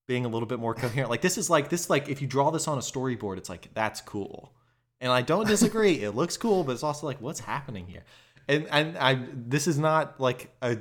[0.07, 1.09] being a little bit more coherent.
[1.09, 3.69] Like this is like this like if you draw this on a storyboard, it's like
[3.73, 4.53] that's cool.
[5.01, 5.95] And I don't disagree.
[6.03, 8.03] it looks cool, but it's also like what's happening here?
[8.47, 10.77] And and I this is not like a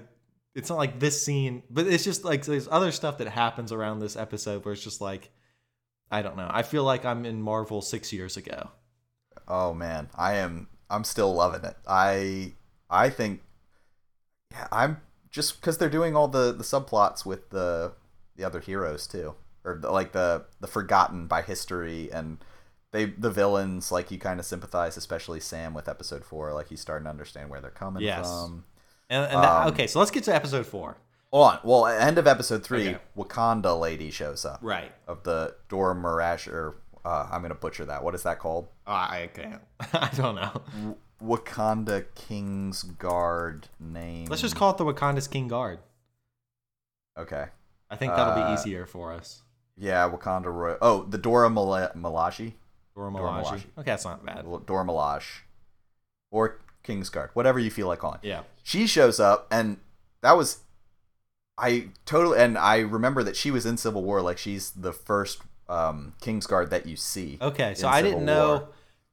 [0.55, 3.99] it's not like this scene, but it's just like there's other stuff that happens around
[3.99, 5.31] this episode where it's just like
[6.11, 6.49] I don't know.
[6.49, 8.70] I feel like I'm in Marvel six years ago.
[9.49, 10.69] Oh man, I am.
[10.91, 11.77] I'm still loving it.
[11.86, 12.53] I
[12.89, 13.43] I think.
[14.53, 15.01] Yeah, I'm
[15.31, 17.93] just because they're doing all the the subplots with the
[18.36, 19.35] the other heroes too,
[19.65, 22.39] or the, like the the forgotten by history and.
[22.95, 26.53] They, the villains like you kind of sympathize, especially Sam with episode four.
[26.55, 28.27] Like he's starting to understand where they're coming Yes.
[28.31, 28.65] from.
[29.11, 30.97] And, and that, Um, okay, so let's get to episode four.
[31.33, 31.59] Hold on.
[31.65, 32.99] Well, end of episode three, Okay.
[33.19, 34.93] Wakanda lady shows up Right.
[35.09, 38.05] of the Dora Mirage, or uh, I'm gonna butcher that.
[38.05, 38.69] What is that called?
[38.87, 39.61] Oh, I can't.
[39.93, 40.97] I don't know.
[41.21, 44.27] Wakanda King's Guard name.
[44.27, 45.81] Let's just call it the Wakanda's King Guard.
[47.19, 47.47] Okay.
[47.91, 49.43] I think that'll Uh, be easier for us.
[49.77, 50.79] Yeah, Wakanda Royal.
[50.81, 52.55] Oh, the Dora Mila- Milaje.
[52.95, 53.45] Dora Dora Milaje.
[53.45, 53.65] Milaje.
[53.79, 54.45] Okay, that's not bad.
[54.66, 55.41] Dora Milaje,
[56.31, 58.21] or Kingsguard, whatever you feel like calling.
[58.23, 58.43] Yeah.
[58.62, 59.79] She shows up, and
[60.23, 60.59] that was.
[61.57, 64.21] I totally and I remember that she was in Civil War.
[64.23, 67.39] Like she's the first um, King's Guard that you see.
[67.41, 68.69] Okay, so I Civil didn't know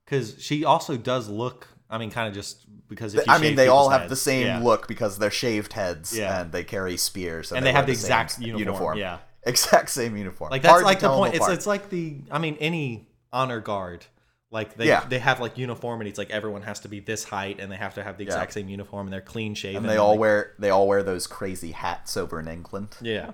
[0.06, 1.68] because she also does look.
[1.90, 4.16] I mean, kind of just because if you I mean, they all have heads- the
[4.16, 4.60] same yeah.
[4.60, 6.42] look because they're shaved heads Yeah.
[6.42, 8.98] and they carry spears, and they have wear the exact uniform.
[8.98, 10.50] Yeah, exact same uniform.
[10.50, 11.36] like that's Hard like the point.
[11.36, 12.22] It's it's like the.
[12.32, 14.06] I mean, any honor guard.
[14.52, 15.06] Like they, Yeah.
[15.08, 16.10] they have like uniformity.
[16.10, 18.30] It's like everyone has to be this height, and they have to have the Yeah.
[18.32, 19.78] exact same uniform, and they're clean shaven.
[19.84, 22.98] and they all like- wear they all wear those crazy hats over in England.
[23.02, 23.32] Yeah,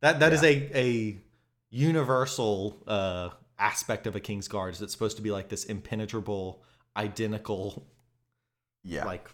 [0.00, 0.48] that that is Yeah.
[0.48, 1.22] a a
[1.70, 4.74] universal uh, aspect of a king's guard.
[4.74, 6.60] Is it's supposed to be like this impenetrable,
[6.96, 7.86] identical,
[8.82, 9.28] Yeah, like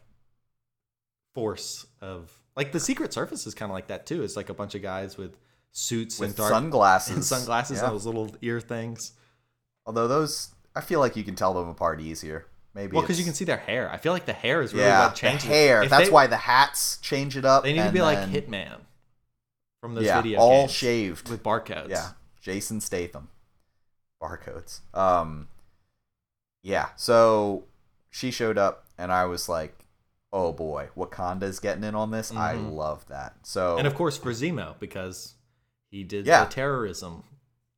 [1.35, 4.23] force of like the Secret Service is kind of like that too.
[4.23, 5.37] It's like a bunch of guys with
[5.73, 7.87] suits with and dark sunglasses, and sunglasses Yeah.
[7.87, 9.13] and those little ear things.
[9.87, 12.47] Although those, I feel like you can tell them apart easier.
[12.75, 13.89] Maybe Well, because you can see their hair.
[13.91, 15.83] I feel like the hair is really yeah, what changes hair.
[15.85, 17.63] If That's they- why the hats change it up.
[17.63, 18.81] they need to be like Hitman
[19.81, 21.29] from those yeah, video all shaved.
[21.29, 21.91] with barcodes.
[21.91, 23.29] Yeah, Jason Statham.
[24.21, 24.81] Barcodes.
[24.93, 25.49] Um
[26.63, 27.65] Yeah, so
[28.11, 29.77] she showed up and I was like,
[30.33, 32.73] "Oh boy, Wakanda's getting in on this." I Mhm.
[32.75, 33.35] love that.
[33.43, 35.35] So and of course for Zemo because
[35.91, 36.45] he did Yeah.
[36.45, 37.23] the terrorism.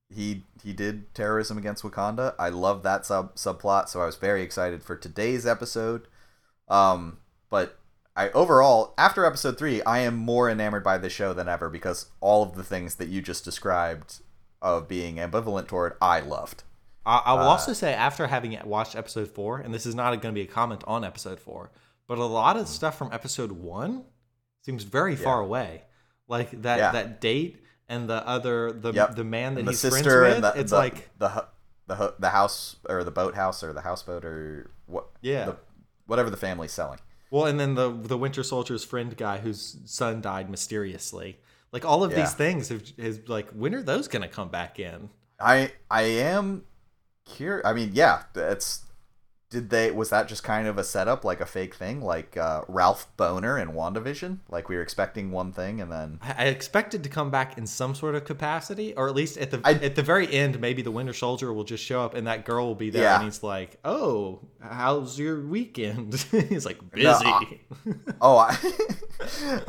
[0.09, 2.35] He he did terrorism against Wakanda.
[2.39, 6.07] I love that sub subplot, so I was very excited for today's episode.
[6.69, 7.19] Um
[7.51, 7.79] but
[8.15, 12.07] I overall after episode 3, I am more enamored by the show than ever because
[12.21, 14.21] all of the things that you just described
[14.63, 16.63] of being ambivalent toward, I loved.
[17.05, 20.09] I, I will Uh, also say after having watched episode four, and this is not
[20.23, 21.71] going to be a comment on episode four,
[22.09, 24.05] but a lot of stuff from episode one
[24.63, 25.83] seems very far away.
[26.27, 26.93] Like that Yeah.
[26.93, 29.17] that date and the other the Yep.
[29.17, 30.35] the man that And he's friends sister with.
[30.35, 31.47] and the it's the, like the
[31.87, 35.45] the the house or the boathouse or the houseboat or what yeah.
[35.47, 35.57] the,
[36.07, 36.99] whatever the family's selling.
[37.31, 41.39] well, and then the the Winter Soldier's friend guy whose son died mysteriously.
[41.73, 42.19] Like all of Yeah.
[42.23, 45.11] these things have is like when are those going to come back in?
[45.39, 46.65] I I am
[47.25, 47.67] curious.
[47.67, 48.83] I mean, yeah, it's
[49.49, 52.63] did they was that just kind of a setup like a fake thing like uh,
[52.67, 57.05] Ralph Bohner in wandavision like we were expecting one thing and then I I expected
[57.05, 59.95] to come back in some sort of capacity, or at least at the I- at
[59.95, 62.75] the very end, maybe the Winter Soldier will just show up and that girl will
[62.75, 63.17] be there, Yeah.
[63.17, 68.57] and he's like, "Oh, how's your weekend?" he's like, "Busy." No, oh I,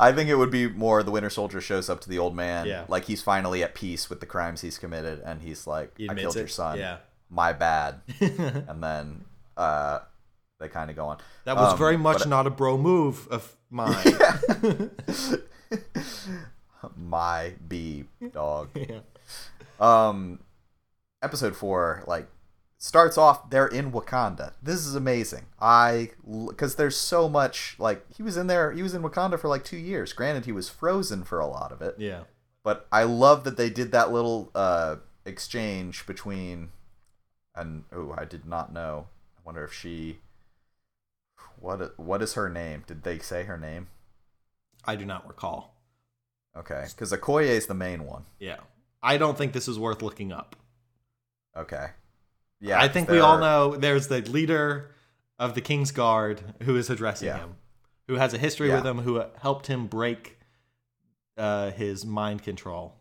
[0.00, 2.66] I think it would be more the winter soldier shows up to the old man
[2.66, 2.84] Yeah.
[2.88, 6.14] like he's finally at peace with the crimes he's committed and he's like He i
[6.14, 6.98] killed your son Yeah.
[7.30, 9.24] my bad and then
[9.58, 9.98] uh
[10.60, 11.18] they kind of go on.
[11.44, 13.94] That was Um, very much not a bro move of mine.
[16.96, 18.68] my b dog.
[18.88, 19.00] Yeah.
[19.80, 20.40] um
[21.22, 22.28] episode four like
[22.78, 24.52] starts off they're in wakanda.
[24.62, 25.46] This is amazing.
[25.60, 26.10] I
[26.48, 29.64] because there's so much like he was in there he was in wakanda for like
[29.64, 30.12] two years.
[30.12, 31.96] Granted he was frozen for a lot of it.
[31.98, 32.22] Yeah.
[32.64, 36.70] but i love that they did that little uh exchange between
[37.54, 39.06] and oh i did not know
[39.48, 40.18] wonder if she
[41.58, 43.88] what what is her name did they say her name
[44.84, 45.74] I do not recall.
[46.54, 48.58] okay because okoye is the main one Yeah.
[49.02, 50.54] I don't think this is worth looking up.
[51.56, 51.86] okay
[52.60, 54.90] yeah I think we all they're- know there's the leader
[55.38, 57.38] of the King's Guard who is addressing Yeah.
[57.38, 57.54] him,
[58.06, 58.74] who has a history Yeah.
[58.76, 60.38] with him, who helped him break
[61.38, 62.96] uh, his mind control.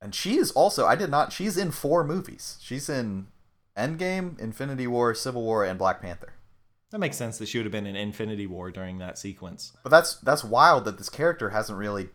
[0.00, 2.56] And she is also I did not she's in four movies.
[2.62, 3.26] She's in
[3.78, 6.32] Endgame, Infinity War, Civil War, and Black Panther.
[6.90, 9.72] That makes sense that she would have been in Infinity War during that sequence.
[9.82, 12.08] But that's that's wild that this character hasn't really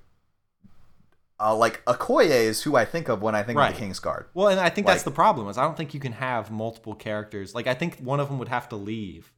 [1.40, 4.27] uh, like Okoye is who I think of when I think of the King's Guard.
[4.34, 6.95] Well, and I think that's the problem is I don't think you can have multiple
[6.95, 7.53] characters.
[7.53, 9.31] Like I think one of them would have to leave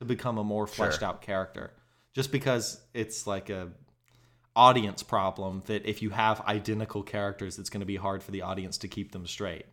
[0.00, 1.08] to become a more fleshed Sure.
[1.08, 1.72] out character.
[2.14, 3.68] Just because it's like a
[4.56, 8.42] audience problem that if you have identical characters, it's going to be hard for the
[8.42, 9.66] audience to keep them straight.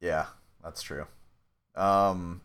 [0.00, 0.26] Yeah,
[0.62, 1.06] that's true.
[1.74, 2.40] Um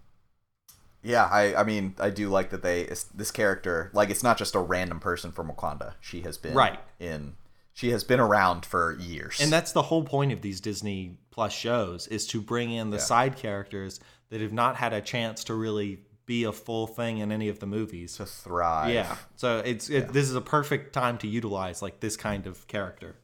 [1.04, 2.84] yeah, I I mean I do like that they
[3.14, 5.94] this character like it's not just a random person from Wakanda.
[6.02, 6.80] She has been Right.
[7.00, 7.36] in
[7.74, 9.40] she has been around for years.
[9.42, 12.98] And that's the whole point of these Disney Plus shows is to bring in the
[12.98, 13.04] Yeah.
[13.04, 14.00] side characters
[14.30, 17.60] that have not had a chance to really be a full thing in any of
[17.60, 18.16] the movies.
[18.16, 18.92] to thrive.
[18.94, 19.16] Yeah.
[19.36, 23.18] So it's it, this is a perfect time to utilize like this kind of character.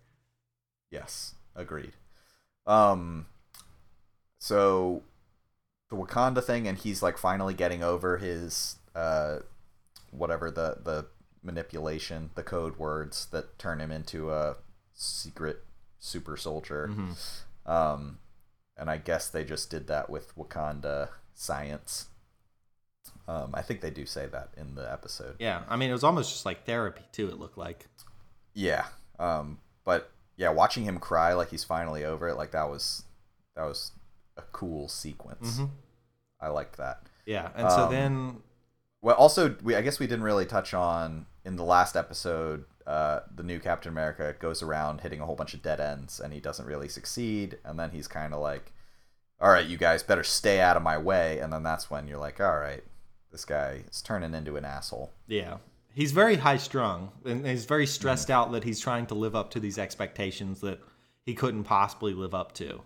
[0.91, 1.93] Yes, agreed.
[2.67, 3.25] Um,
[4.41, 5.03] so
[5.91, 9.37] the Wakanda thing, and he's like finally getting over his uh,
[10.09, 11.05] whatever the the
[11.43, 14.55] manipulation, the code words that turn him into a
[14.95, 15.63] secret
[15.99, 16.89] super soldier.
[16.91, 17.15] Mhm.
[17.69, 18.17] Um,
[18.75, 22.07] and I guess they just did that with Wakanda science.
[23.27, 25.35] Um, I think they do say that in the episode.
[25.37, 25.61] Yeah.
[25.69, 27.29] I mean, it was almost just like therapy too.
[27.29, 27.85] It looked like.
[28.55, 28.85] Yeah.
[29.19, 33.03] Um, but yeah, watching him cry like he's finally over it, like that was
[33.55, 33.91] that was
[34.37, 35.59] a cool sequence.
[35.59, 35.69] Mhm.
[36.39, 37.03] I liked that.
[37.25, 37.49] Yeah.
[37.55, 38.43] And so Um, then
[39.01, 42.65] Well, also, we I guess we didn't really touch on in the last episode.
[42.85, 46.33] Uh, the new Captain America goes around hitting a whole bunch of dead ends, and
[46.33, 47.57] he doesn't really succeed.
[47.63, 48.73] And then he's kind of like,
[49.39, 52.19] "All right, you guys better stay out of my way." And then that's when you're
[52.19, 52.83] like, "All right,
[53.31, 55.57] this guy is turning into an asshole." Yeah.
[55.93, 58.33] He's very high strung and he's very stressed Mm.
[58.33, 60.79] out that he's trying to live up to these expectations that
[61.25, 62.81] he couldn't possibly live up to.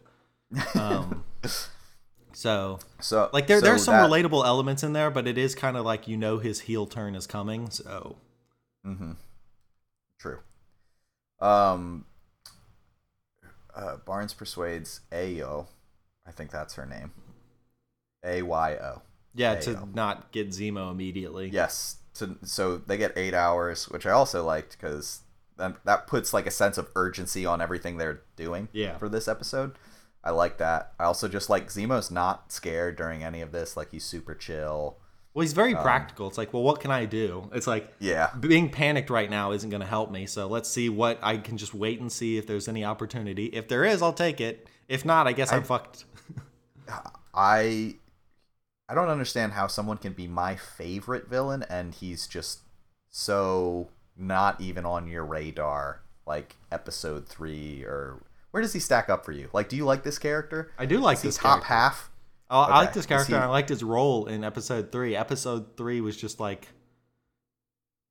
[0.75, 1.23] Um,
[2.33, 5.55] so, So like, there, so there's some that- relatable elements in there, but it is
[5.55, 7.69] kind of like you know his heel turn is coming.
[7.69, 8.17] So,
[8.85, 9.11] Mm-hmm.
[10.19, 10.39] True.
[11.39, 12.05] Um.
[13.75, 15.67] Uh, Barnes persuades Ayo.
[16.25, 17.11] I think that's her name.
[18.23, 19.01] A Y O.
[19.33, 21.49] yeah, There to not get Zemo immediately.
[21.49, 21.97] Yes.
[22.15, 25.21] To, so they get eight hours, which I also liked because
[25.57, 28.69] that that puts like a sense of urgency on everything they're doing.
[28.71, 28.97] Yeah.
[28.97, 29.75] For this episode,
[30.25, 30.93] I like that.
[30.99, 33.77] I also just like Zemo's not scared during any of this.
[33.77, 34.97] Like he's super chill.
[35.35, 36.27] Well, he's very um, practical.
[36.27, 37.49] It's like, well, what can I do?
[37.53, 38.29] It's like, Yeah.
[38.39, 40.25] being panicked right now isn't going to help me.
[40.25, 43.47] So let's see what I can just wait and see if there's any opportunity.
[43.47, 44.67] If there is, I'll take it.
[44.87, 46.05] If not, I guess I, am fucked.
[47.33, 47.95] I
[48.87, 52.59] I don't understand how someone can be my favorite villain and he's just
[53.09, 58.23] so not even on your radar like episode 3 or
[58.55, 59.49] where does he stack up for you?
[59.51, 60.71] Like do you like this character?
[60.79, 61.67] I do like Is this top character.
[61.67, 62.09] half?
[62.49, 63.35] Oh, I like this character.
[63.35, 65.13] he- I liked his role in episode three.
[65.13, 66.69] Episode three was just like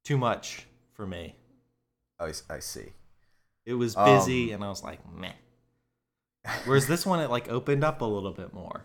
[0.05, 1.35] too much for me.
[2.21, 2.93] Oh, I see.
[3.65, 5.33] It was busy, Um, and I was like, meh.
[6.67, 8.85] Whereas this one, it like opened up a little bit more.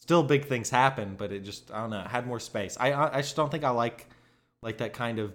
[0.00, 2.76] Still, big things happen, but it just I don't know, had more space.
[2.80, 4.08] I I just don't think I like
[4.60, 5.32] like that kind of.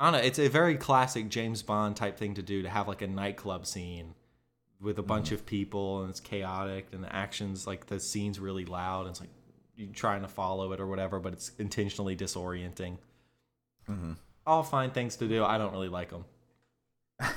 [0.00, 0.26] I don't know.
[0.26, 3.66] It's a very classic James Bond type thing to do to have like a nightclub
[3.66, 4.14] scene
[4.80, 8.64] with a bunch of people and it's chaotic and the actions like the scene's really
[8.64, 9.30] loud and it's like
[9.74, 12.98] you're trying to follow it or whatever, but it's intentionally disorienting.
[13.86, 14.12] hmm
[14.46, 15.44] All fine things to do.
[15.44, 16.24] I don't really like them.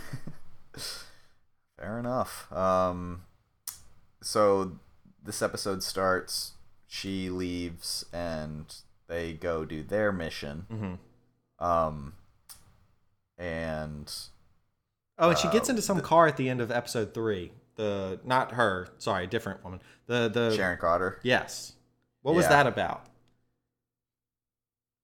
[1.80, 2.52] Fair enough.
[2.52, 3.24] Um,
[4.22, 4.74] so
[5.24, 6.54] this episode starts.
[6.88, 8.74] She leaves, and
[9.08, 10.66] they go do their mission.
[10.72, 11.66] Mm-hmm.
[11.66, 12.14] Um,
[13.41, 14.11] and
[15.18, 17.51] Oh, and she gets Uh, into some car at the end of episode three.
[17.76, 19.81] The not her, sorry, different woman.
[20.07, 21.19] The the Sharon Carter.
[21.23, 21.73] yes.
[22.22, 23.07] What was that about?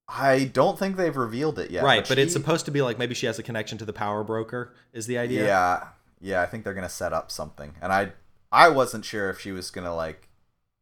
[0.08, 1.84] I don't think they've revealed it yet.
[1.84, 3.94] right, but it's she- supposed to be like maybe she has a connection to the
[3.94, 4.74] power broker.
[4.94, 5.46] Is the idea?
[5.46, 5.88] Yeah,
[6.22, 6.42] yeah.
[6.42, 8.14] I think they're gonna set up something, and I,
[8.52, 10.27] I wasn't sure if she was gonna like,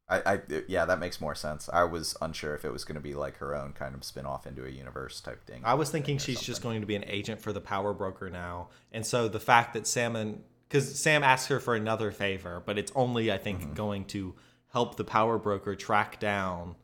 [0.07, 1.67] I, I, yeah, that makes more sense.
[1.73, 4.45] I was unsure if it was gonna be like her own kind of spin off
[4.45, 5.61] into a universe type thing.
[5.65, 8.69] I was thinking she's just going to be an agent for the power broker now,
[8.91, 12.77] and so the fact that Sam and because Sam asked her for another favor, but
[12.77, 13.73] it's only I think Mm-hmm.
[13.73, 14.35] going to
[14.73, 16.75] help the power broker track down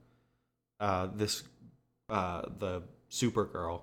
[0.79, 1.43] uh, this
[2.09, 3.81] uh, the Supergirl.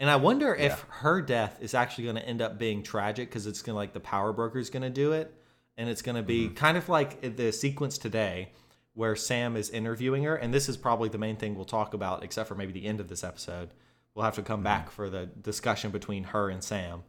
[0.00, 3.46] And I wonder if her death is actually going to end up being tragic because
[3.46, 5.34] it's going to like the power broker is going to do it,
[5.76, 6.54] and it's going to be Mm-hmm.
[6.54, 8.52] kind of like the sequence today
[8.98, 12.24] where Sam is interviewing her, and this is probably the main thing we'll talk about,
[12.24, 13.70] except for maybe the end of this episode.
[14.12, 17.04] We'll have to come back for the discussion between her and Sam.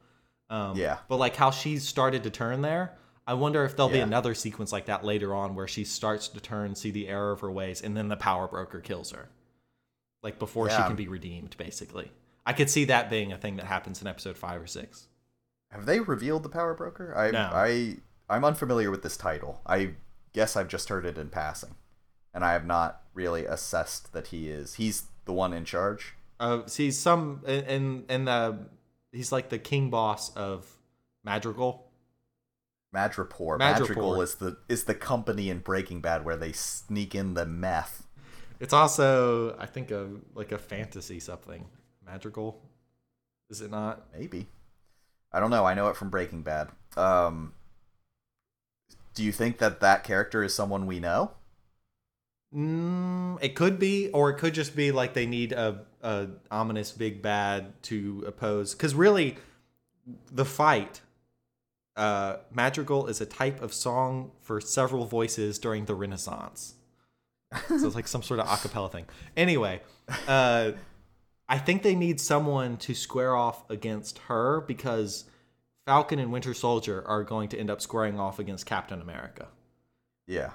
[0.51, 0.99] Um, Yeah.
[1.07, 2.95] But like how she's started to turn there,
[3.25, 6.39] I wonder if there'll be another sequence like that later on where she starts to
[6.39, 9.29] turn, see the error of her ways, and then the power broker kills her.
[10.21, 12.11] Like before she can be redeemed, basically.
[12.45, 15.07] I could see that being a thing that happens in episode five or six.
[15.71, 17.17] Have they revealed the power broker?
[17.17, 17.49] I, No.
[17.51, 17.97] I,
[18.29, 19.59] I'm unfamiliar with this title.
[19.65, 19.93] I
[20.33, 21.75] guess I've just heard it in passing,
[22.33, 24.75] and I have not really assessed that he is.
[24.75, 26.13] He's the one in charge.
[26.39, 28.57] Uh, see some in in the
[29.11, 30.65] he's like the king boss of
[31.23, 31.85] Madrigal.
[32.95, 33.57] Madripoor.
[33.57, 33.59] Madripoor.
[33.59, 38.07] Madrigal is the is the company in Breaking Bad where they sneak in the meth.
[38.59, 41.67] It's also I think a like a fantasy something.
[42.05, 42.59] Madrigal,
[43.49, 44.07] is it not?
[44.17, 44.47] Maybe.
[45.31, 45.65] I don't know.
[45.65, 46.69] I know it from Breaking Bad.
[46.97, 47.53] Um,
[49.19, 51.31] do you think that that character is someone we know?
[52.55, 56.93] Mm, it could be, or it could just be like they need a, a ominous
[56.93, 58.73] big bad to oppose.
[58.73, 59.35] Because really,
[60.31, 61.01] the fight,
[61.97, 66.75] uh, Madrigal is a type of song for several voices during the Renaissance.
[67.67, 69.05] so it's like some sort of a cappella thing.
[69.35, 69.81] Anyway,
[70.29, 70.71] uh,
[71.49, 75.25] I think they need someone to square off against her because
[75.85, 79.47] Falcon and Winter Soldier are going to end up squaring off against Captain America.
[80.27, 80.51] Yeah.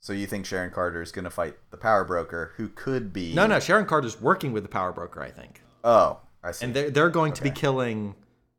[0.00, 3.34] So you think Sharon Carter is going to fight the power broker, who could be?
[3.34, 5.62] No, no, Sharon Carter's working with the Power Broker, I think.
[5.82, 6.66] Oh, I see.
[6.66, 8.14] and they're they're going to be killing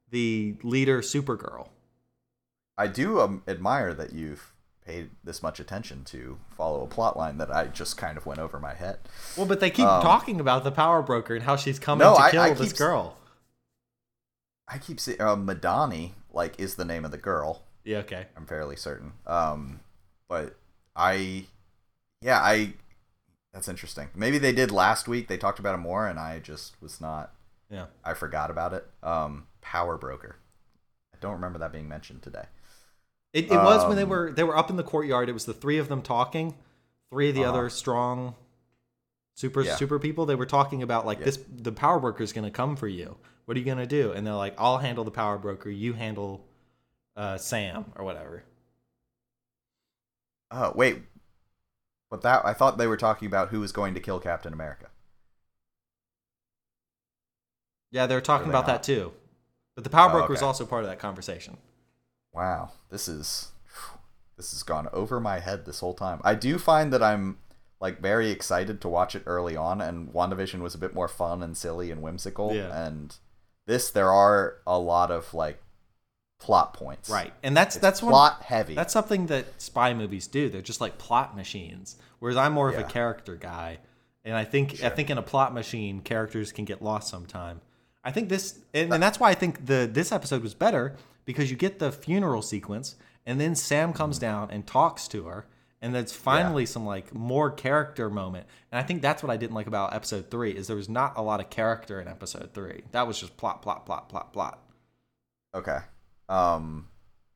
[0.10, 1.68] the leader Supergirl.
[2.78, 4.54] I do um, admire that you've
[4.86, 8.40] paid this much attention to follow a plot line that I just kind of went
[8.40, 9.00] over my head.
[9.38, 12.16] Well, but they keep Um, talking about the Power Broker and how she's coming No,
[12.16, 13.18] to I- kill I this keep- girl.
[14.68, 17.64] I keep saying uh, Madani, like, is the name of the girl.
[17.84, 18.26] Yeah, okay.
[18.36, 19.14] I'm fairly certain.
[19.28, 19.80] Um,
[20.28, 20.56] but
[20.96, 21.46] I,
[22.22, 22.74] yeah, I.
[23.54, 24.10] That's interesting.
[24.16, 25.28] Maybe they did last week.
[25.28, 27.32] They talked about it more, and I just was not.
[27.70, 27.86] Yeah.
[28.04, 28.86] I forgot about it.
[29.02, 30.36] Um, Power Broker.
[31.14, 32.46] I don't remember that being mentioned today.
[33.34, 35.30] It, it was when they Um, were they were up in the courtyard.
[35.30, 36.56] It was the three of them talking,
[37.12, 37.50] three of the Uh-huh.
[37.52, 38.36] other strong
[39.36, 39.76] super Yeah.
[39.76, 40.26] super people.
[40.26, 41.26] They were talking about like Yeah.
[41.26, 43.18] this: the Power Broker is going to come for you.
[43.46, 44.12] What are you going to do?
[44.12, 45.70] And they're like, "I'll handle the Power Broker.
[45.70, 46.46] You handle
[47.16, 48.44] uh, Sam or whatever."
[50.52, 51.04] Oh wait,
[52.10, 54.90] but that I thought they were talking about who was going to kill Captain America.
[57.92, 58.68] Yeah, they were talking they about not?
[58.68, 59.14] that too.
[59.76, 60.46] But the Power Oh, Broker is okay.
[60.46, 61.58] also part of that conversation.
[62.34, 63.52] Wow, this is
[64.38, 66.20] this has gone over my head this whole time.
[66.24, 67.38] I do find that I'm
[67.80, 71.42] like very excited to watch it early on, and WandaVision was a bit more fun
[71.44, 72.54] and silly and whimsical.
[72.54, 72.86] Yeah.
[72.86, 73.16] And
[73.66, 75.62] this, there are a lot of like
[76.40, 77.10] plot points.
[77.10, 78.76] Right, and that's It's that's one plot heavy.
[78.76, 80.50] that's something that spy movies do.
[80.50, 81.98] They're just like plot machines.
[82.20, 83.80] Whereas I'm more of a character guy,
[84.24, 87.62] and I think I think in a plot machine, characters can get lost sometime.
[88.04, 91.50] I think this, and, and that's why I think the this episode was better because
[91.50, 94.26] you get the funeral sequence, and then Sam comes mm-hmm.
[94.26, 95.46] down and talks to her,
[95.82, 98.48] and that's finally some like more character moment.
[98.72, 101.14] And I think that's what I didn't like about episode three is there was not
[101.18, 102.84] a lot of character in episode three.
[102.92, 104.60] That was just plot, plot, plot, plot, plot.
[105.54, 105.80] Okay.
[106.28, 106.88] Um,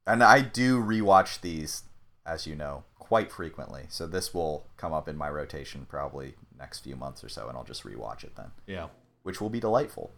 [0.07, 1.83] and I do rewatch these,
[2.25, 3.83] as you know, quite frequently.
[3.89, 7.57] So this will come up in my rotation probably next few months or so, and
[7.57, 8.51] I'll just rewatch it then.
[8.67, 8.87] Yeah.
[9.23, 10.11] which will be delightful.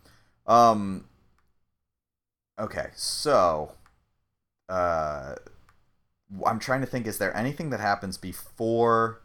[0.48, 1.06] Um,
[2.60, 3.74] okay, so
[4.70, 5.36] uh,
[6.46, 7.08] I'm trying to think.
[7.08, 9.22] Is there anything that happens before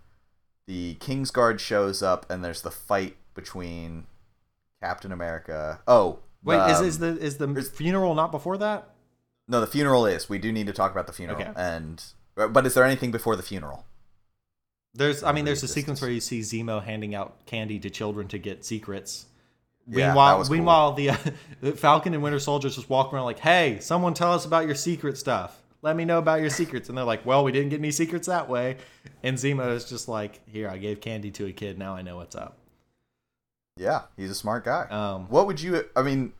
[0.66, 4.06] the Kingsguard shows up and there's the fight between
[4.82, 5.80] Captain America?
[5.86, 8.90] Oh, Wait, is, um, is the is the funeral not before that?
[9.48, 10.28] no the funeral is.
[10.28, 11.40] We do need to talk about the funeral.
[11.40, 11.50] Okay.
[11.56, 12.02] And
[12.34, 13.84] but is there anything before the funeral?
[14.94, 18.28] There's, I mean, there's a sequence where you see Zemo handing out candy to children
[18.28, 19.26] to get secrets.
[19.86, 20.52] Yeah, meanwhile, cool.
[20.52, 21.16] meanwhile, the, uh,
[21.60, 24.74] the Falcon and Winter Soldier just walk around like, "Hey, someone tell us about your
[24.74, 25.60] secret stuff.
[25.82, 28.26] Let me know about your secrets." And they're like, "Well, we didn't get any secrets
[28.26, 28.76] that way."
[29.22, 31.78] And Zemo is just like, "Here, I gave candy to a kid.
[31.78, 32.58] Now I know what's up."
[33.76, 34.86] Yeah, he's a smart guy.
[34.90, 35.84] Um, What would you?
[35.94, 36.32] I mean,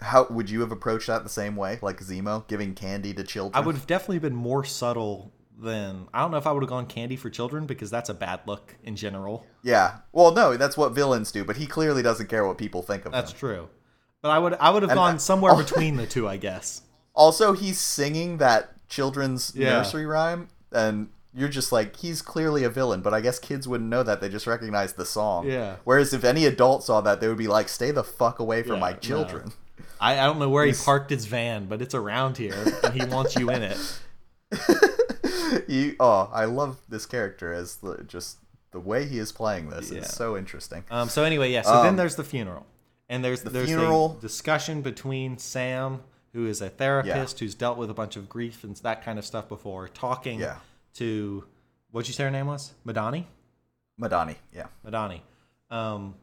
[0.00, 3.60] how would you have approached that the same way, like Zemo giving candy to children?
[3.60, 6.68] I would have definitely been more subtle than I don't know if I would have
[6.70, 9.44] gone candy for children because that's a bad look in general.
[9.62, 9.96] Yeah.
[10.12, 13.06] Well, no, that's what villains do, but he clearly doesn't care what people think of
[13.06, 13.12] him.
[13.12, 13.38] That's him.
[13.38, 13.68] true.
[14.22, 15.58] But I would I would have And gone I- somewhere oh.
[15.58, 16.82] between the two, I guess.
[17.16, 19.70] Also, he's singing that children's Yeah.
[19.78, 23.90] nursery rhyme, and you're just like, he's clearly a villain, but I guess kids wouldn't
[23.90, 24.20] know that.
[24.20, 25.46] They just recognize the song.
[25.48, 25.76] Yeah.
[25.84, 28.74] Whereas if any adult saw that, they would be like, stay the fuck away from
[28.76, 28.98] Yeah, my no.
[28.98, 29.52] children.
[30.00, 32.94] I, I don't know where He's- he parked his van, but it's around here, and
[33.00, 33.78] he wants you in it.
[35.68, 38.38] you, oh, I love this character as the, just
[38.72, 39.90] the way he is playing this.
[39.90, 39.98] Yeah.
[39.98, 40.84] It's so interesting.
[40.90, 41.62] Um, so anyway, yeah.
[41.62, 42.66] So then Um, there's the funeral,
[43.08, 46.00] and there's there's funeral- discussion between Sam,
[46.36, 49.24] who is a therapist who's dealt with a bunch of grief and that kind of
[49.24, 50.58] stuff before, talking Yeah.
[50.94, 51.44] to
[51.90, 52.74] what'd you say her name was?
[52.86, 53.24] Madani.
[53.98, 54.66] Madani, yeah.
[54.84, 55.22] Madani.
[55.70, 56.14] Um,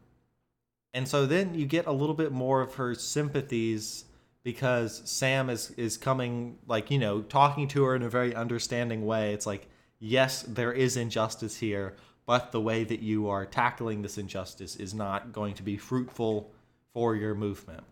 [0.94, 4.06] and so then you get a little bit more of her sympathies
[4.44, 9.08] because Sam is is coming like you know talking to her in a very understanding
[9.08, 9.34] way.
[9.34, 9.68] It's like
[9.98, 11.96] yes, there is injustice here,
[12.28, 16.52] but the way that you are tackling this injustice is not going to be fruitful
[16.94, 17.84] for your movement.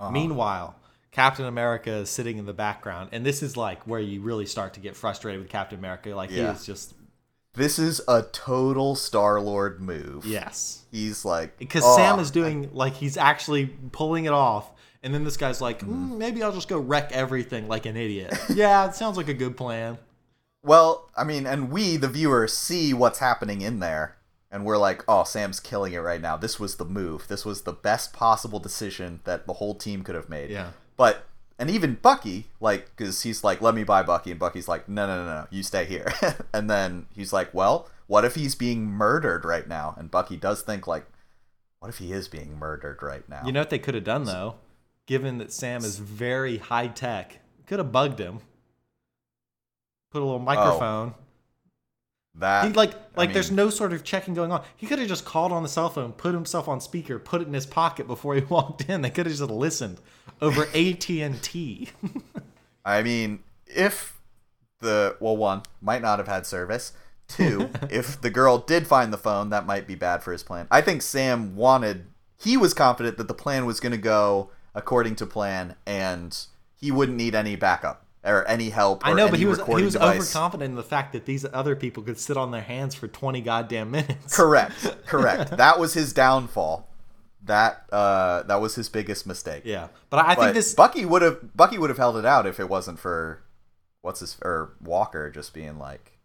[0.00, 0.10] Uh-huh.
[0.10, 0.74] Meanwhile,
[1.12, 4.74] Captain America is sitting in the background, and this is like where you really start
[4.74, 6.10] to get frustrated with Captain America.
[6.14, 6.52] Like he Yeah.
[6.54, 6.94] is just
[7.54, 10.26] This is a total Star Lord move.
[10.26, 10.84] yes.
[10.92, 14.70] He's like because "Oh, Sam is doing like he's actually pulling it off,
[15.02, 16.12] and then this guy's like, Mm-hmm.
[16.14, 18.34] "Mm, maybe I'll just go wreck everything like an idiot.
[18.50, 19.96] yeah, it sounds like a good plan.
[20.62, 24.16] Well, I mean, and we, the viewer, see what's happening in there,
[24.50, 26.36] and we're like, oh, Sam's killing it right now.
[26.36, 27.28] This was the move.
[27.28, 30.50] This was the best possible decision that the whole team could have made.
[30.50, 30.70] Yeah.
[30.96, 31.26] But,
[31.58, 35.06] and even Bucky, like, because he's like, let me buy Bucky, and Bucky's like, no,
[35.06, 36.12] no, no, no, you stay here.
[36.52, 39.94] and then he's like, well, what if he's being murdered right now?
[39.98, 41.06] And Bucky does think, like,
[41.80, 43.42] what if he is being murdered right now?
[43.44, 44.56] You know what they could have done though,
[45.06, 48.40] given that Sam is very high tech, could have bugged him.
[50.10, 50.44] Put a little oh.
[50.44, 51.14] microphone.
[52.36, 54.64] that He like like I there's no sort of checking going on.
[54.76, 57.46] He could have just called on the cell phone, put himself on speaker, put it
[57.46, 59.02] in his pocket before he walked in.
[59.02, 60.00] They could have just listened
[60.40, 61.88] over AT and T.
[62.84, 64.20] I mean, if
[64.80, 66.92] the well, one might not have had service.
[67.28, 70.68] Two, if the girl did find the phone, that might be bad for his plan.
[70.70, 72.06] I think Sam wanted.
[72.38, 76.36] He was confident that the plan was going to go according to plan, and
[76.78, 79.04] he wouldn't need any backup or any help.
[79.04, 80.16] Or I know, but he was he was device.
[80.16, 83.40] overconfident in the fact that these other people could sit on their hands for twenty
[83.40, 84.36] goddamn minutes.
[84.36, 85.56] Correct, correct.
[85.56, 86.88] that was his downfall.
[87.46, 89.62] That uh, that was his biggest mistake.
[89.64, 90.74] Yeah, but I, I But think this.
[90.74, 93.42] Bucky would have Bucky would have held it out if it wasn't for
[94.02, 96.18] what's his or Walker just being like,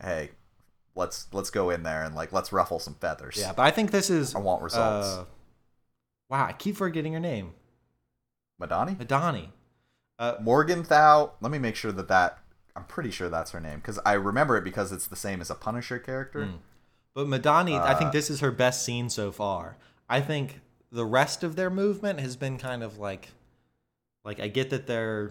[0.00, 0.30] "Hey,
[0.94, 3.90] let's let's go in there and like let's ruffle some feathers." Yeah, but I think
[3.90, 4.34] this is.
[4.34, 5.06] I want results.
[5.08, 5.24] uh,
[6.28, 7.54] wow, I keep forgetting her name,
[8.62, 9.48] Madani, Madani.
[10.18, 11.30] Uh, Morgenthau.
[11.40, 12.38] Let me make sure that that
[12.76, 15.50] I'm pretty sure that's her name because I remember it because it's the same as
[15.50, 16.40] a Punisher character.
[16.46, 16.58] Mm.
[17.14, 19.76] But Madani, I think Uh, this is her best scene so far.
[20.10, 20.60] I think
[20.92, 23.28] the rest of their movement has been kind of like,
[24.24, 25.30] like I get that they're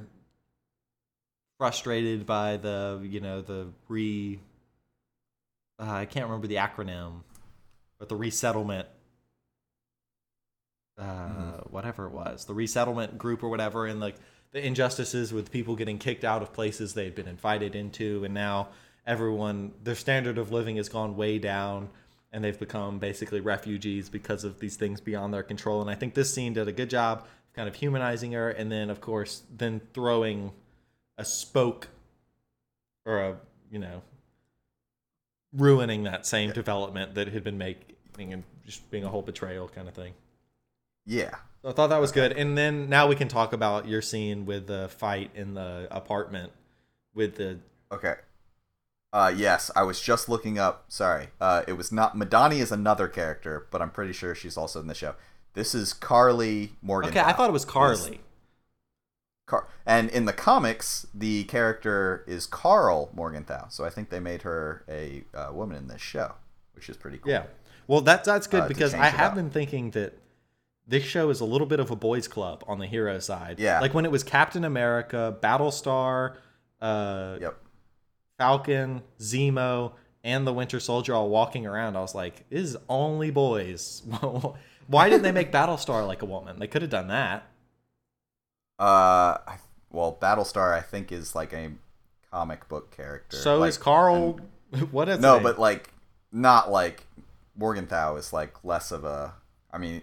[1.57, 4.39] frustrated by the you know the re.
[5.77, 7.21] Uh, I can't remember the acronym,
[7.99, 8.87] but the resettlement.
[10.97, 11.69] Uh, Mm-hmm.
[11.71, 14.15] whatever it was, the resettlement group or whatever, and like
[14.51, 18.67] the injustices with people getting kicked out of places they'd been invited into, and now
[19.07, 21.89] everyone their standard of living has gone way down,
[22.31, 25.81] and they've become basically refugees because of these things beyond their control.
[25.81, 28.89] And I think this scene did a good job kind of humanizing her, and then
[28.89, 30.51] of course then throwing
[31.17, 31.89] a spoke
[33.05, 33.37] or a
[33.71, 34.01] you know
[35.53, 39.87] ruining that same development that had been making and just being a whole betrayal kind
[39.87, 40.13] of thing.
[41.05, 42.33] Yeah, So I thought that was good.
[42.33, 46.51] And then now we can talk about your scene with the fight in the apartment
[47.15, 47.57] with the
[47.91, 48.15] Okay.
[49.11, 50.85] Uh, yes, I was just looking up.
[50.89, 54.79] Sorry, uh, it was not Madani is another character, but I'm pretty sure she's also
[54.79, 55.15] in the show.
[55.53, 57.09] This is Carly Morgan.
[57.09, 58.21] Okay, I thought it was Carly.
[59.47, 63.67] Car- and in the comics, the character is Carl Morgenthau.
[63.69, 66.33] So I think they made her a uh, woman in this show,
[66.73, 67.31] which is pretty cool.
[67.31, 67.43] Yeah.
[67.87, 69.35] Well, that's that's good Uh, because I have up.
[69.35, 70.13] been thinking that
[70.87, 73.59] this show is a little bit of a boys' club on the hero side.
[73.59, 73.79] Yeah.
[73.79, 76.35] Like when it was Captain America, Battlestar,
[76.79, 77.57] uh, Yep.
[78.39, 79.91] Falcon, Zemo,
[80.23, 81.95] and the Winter Soldier all walking around.
[81.95, 84.01] I was like, this is only boys.
[84.87, 86.57] Why didn't they make Battlestar like a woman?
[86.57, 87.43] They could have done that.
[88.79, 89.57] Uh, I,
[89.91, 91.73] well, Battlestar I think is like a
[92.31, 93.37] comic book character.
[93.37, 94.39] So Like, is Carl.
[94.91, 95.93] what is No, but like
[96.31, 97.05] not like
[97.55, 99.33] Morgenthau is like less of a.
[99.71, 100.01] I mean,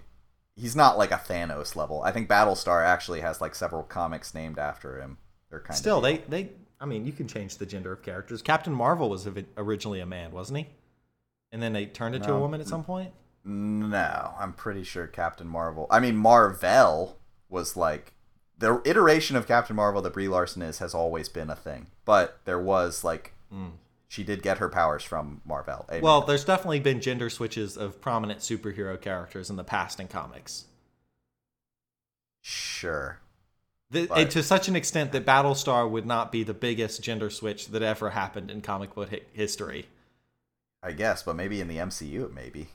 [0.55, 2.03] he's not like a Thanos level.
[2.03, 5.19] I think Battlestar actually has like several comics named after him.
[5.51, 6.51] They're kind still of they they.
[6.81, 8.43] I mean, you can change the gender of characters.
[8.43, 10.67] Captain Marvel was originally a man, wasn't he?
[11.53, 13.13] And then they turned into a woman at some point.
[13.45, 15.87] No, I'm pretty sure Captain Marvel.
[15.89, 18.13] I mean, Marvel was like
[18.59, 22.41] the iteration of Captain Marvel that Brie Larson is has always been a thing, but
[22.45, 23.69] there was like hmm.
[24.09, 25.87] she did get her powers from Marvel.
[25.89, 30.09] a Well, there's definitely been gender switches of prominent superhero characters in the past in
[30.09, 30.65] comics.
[32.43, 33.21] sure.
[33.91, 37.69] The, and to such an extent that Battlestar would not be the biggest gender switch
[37.69, 39.87] that ever happened in comic book hi- history.
[40.83, 42.69] I guess, but maybe in the MCU it may be.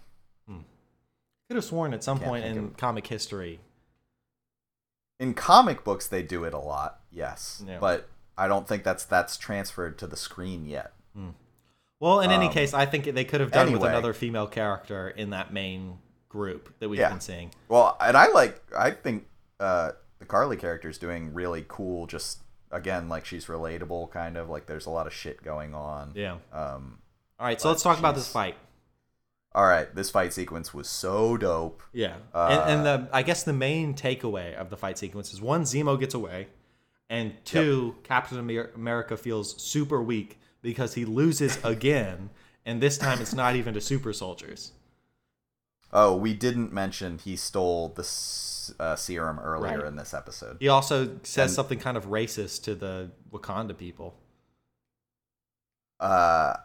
[0.48, 3.60] Could have sworn at some Can't point in of- comic history.
[5.20, 7.62] In comic books they do it a lot, yes.
[7.68, 7.78] Yeah.
[7.80, 8.08] But
[8.38, 10.94] I don't think that's that's transferred to the screen yet.
[12.00, 15.10] Well, in any Um, case, I think they could have done with another female character
[15.10, 17.10] in that main group that we've Yeah.
[17.10, 17.52] been seeing.
[17.68, 19.28] Well, and I like I think
[19.60, 19.92] uh
[20.22, 22.40] the Carly character is doing really cool just
[22.72, 26.14] again like she's relatable kind of like there's a lot of shit going on.
[26.16, 26.38] Yeah.
[26.54, 27.00] Um
[27.40, 28.56] All right, so let's talk about this fight.
[29.54, 31.82] all right, this fight sequence was so dope.
[31.92, 35.42] Yeah, Uh, and, and the I guess the main takeaway of the fight sequence is
[35.42, 36.48] one, Zemo gets away,
[37.10, 38.38] and two, Captain
[38.76, 42.30] America feels super weak because he loses again,
[42.66, 44.72] and this time it's not even to super soldiers.
[45.92, 48.04] Oh, we didn't mention he stole the
[48.80, 49.88] uh, serum earlier Right.
[49.88, 50.58] in this episode.
[50.60, 54.16] He also says And- something kind of racist to the Wakanda people.
[56.00, 56.56] Uh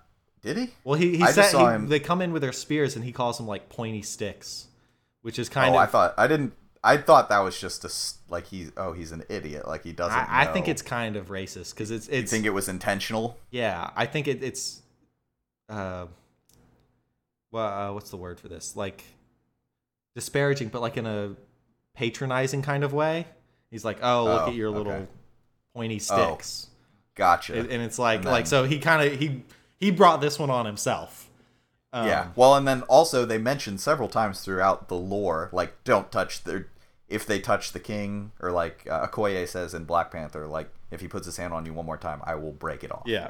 [0.42, 0.70] did he?
[0.84, 3.12] Well, he he I said he- him- they come in with their spears, and he
[3.12, 4.68] calls them like pointy sticks,
[5.22, 6.52] which is kind oh, of I thought I didn't
[6.84, 10.16] I thought that was just a like he oh he's an idiot like he doesn't
[10.16, 13.36] I, I think it's kind of racist because it's you think it was intentional?
[13.50, 14.82] yeah I think it, it's
[15.68, 16.06] uh
[17.50, 19.02] well uh, what's the word for this like
[20.14, 21.34] disparaging but like in a
[21.96, 23.26] patronizing kind of way
[23.70, 25.06] he's like oh look Oh, at your little okay.
[25.74, 26.68] pointy Oh, sticks
[27.14, 27.58] Gotcha.
[27.58, 29.42] and, and it's like And like so he kind of he
[29.80, 31.22] he brought this one on himself
[31.92, 32.28] um, yeah.
[32.36, 36.66] Well, and then also they mentioned several times throughout the lore, like don't touch their.
[37.08, 41.00] If they touch the king, or like uh, Okoye says in Black Panther, like if
[41.00, 43.04] he puts his hand on you one more time, I will break it off.
[43.06, 43.28] yeah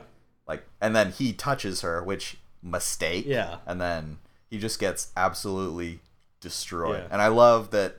[0.49, 3.25] Like, and then he touches her, which mistake.
[3.29, 3.59] Yeah.
[3.67, 4.19] And then
[4.51, 6.01] he just gets absolutely
[6.41, 7.03] destroyed.
[7.03, 7.09] Yeah.
[7.13, 7.97] And I love that.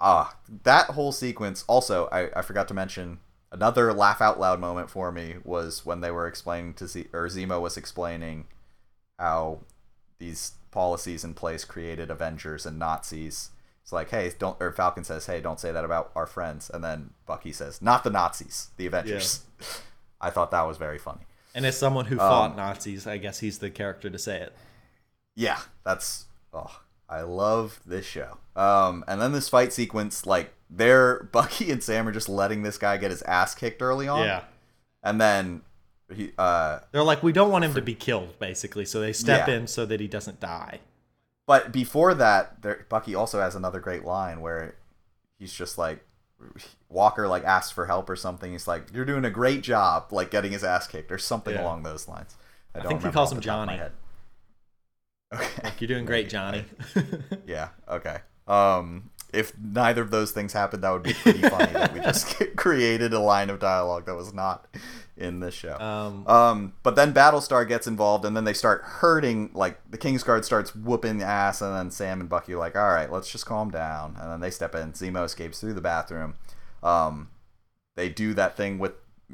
[0.00, 1.64] Ah, that whole sequence.
[1.66, 3.18] Also, I, I forgot to mention
[3.50, 7.26] another laugh out loud moment for me was when they were explaining to Z or
[7.28, 8.46] Zemo was explaining
[9.18, 9.60] how
[10.18, 13.50] these policies in place created Avengers and Nazis.
[13.82, 16.82] It's like, hey, don't or Falcon says, hey, don't say that about our friends, and
[16.82, 19.44] then Bucky says, not the Nazis, the Avengers.
[20.20, 21.20] I thought that was very funny.
[21.54, 24.52] and as someone who fought Um, Nazis I guess he's the character to say it
[25.34, 28.38] Yeah, that's oh, I love this show.
[28.56, 32.78] Um, and then this fight sequence, like they're Bucky and Sam are just letting this
[32.78, 34.24] guy get his ass kicked early on.
[34.24, 34.42] yeah
[35.02, 35.62] and then
[36.12, 39.46] he uh, they're like we don't want him to be killed basically so they step
[39.46, 39.54] Yeah.
[39.54, 40.80] in so that he doesn't die
[41.46, 44.74] but before that, there, Bucky also has another great line where
[45.38, 46.04] he's just like
[46.88, 48.50] Walker like asks for help or something.
[48.52, 51.62] He's like, "You're doing a great job, like getting his ass kicked or something Yeah.
[51.62, 52.34] along those lines."
[52.74, 53.90] I don't think he calls him the top of my Johnny.
[55.34, 55.70] Okay.
[55.78, 56.64] You're doing great, Johnny.
[57.46, 57.68] Yeah.
[57.88, 58.18] Okay.
[58.48, 61.72] Um, if neither of those things happened, that would be pretty funny.
[61.72, 64.66] that we just created a line of dialogue that was not
[65.16, 65.76] in this show.
[65.78, 69.50] um, Um, but then Battlestar gets involved, and then they start hurting.
[69.54, 72.88] Like the Kingsguard starts whooping the ass, and then Sam and Bucky are like, "All
[72.92, 74.92] right, let's just calm down." And then they step in.
[74.92, 76.34] Zemo escapes through the bathroom.
[76.82, 77.30] Um,
[77.96, 78.92] they do that thing with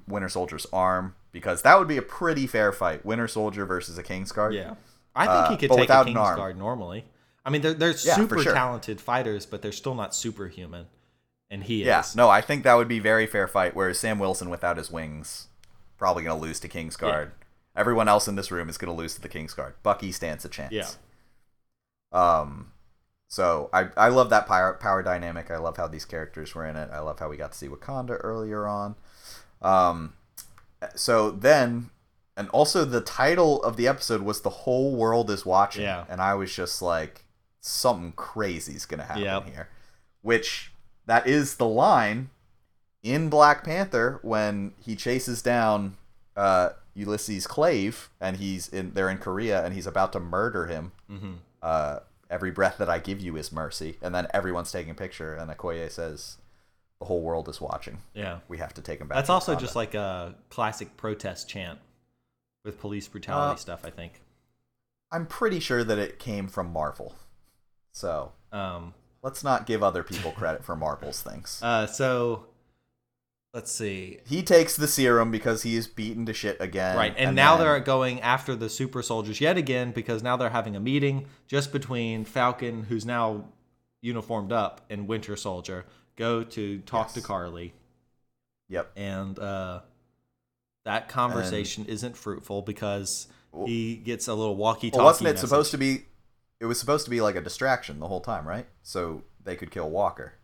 [0.08, 4.02] Winter Soldier's arm because that would be a pretty fair fight: Winter Soldier versus a
[4.02, 4.54] Kingsguard.
[4.54, 4.74] yeah,
[5.14, 6.16] I think he uh, could take a King's.
[6.16, 7.04] Guard normally.
[7.44, 8.54] I mean, they're they're Yeah, super sure.
[8.54, 10.86] talented fighters, but they're still not superhuman,
[11.50, 12.14] and he Yeah, is.
[12.16, 13.74] no, I think that would be very fair fight.
[13.74, 15.48] Whereas Sam Wilson without his wings,
[15.98, 17.32] probably gonna lose to Kingsguard.
[17.74, 19.74] Everyone else in this room is gonna lose to the King's Guard.
[19.82, 20.72] Bucky stands a chance.
[20.72, 20.88] Yeah.
[22.12, 22.72] Um,
[23.28, 25.50] so I I love that power power dynamic.
[25.50, 26.90] I love how these characters were in it.
[26.92, 28.94] I love how we got to see Wakanda earlier on.
[29.62, 30.14] Um,
[30.94, 31.90] so then,
[32.36, 36.04] and also the title of the episode was "The Whole World Is Watching," Yeah.
[36.08, 37.24] and I was just like,
[37.60, 39.46] something crazy is gonna happen Yep.
[39.48, 39.68] here.
[40.22, 40.72] Which
[41.06, 42.30] that is the line
[43.02, 45.96] in Black Panther when he chases down
[46.36, 50.92] uh, Ulysses Klaue, and he's in they're in Korea, and he's about to murder him.
[51.10, 51.32] Mm-hmm.
[51.62, 51.98] Uh,
[52.30, 55.50] Every breath that I give you is mercy, and then everyone's taking a picture, and
[55.50, 56.38] Okoye says,
[56.98, 57.98] "The whole world is watching.
[58.14, 58.38] Yeah.
[58.48, 61.78] We have to take him back." That's also Wakanda." just like a classic protest chant
[62.64, 64.20] with police brutality Uh, stuff, I think.
[65.10, 67.14] I'm pretty sure that it came from Marvel,
[67.92, 71.60] so Um, let's not give other people credit for Marvel's things.
[71.62, 72.46] uh, so
[73.52, 74.20] let's see.
[74.26, 76.96] he takes the serum because he is beaten to shit again.
[76.96, 80.50] Right, and, now then- they're going after the super soldiers yet again because now they're
[80.50, 83.44] having a meeting just between Falcon, who's now
[84.00, 85.84] uniformed up, and Winter Soldier.
[86.16, 87.74] Go to talk to Carly,
[88.68, 88.92] Yep.
[88.96, 89.80] and uh,
[90.84, 93.28] that conversation isn't fruitful because
[93.66, 94.98] he gets a little walkie-talkie.
[94.98, 95.48] Well, wasn't it message.
[95.48, 96.04] supposed to be?
[96.60, 98.66] It was supposed to be like a distraction the whole time, right?
[98.82, 100.34] So they could kill Walker.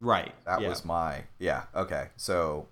[0.00, 0.34] Right.
[0.44, 0.68] That yeah.
[0.68, 1.64] was my yeah.
[1.74, 2.68] Okay, so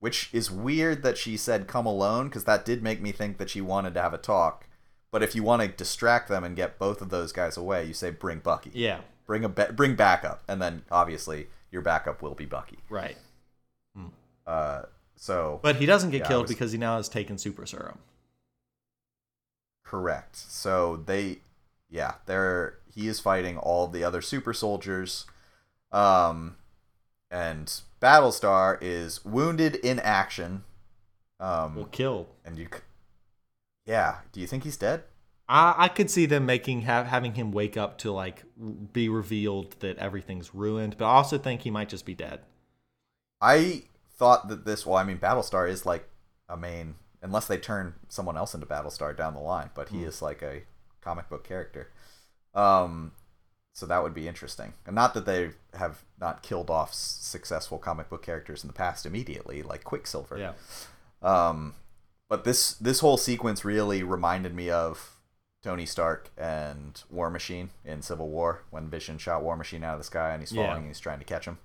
[0.00, 3.50] which is weird that she said come alone because that did make me think that
[3.50, 4.66] she wanted to have a talk.
[5.10, 7.94] But if you want to distract them and get both of those guys away, you
[7.94, 8.70] say bring Bucky.
[8.74, 9.00] Yeah.
[9.26, 12.78] Bring a ba- bring backup, and then obviously your backup will be Bucky.
[12.88, 13.16] Right.
[14.46, 14.82] Uh,
[15.16, 17.98] so But he doesn't get Yeah, killed was- because he now has taken super serum.
[19.84, 20.36] Correct.
[20.36, 21.38] So they,
[21.88, 25.26] yeah, they're he is fighting all the other super soldiers,
[25.92, 26.56] um,
[27.30, 30.64] and Battlestar is wounded in action.
[31.40, 32.28] Um, Well, killed.
[32.44, 32.68] and you,
[33.84, 35.02] yeah, do you think he's dead?
[35.48, 38.44] I, I could see them making have, having him wake up to like
[38.92, 42.40] be revealed that everything's ruined, but I also think he might just be dead.
[43.40, 43.82] I
[44.16, 44.84] thought that this.
[44.86, 46.08] Well, I mean, Battlestar is like
[46.48, 50.08] a main, unless they turn someone else into Battlestar down the line, but he Hmm.
[50.08, 50.62] is like a
[51.00, 51.88] comic book character.
[52.54, 53.12] Um,
[53.72, 58.08] so that would be interesting, and not that they have not killed off successful comic
[58.08, 60.38] book characters in the past immediately, like Quicksilver.
[60.38, 60.52] Yeah.
[61.22, 61.74] Um,
[62.28, 65.16] but this this whole sequence really reminded me of
[65.62, 70.00] Tony Stark and War Machine in Civil War when Vision shot War Machine out of
[70.00, 70.76] the sky and he's falling Yeah.
[70.76, 71.58] and he's trying to catch him.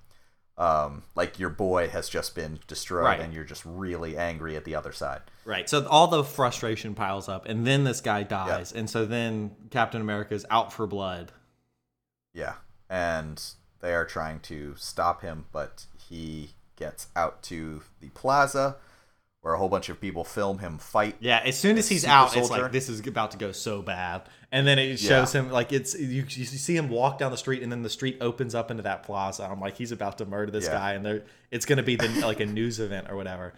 [0.60, 3.20] Um, like your boy has just been destroyed Right.
[3.22, 5.22] and you're just really angry at the other side.
[5.46, 5.70] Right.
[5.70, 10.02] So all the frustration piles up, and then this guy dies, and so then Captain
[10.02, 11.32] America is out for blood.
[12.34, 12.56] Yeah,
[12.90, 13.42] and
[13.80, 18.76] they are trying to stop him, but he gets out to the plaza
[19.42, 21.16] where a whole bunch of people film him fight.
[21.20, 23.82] Yeah, as soon as he's super out, it's like this is about to go so
[23.82, 25.42] bad, and then it shows Yeah.
[25.42, 28.18] him like it's you, you see him walk down the street, and then the street
[28.22, 29.44] opens up into that plaza.
[29.50, 30.74] I'm like, he's about to murder this Yeah.
[30.74, 33.54] guy, and they're it's going to be the, like a news event or whatever.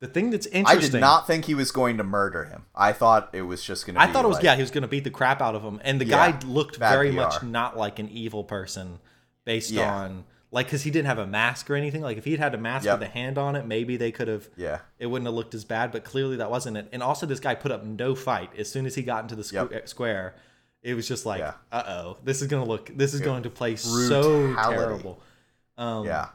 [0.00, 2.66] The thing that's interesting, I did not think he was going to murder him.
[2.74, 4.02] I thought it was just going to.
[4.02, 5.80] I thought it was yeah, he was going to beat the crap out of him,
[5.82, 7.16] and the Yeah, guy looked very PR.
[7.16, 8.98] much not like an evil person,
[9.44, 10.24] based on
[10.54, 12.00] like because he didn't have a mask or anything.
[12.00, 13.00] Like if he'd had a mask Yep.
[13.00, 14.48] with a hand on it, maybe they could have.
[14.56, 14.78] Yeah.
[14.98, 16.88] It wouldn't have looked as bad, but clearly that wasn't it.
[16.92, 19.42] And also, this guy put up no fight as soon as he got into the
[19.42, 19.88] squ- Yep.
[19.88, 20.34] square.
[20.82, 21.54] It was just like, Yeah.
[21.72, 25.20] uh oh, this is gonna look, this is going to play so terrible.
[25.76, 26.28] Um, Yeah.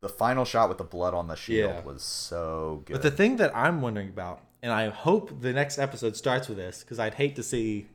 [0.00, 1.80] The final shot with the blood on the shield Yeah.
[1.82, 2.92] was so good.
[2.92, 6.58] But the thing that I'm wondering about, and I hope the next episode starts with
[6.58, 7.88] this, because I'd hate to see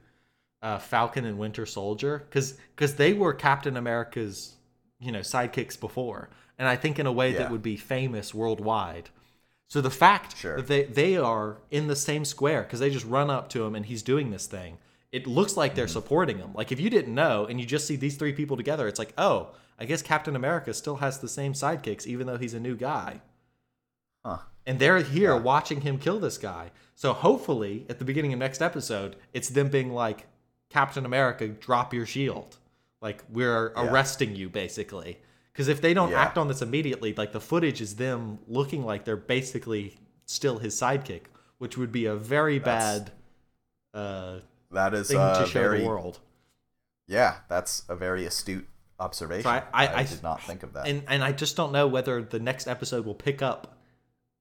[0.62, 4.56] uh, Falcon and Winter Soldier, because because they were Captain America's
[5.04, 7.40] you know sidekicks before, and I think in a way Yeah.
[7.40, 9.10] that would be famous worldwide.
[9.68, 10.58] So the fact Sure.
[10.58, 13.76] that they they are in the same square because they just run up to him
[13.76, 14.78] and he's doing this thing.
[15.12, 15.76] It looks like Mm-hmm.
[15.78, 16.52] they're supporting him.
[16.54, 19.14] Like if you didn't know and you just see these three people together, it's like,
[19.18, 19.50] oh,
[19.80, 23.22] I guess Captain America still has the same sidekicks even though he's a new guy
[24.26, 24.40] huh.
[24.66, 25.40] and they're here Yeah.
[25.42, 26.72] watching him kill this guy.
[26.96, 30.28] So hopefully, at the beginning of next episode, it's them being like,
[30.70, 32.58] "Captain America, drop your shield!
[33.04, 33.92] Like we're Yeah.
[33.92, 35.20] arresting you, basically."
[35.52, 36.22] Because if they don't Yeah.
[36.22, 40.74] act on this immediately, like the footage is them looking like they're basically still his
[40.76, 41.26] sidekick,
[41.60, 43.12] which would be a very That's bad
[43.94, 44.40] uh,
[44.72, 46.20] That is thing uh, to show very the world.
[47.08, 47.42] yeah.
[47.50, 48.68] That's a very astute
[49.00, 49.44] observation.
[49.44, 50.88] So I- I- I- did not think of that.
[50.88, 53.78] and and I just don't know whether the next episode will pick up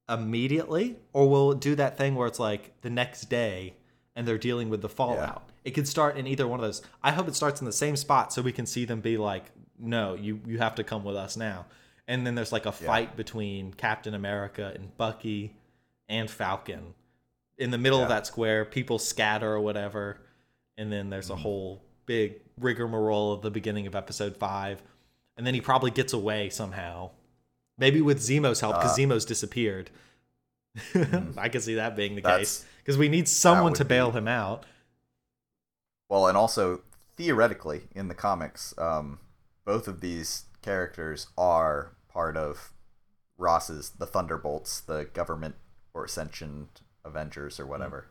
[0.08, 3.74] immediately or will it do that thing where it's like the next day
[4.16, 5.42] and they're dealing with the fallout.
[5.64, 6.82] It could start in either one of those.
[7.02, 9.50] I hope it starts in the same spot so we can see them be like,
[9.78, 11.66] "No, you you have to come with us now."
[12.08, 15.54] And then there's like a fight between Captain America and Bucky
[16.08, 16.94] and Falcon.
[17.58, 20.18] In the middle of that square, people scatter or whatever,
[20.76, 24.82] and then there's a whole big rigmarole of the beginning of episode five,
[25.36, 27.10] and then he probably gets away somehow.
[27.78, 29.90] Maybe with Zemo's help, because Uh, Zemo's disappeared.
[31.36, 34.28] I can see that being the case because we need someone to bail be- him
[34.28, 34.64] out.
[36.08, 36.82] Well, and also
[37.16, 39.18] theoretically in the comics, um,
[39.64, 42.72] both of these characters are part of
[43.38, 45.54] Ross's the Thunderbolts, the government
[45.94, 48.06] or sentient Avengers or whatever,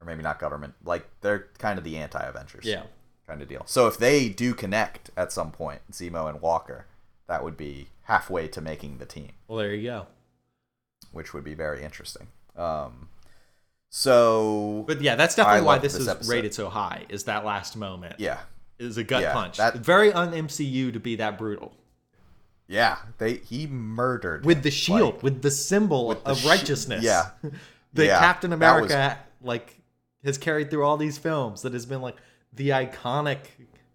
[0.00, 0.74] or maybe not government.
[0.84, 2.84] Like they're kind of the anti-Avengers, Yeah.
[3.26, 3.62] kind of deal.
[3.66, 6.86] So if they do connect at some point, Zemo and Walker,
[7.28, 10.06] that would be halfway to making the team, Well, there you go.
[11.12, 12.28] which would be very interesting.
[12.56, 13.08] Um,
[13.94, 16.30] so But yeah, that's I definitely why this this is episode.
[16.32, 17.04] rated so high.
[17.10, 18.16] Is that last moment?
[18.18, 18.38] yeah,
[18.78, 19.58] is a gut Yeah, punch.
[19.58, 21.74] that- Very un MCU to be that brutal.
[22.66, 26.44] yeah, they he murdered With him, the shield, like- with the symbol With the of
[26.46, 27.04] righteousness.
[27.04, 27.30] yeah.
[27.92, 29.78] that Yeah, Captain that was- America like
[30.24, 32.16] has carried through all these films that has been like
[32.54, 33.40] the iconic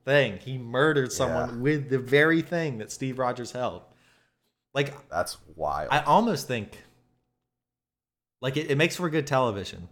[0.06, 0.38] thing.
[0.38, 1.62] He murdered someone Yeah.
[1.62, 3.82] with the very thing that Steve Rogers held.
[4.76, 5.90] Like That's wild.
[5.92, 6.84] I almost think
[8.42, 9.88] like it, it makes for good television.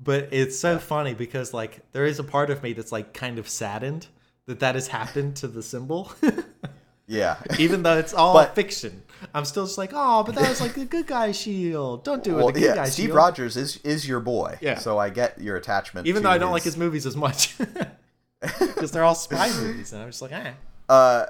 [0.00, 3.38] But it's so funny because like there is a part of me that's like kind
[3.38, 4.06] of saddened
[4.46, 6.12] that that has happened to the symbol.
[7.06, 7.38] yeah.
[7.58, 9.02] even though it's all But- fiction.
[9.34, 12.04] I'm still just like, oh, but that was like the good guy shield.
[12.04, 12.36] Don't do it.
[12.36, 12.74] well, the good yeah.
[12.76, 13.16] guy Steve shield.
[13.16, 14.56] Rogers is is your boy.
[14.60, 14.78] Yeah.
[14.78, 16.06] So I get your attachment.
[16.06, 17.58] Even though I don't like his movies as much,
[18.40, 20.52] because they're all spy movies, and I'm just like, eh.
[20.88, 21.26] Uh,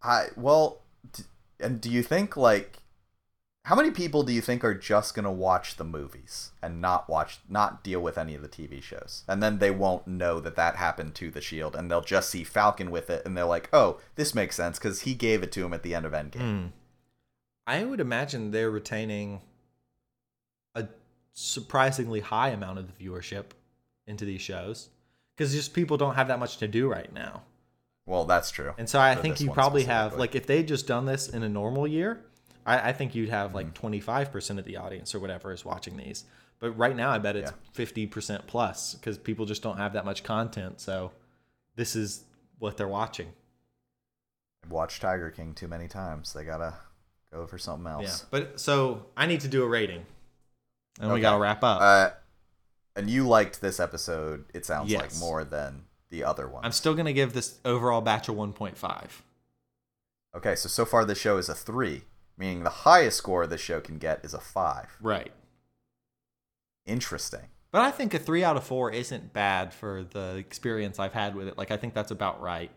[0.00, 0.82] I well,
[1.12, 1.24] d-
[1.58, 2.78] and do you think like,
[3.64, 7.40] how many people do you think are just gonna watch the movies and not watch,
[7.48, 10.76] not deal with any of the TV shows, and then they won't know that that
[10.76, 14.00] happened to the Shield, and they'll just see Falcon with it, and they're like, oh,
[14.16, 16.40] this makes sense because he gave it to him at the end of Endgame.
[16.40, 16.66] Hmm.
[17.66, 19.40] I would imagine they're retaining
[20.74, 20.86] a
[21.32, 23.46] surprisingly high amount of the viewership
[24.06, 24.90] into these shows
[25.34, 27.42] because just people don't have that much to do right now.
[28.04, 28.74] Well, that's true.
[28.76, 31.48] And so I think you probably have like if they just done this in a
[31.48, 32.22] normal year,
[32.66, 33.56] I, I think you'd have Mm-hmm.
[33.56, 36.24] like twenty five percent of the audience or whatever is watching these.
[36.60, 37.56] But right now, I bet it's Yeah.
[37.72, 40.80] fifty percent plus because people just don't have that much content.
[40.80, 41.12] So
[41.76, 42.24] this is
[42.58, 43.32] what they're watching.
[44.64, 46.32] I've watched Tiger King too many times.
[46.32, 46.74] They gotta
[47.32, 47.92] go for something Yeah.
[48.08, 48.24] else.
[48.30, 50.06] But so I need to do a rating,
[51.00, 51.80] and we gotta wrap up.
[51.82, 52.10] Uh,
[52.96, 54.44] and you liked this episode.
[54.54, 56.64] It sounds like more than the other one.
[56.64, 59.22] I'm still gonna give this overall batch a one point five.
[60.34, 62.02] Okay, so so far the show is a three,
[62.36, 64.96] meaning the highest score the show can get is a five.
[65.00, 65.32] Right.
[66.86, 67.48] Interesting.
[67.70, 71.34] But I think a three out of four isn't bad for the experience I've had
[71.34, 71.58] with it.
[71.58, 72.70] Like I think that's about right.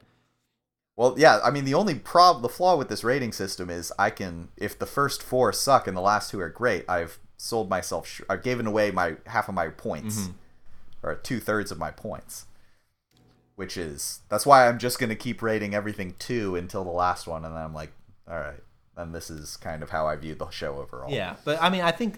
[0.96, 4.10] Well, yeah, I mean the only prob the flaw with this rating system is I
[4.10, 8.08] can if the first four suck and the last two are great, I've sold myself.
[8.08, 10.34] Sh- I've given away my half of my points, Mhm.
[11.04, 12.46] or two thirds of my points,
[13.56, 17.46] which is that's why I'm just gonna keep rating everything two until the last one,
[17.46, 17.92] and then I'm like,
[18.28, 18.64] all right,
[18.98, 21.12] then this is kind of how I view the show overall.
[21.12, 22.18] Yeah, but I mean, I think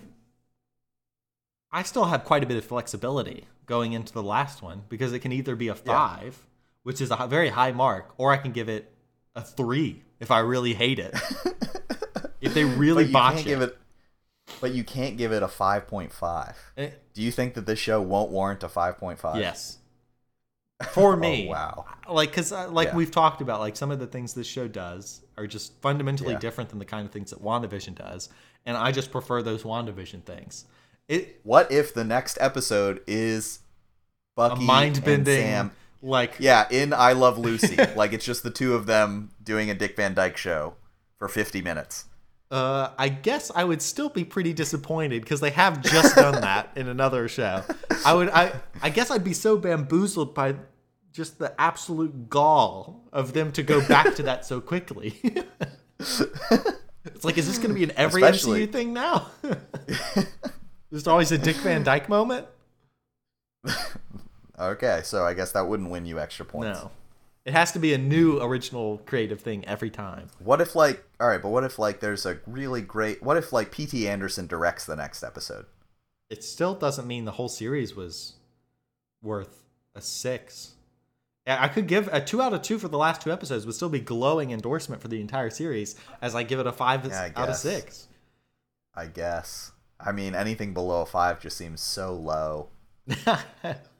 [1.71, 5.19] I still have quite a bit of flexibility going into the last one because it
[5.19, 6.45] can either be a five,
[6.83, 8.91] which is a very high mark, or I can give it
[9.35, 11.13] a three if I really hate it.
[12.41, 13.49] if they really but you botch can't it.
[13.49, 13.77] give it.
[14.61, 16.57] But you can't give it a five point five.
[16.75, 19.37] Eh, Do you think that this show won't warrant a five point five?
[19.39, 19.77] yes.
[20.91, 21.85] For me, Oh, wow.
[22.09, 22.95] like because uh, like Yeah.
[22.95, 26.39] we've talked about, like some of the things this show does are just fundamentally Yeah.
[26.39, 28.29] different than the kind of things that WandaVision does,
[28.65, 30.65] and I just prefer those WandaVision things.
[31.07, 33.59] It What if the next episode is
[34.35, 35.71] Bucky mind and bending Sam?
[36.01, 37.75] like Yeah, in I Love Lucy.
[37.95, 40.75] like it's just the two of them doing a Dick Van Dyke show
[41.17, 42.05] for 50 minutes.
[42.51, 46.71] Uh, I guess I would still be pretty disappointed because they have just done that
[46.75, 47.63] in another show.
[48.03, 50.55] I would, I, I guess I'd be so bamboozled by
[51.11, 55.19] just the absolute gall of them to go back to that so quickly.
[55.99, 59.27] it's like, is this going to be an every Especially- MCU thing now?
[60.91, 62.47] There's always a Dick Van Dyke moment.
[64.57, 66.79] Okay, so I guess that wouldn't win you extra points.
[66.79, 66.91] No,
[67.45, 70.27] it has to be a new original creative thing every time.
[70.39, 73.53] What if like all right, but what if like there's a really great what if
[73.53, 75.65] like PT Anderson directs the next episode?
[76.29, 78.33] It still doesn't mean the whole series was
[79.21, 79.63] worth
[79.95, 80.73] a six.
[81.49, 83.75] I I could give a two out of two for the last two episodes would
[83.75, 87.31] still be glowing endorsement for the entire series as I give it a five Yeah,
[87.35, 88.07] I out of six.
[88.95, 89.71] I guess.
[89.99, 92.69] I mean, anything below a 5 just seems so low.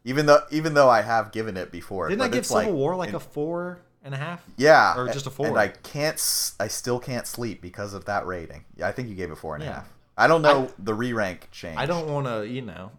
[0.05, 2.07] Even though even though I have given it before.
[2.07, 4.43] Didn't I give Civil like War like in- a four and a half?
[4.57, 5.47] Yeah, Or just a four?
[5.47, 6.15] And I can't.
[6.59, 8.63] I still can't sleep because of that rating.
[8.77, 9.83] Yeah, I think you gave it four and a half.
[9.85, 10.23] Yeah.
[10.23, 11.77] I don't know the re-rank change.
[11.77, 12.91] I don't want to, you know,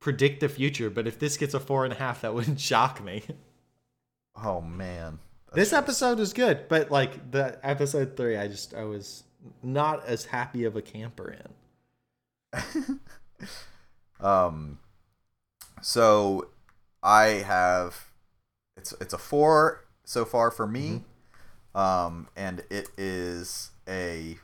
[0.00, 3.02] predict the future, but if this gets a four and a half, that wouldn't shock
[3.02, 3.24] me.
[4.42, 5.18] Oh man.
[5.52, 9.24] this episode is good, but like the episode three, I just I was
[9.62, 11.36] not as happy of a camper
[12.54, 13.00] in.
[14.20, 14.78] Um,
[15.82, 16.48] so
[17.02, 18.10] I have
[18.76, 21.04] it's it's a four so far for me,
[21.74, 24.38] um, and it is a.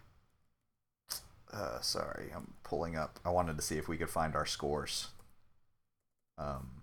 [1.53, 3.21] Uh, sorry, I'm pulling up.
[3.25, 5.09] I wanted to see if we could find our scores.
[6.37, 6.74] Um,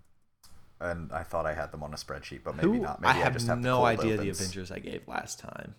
[0.82, 2.78] and I thought I had them on a spreadsheet, but maybe Who?
[2.80, 3.00] not.
[3.00, 4.40] Maybe I have, just have no idea the opens.
[4.40, 5.74] Avengers I gave last time.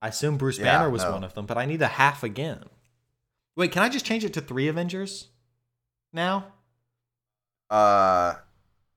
[0.00, 1.12] I assume Bruce Yeah, Banner was no.
[1.12, 2.64] one of them, but I need a half again.
[3.56, 5.28] Wait, can I just change it to three Avengers
[6.12, 6.52] now?
[7.70, 8.34] Uh,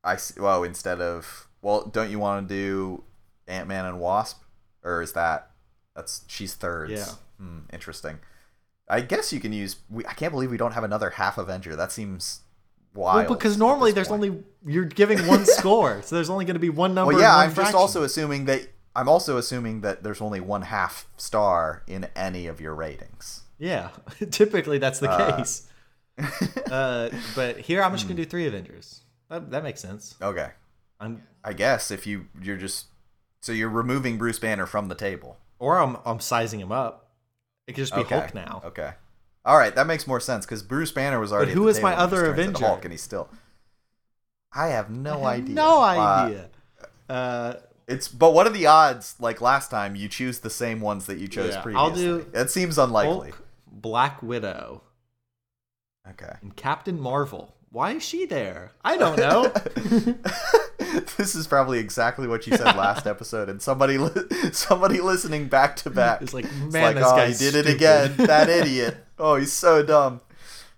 [0.03, 0.39] I see.
[0.39, 3.03] Well, instead of well, don't you want to do
[3.47, 4.41] Ant Man and Wasp,
[4.83, 5.49] or is that
[5.95, 6.91] that's she's thirds?
[6.91, 7.05] Yeah.
[7.37, 8.19] Hmm, interesting.
[8.87, 9.77] I guess you can use.
[9.89, 11.75] We, I can't believe we don't have another half Avenger.
[11.75, 12.41] That seems
[12.93, 13.27] wild.
[13.29, 14.23] Well, because normally there's point.
[14.23, 17.13] only you're giving one score, so there's only going to be one number.
[17.13, 17.35] Well, yeah.
[17.35, 22.07] I'm just also assuming that I'm also assuming that there's only one half star in
[22.15, 23.43] any of your ratings.
[23.57, 23.89] yeah.
[24.31, 25.67] Typically that's the Uh, case.
[26.71, 29.01] uh, but here I'm just going to do three Avengers.
[29.29, 30.15] That, that makes sense.
[30.21, 30.49] Okay.
[30.99, 32.87] I'm I guess if you you're just
[33.41, 35.37] so you're removing Bruce Banner from the table.
[35.57, 37.07] or I'm I'm sizing him up.
[37.67, 38.19] It could just be okay.
[38.19, 38.61] Hulk now.
[38.65, 38.91] Okay.
[39.43, 41.51] All right, that makes more sense because Bruce Banner was already.
[41.53, 42.65] who at the is my other Avenger?
[42.65, 43.29] Hulk, and he's still.
[44.53, 45.55] I have no I have idea.
[45.55, 45.85] No Uh,
[46.25, 46.49] idea.
[47.09, 47.53] Uh,
[47.87, 49.15] it's but what are the odds?
[49.19, 51.81] Like last time, you choose the same ones that you chose Yeah, previously.
[51.89, 53.31] I'll do It seems unlikely.
[53.31, 54.83] Hulk, Black Widow,
[56.09, 56.33] Okay.
[56.41, 57.55] and Captain Marvel.
[57.69, 58.71] Why is she there?
[58.83, 59.47] I don't know.
[61.17, 65.77] this is probably exactly what you said last episode, and somebody li- somebody listening back
[65.77, 66.21] to back.
[66.21, 68.13] It's like, man, like, this oh, guy's he did it again.
[68.17, 68.97] That idiot.
[69.21, 70.21] Oh, he's so dumb.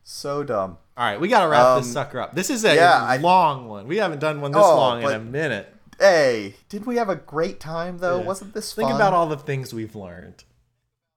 [0.04, 0.78] So dumb.
[0.98, 2.36] All right, we got to wrap this Um, sucker up.
[2.36, 3.88] This is a yeah, I- long one.
[3.88, 5.74] We haven't done one this Oh, long in a minute.
[6.00, 8.20] Hey, didn't we have a great time though?
[8.20, 8.26] Yeah.
[8.26, 8.86] Wasn't this fun?
[8.86, 10.44] Think about all the things we've learned.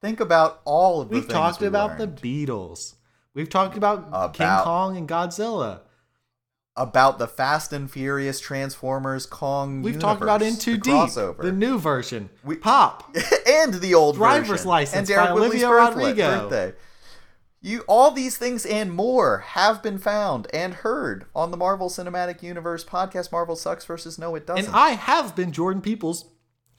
[0.00, 1.26] Think about all of the things.
[1.26, 2.18] We've talked we about learned.
[2.18, 2.94] the Beatles.
[3.34, 5.80] We've talked about, King Kong and Godzilla.
[6.78, 9.80] about the Fast and Furious Transformers Kong.
[9.82, 12.28] We've talked about In universe, Too the Deep, crossover, the new version.
[12.44, 13.14] We- Pop.
[13.46, 14.28] and the old version.
[14.28, 16.48] Driver's version, License and Deryck by Olivia Rodrigo.
[16.48, 16.74] birthday.
[17.66, 22.40] You all these things and more have been found and heard on the Marvel Cinematic
[22.40, 23.32] Universe podcast.
[23.32, 24.66] Marvel sucks versus no, it doesn't.
[24.66, 26.26] And I have been Jordan Peoples,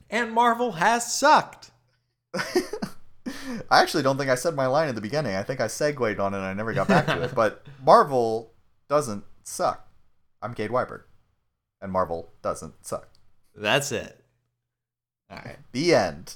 [0.10, 1.72] and Marvel has sucked.
[2.34, 5.36] I actually don't think I said my line at the beginning.
[5.36, 7.36] I think I segued on it and I never got back to it.
[7.36, 8.54] But Marvel
[8.88, 9.90] doesn't suck.
[10.42, 11.02] I'm Cade Weiberg.
[11.82, 13.10] And Marvel doesn't suck.
[13.54, 14.24] That's it.
[15.30, 15.58] All right.
[15.74, 16.36] The end.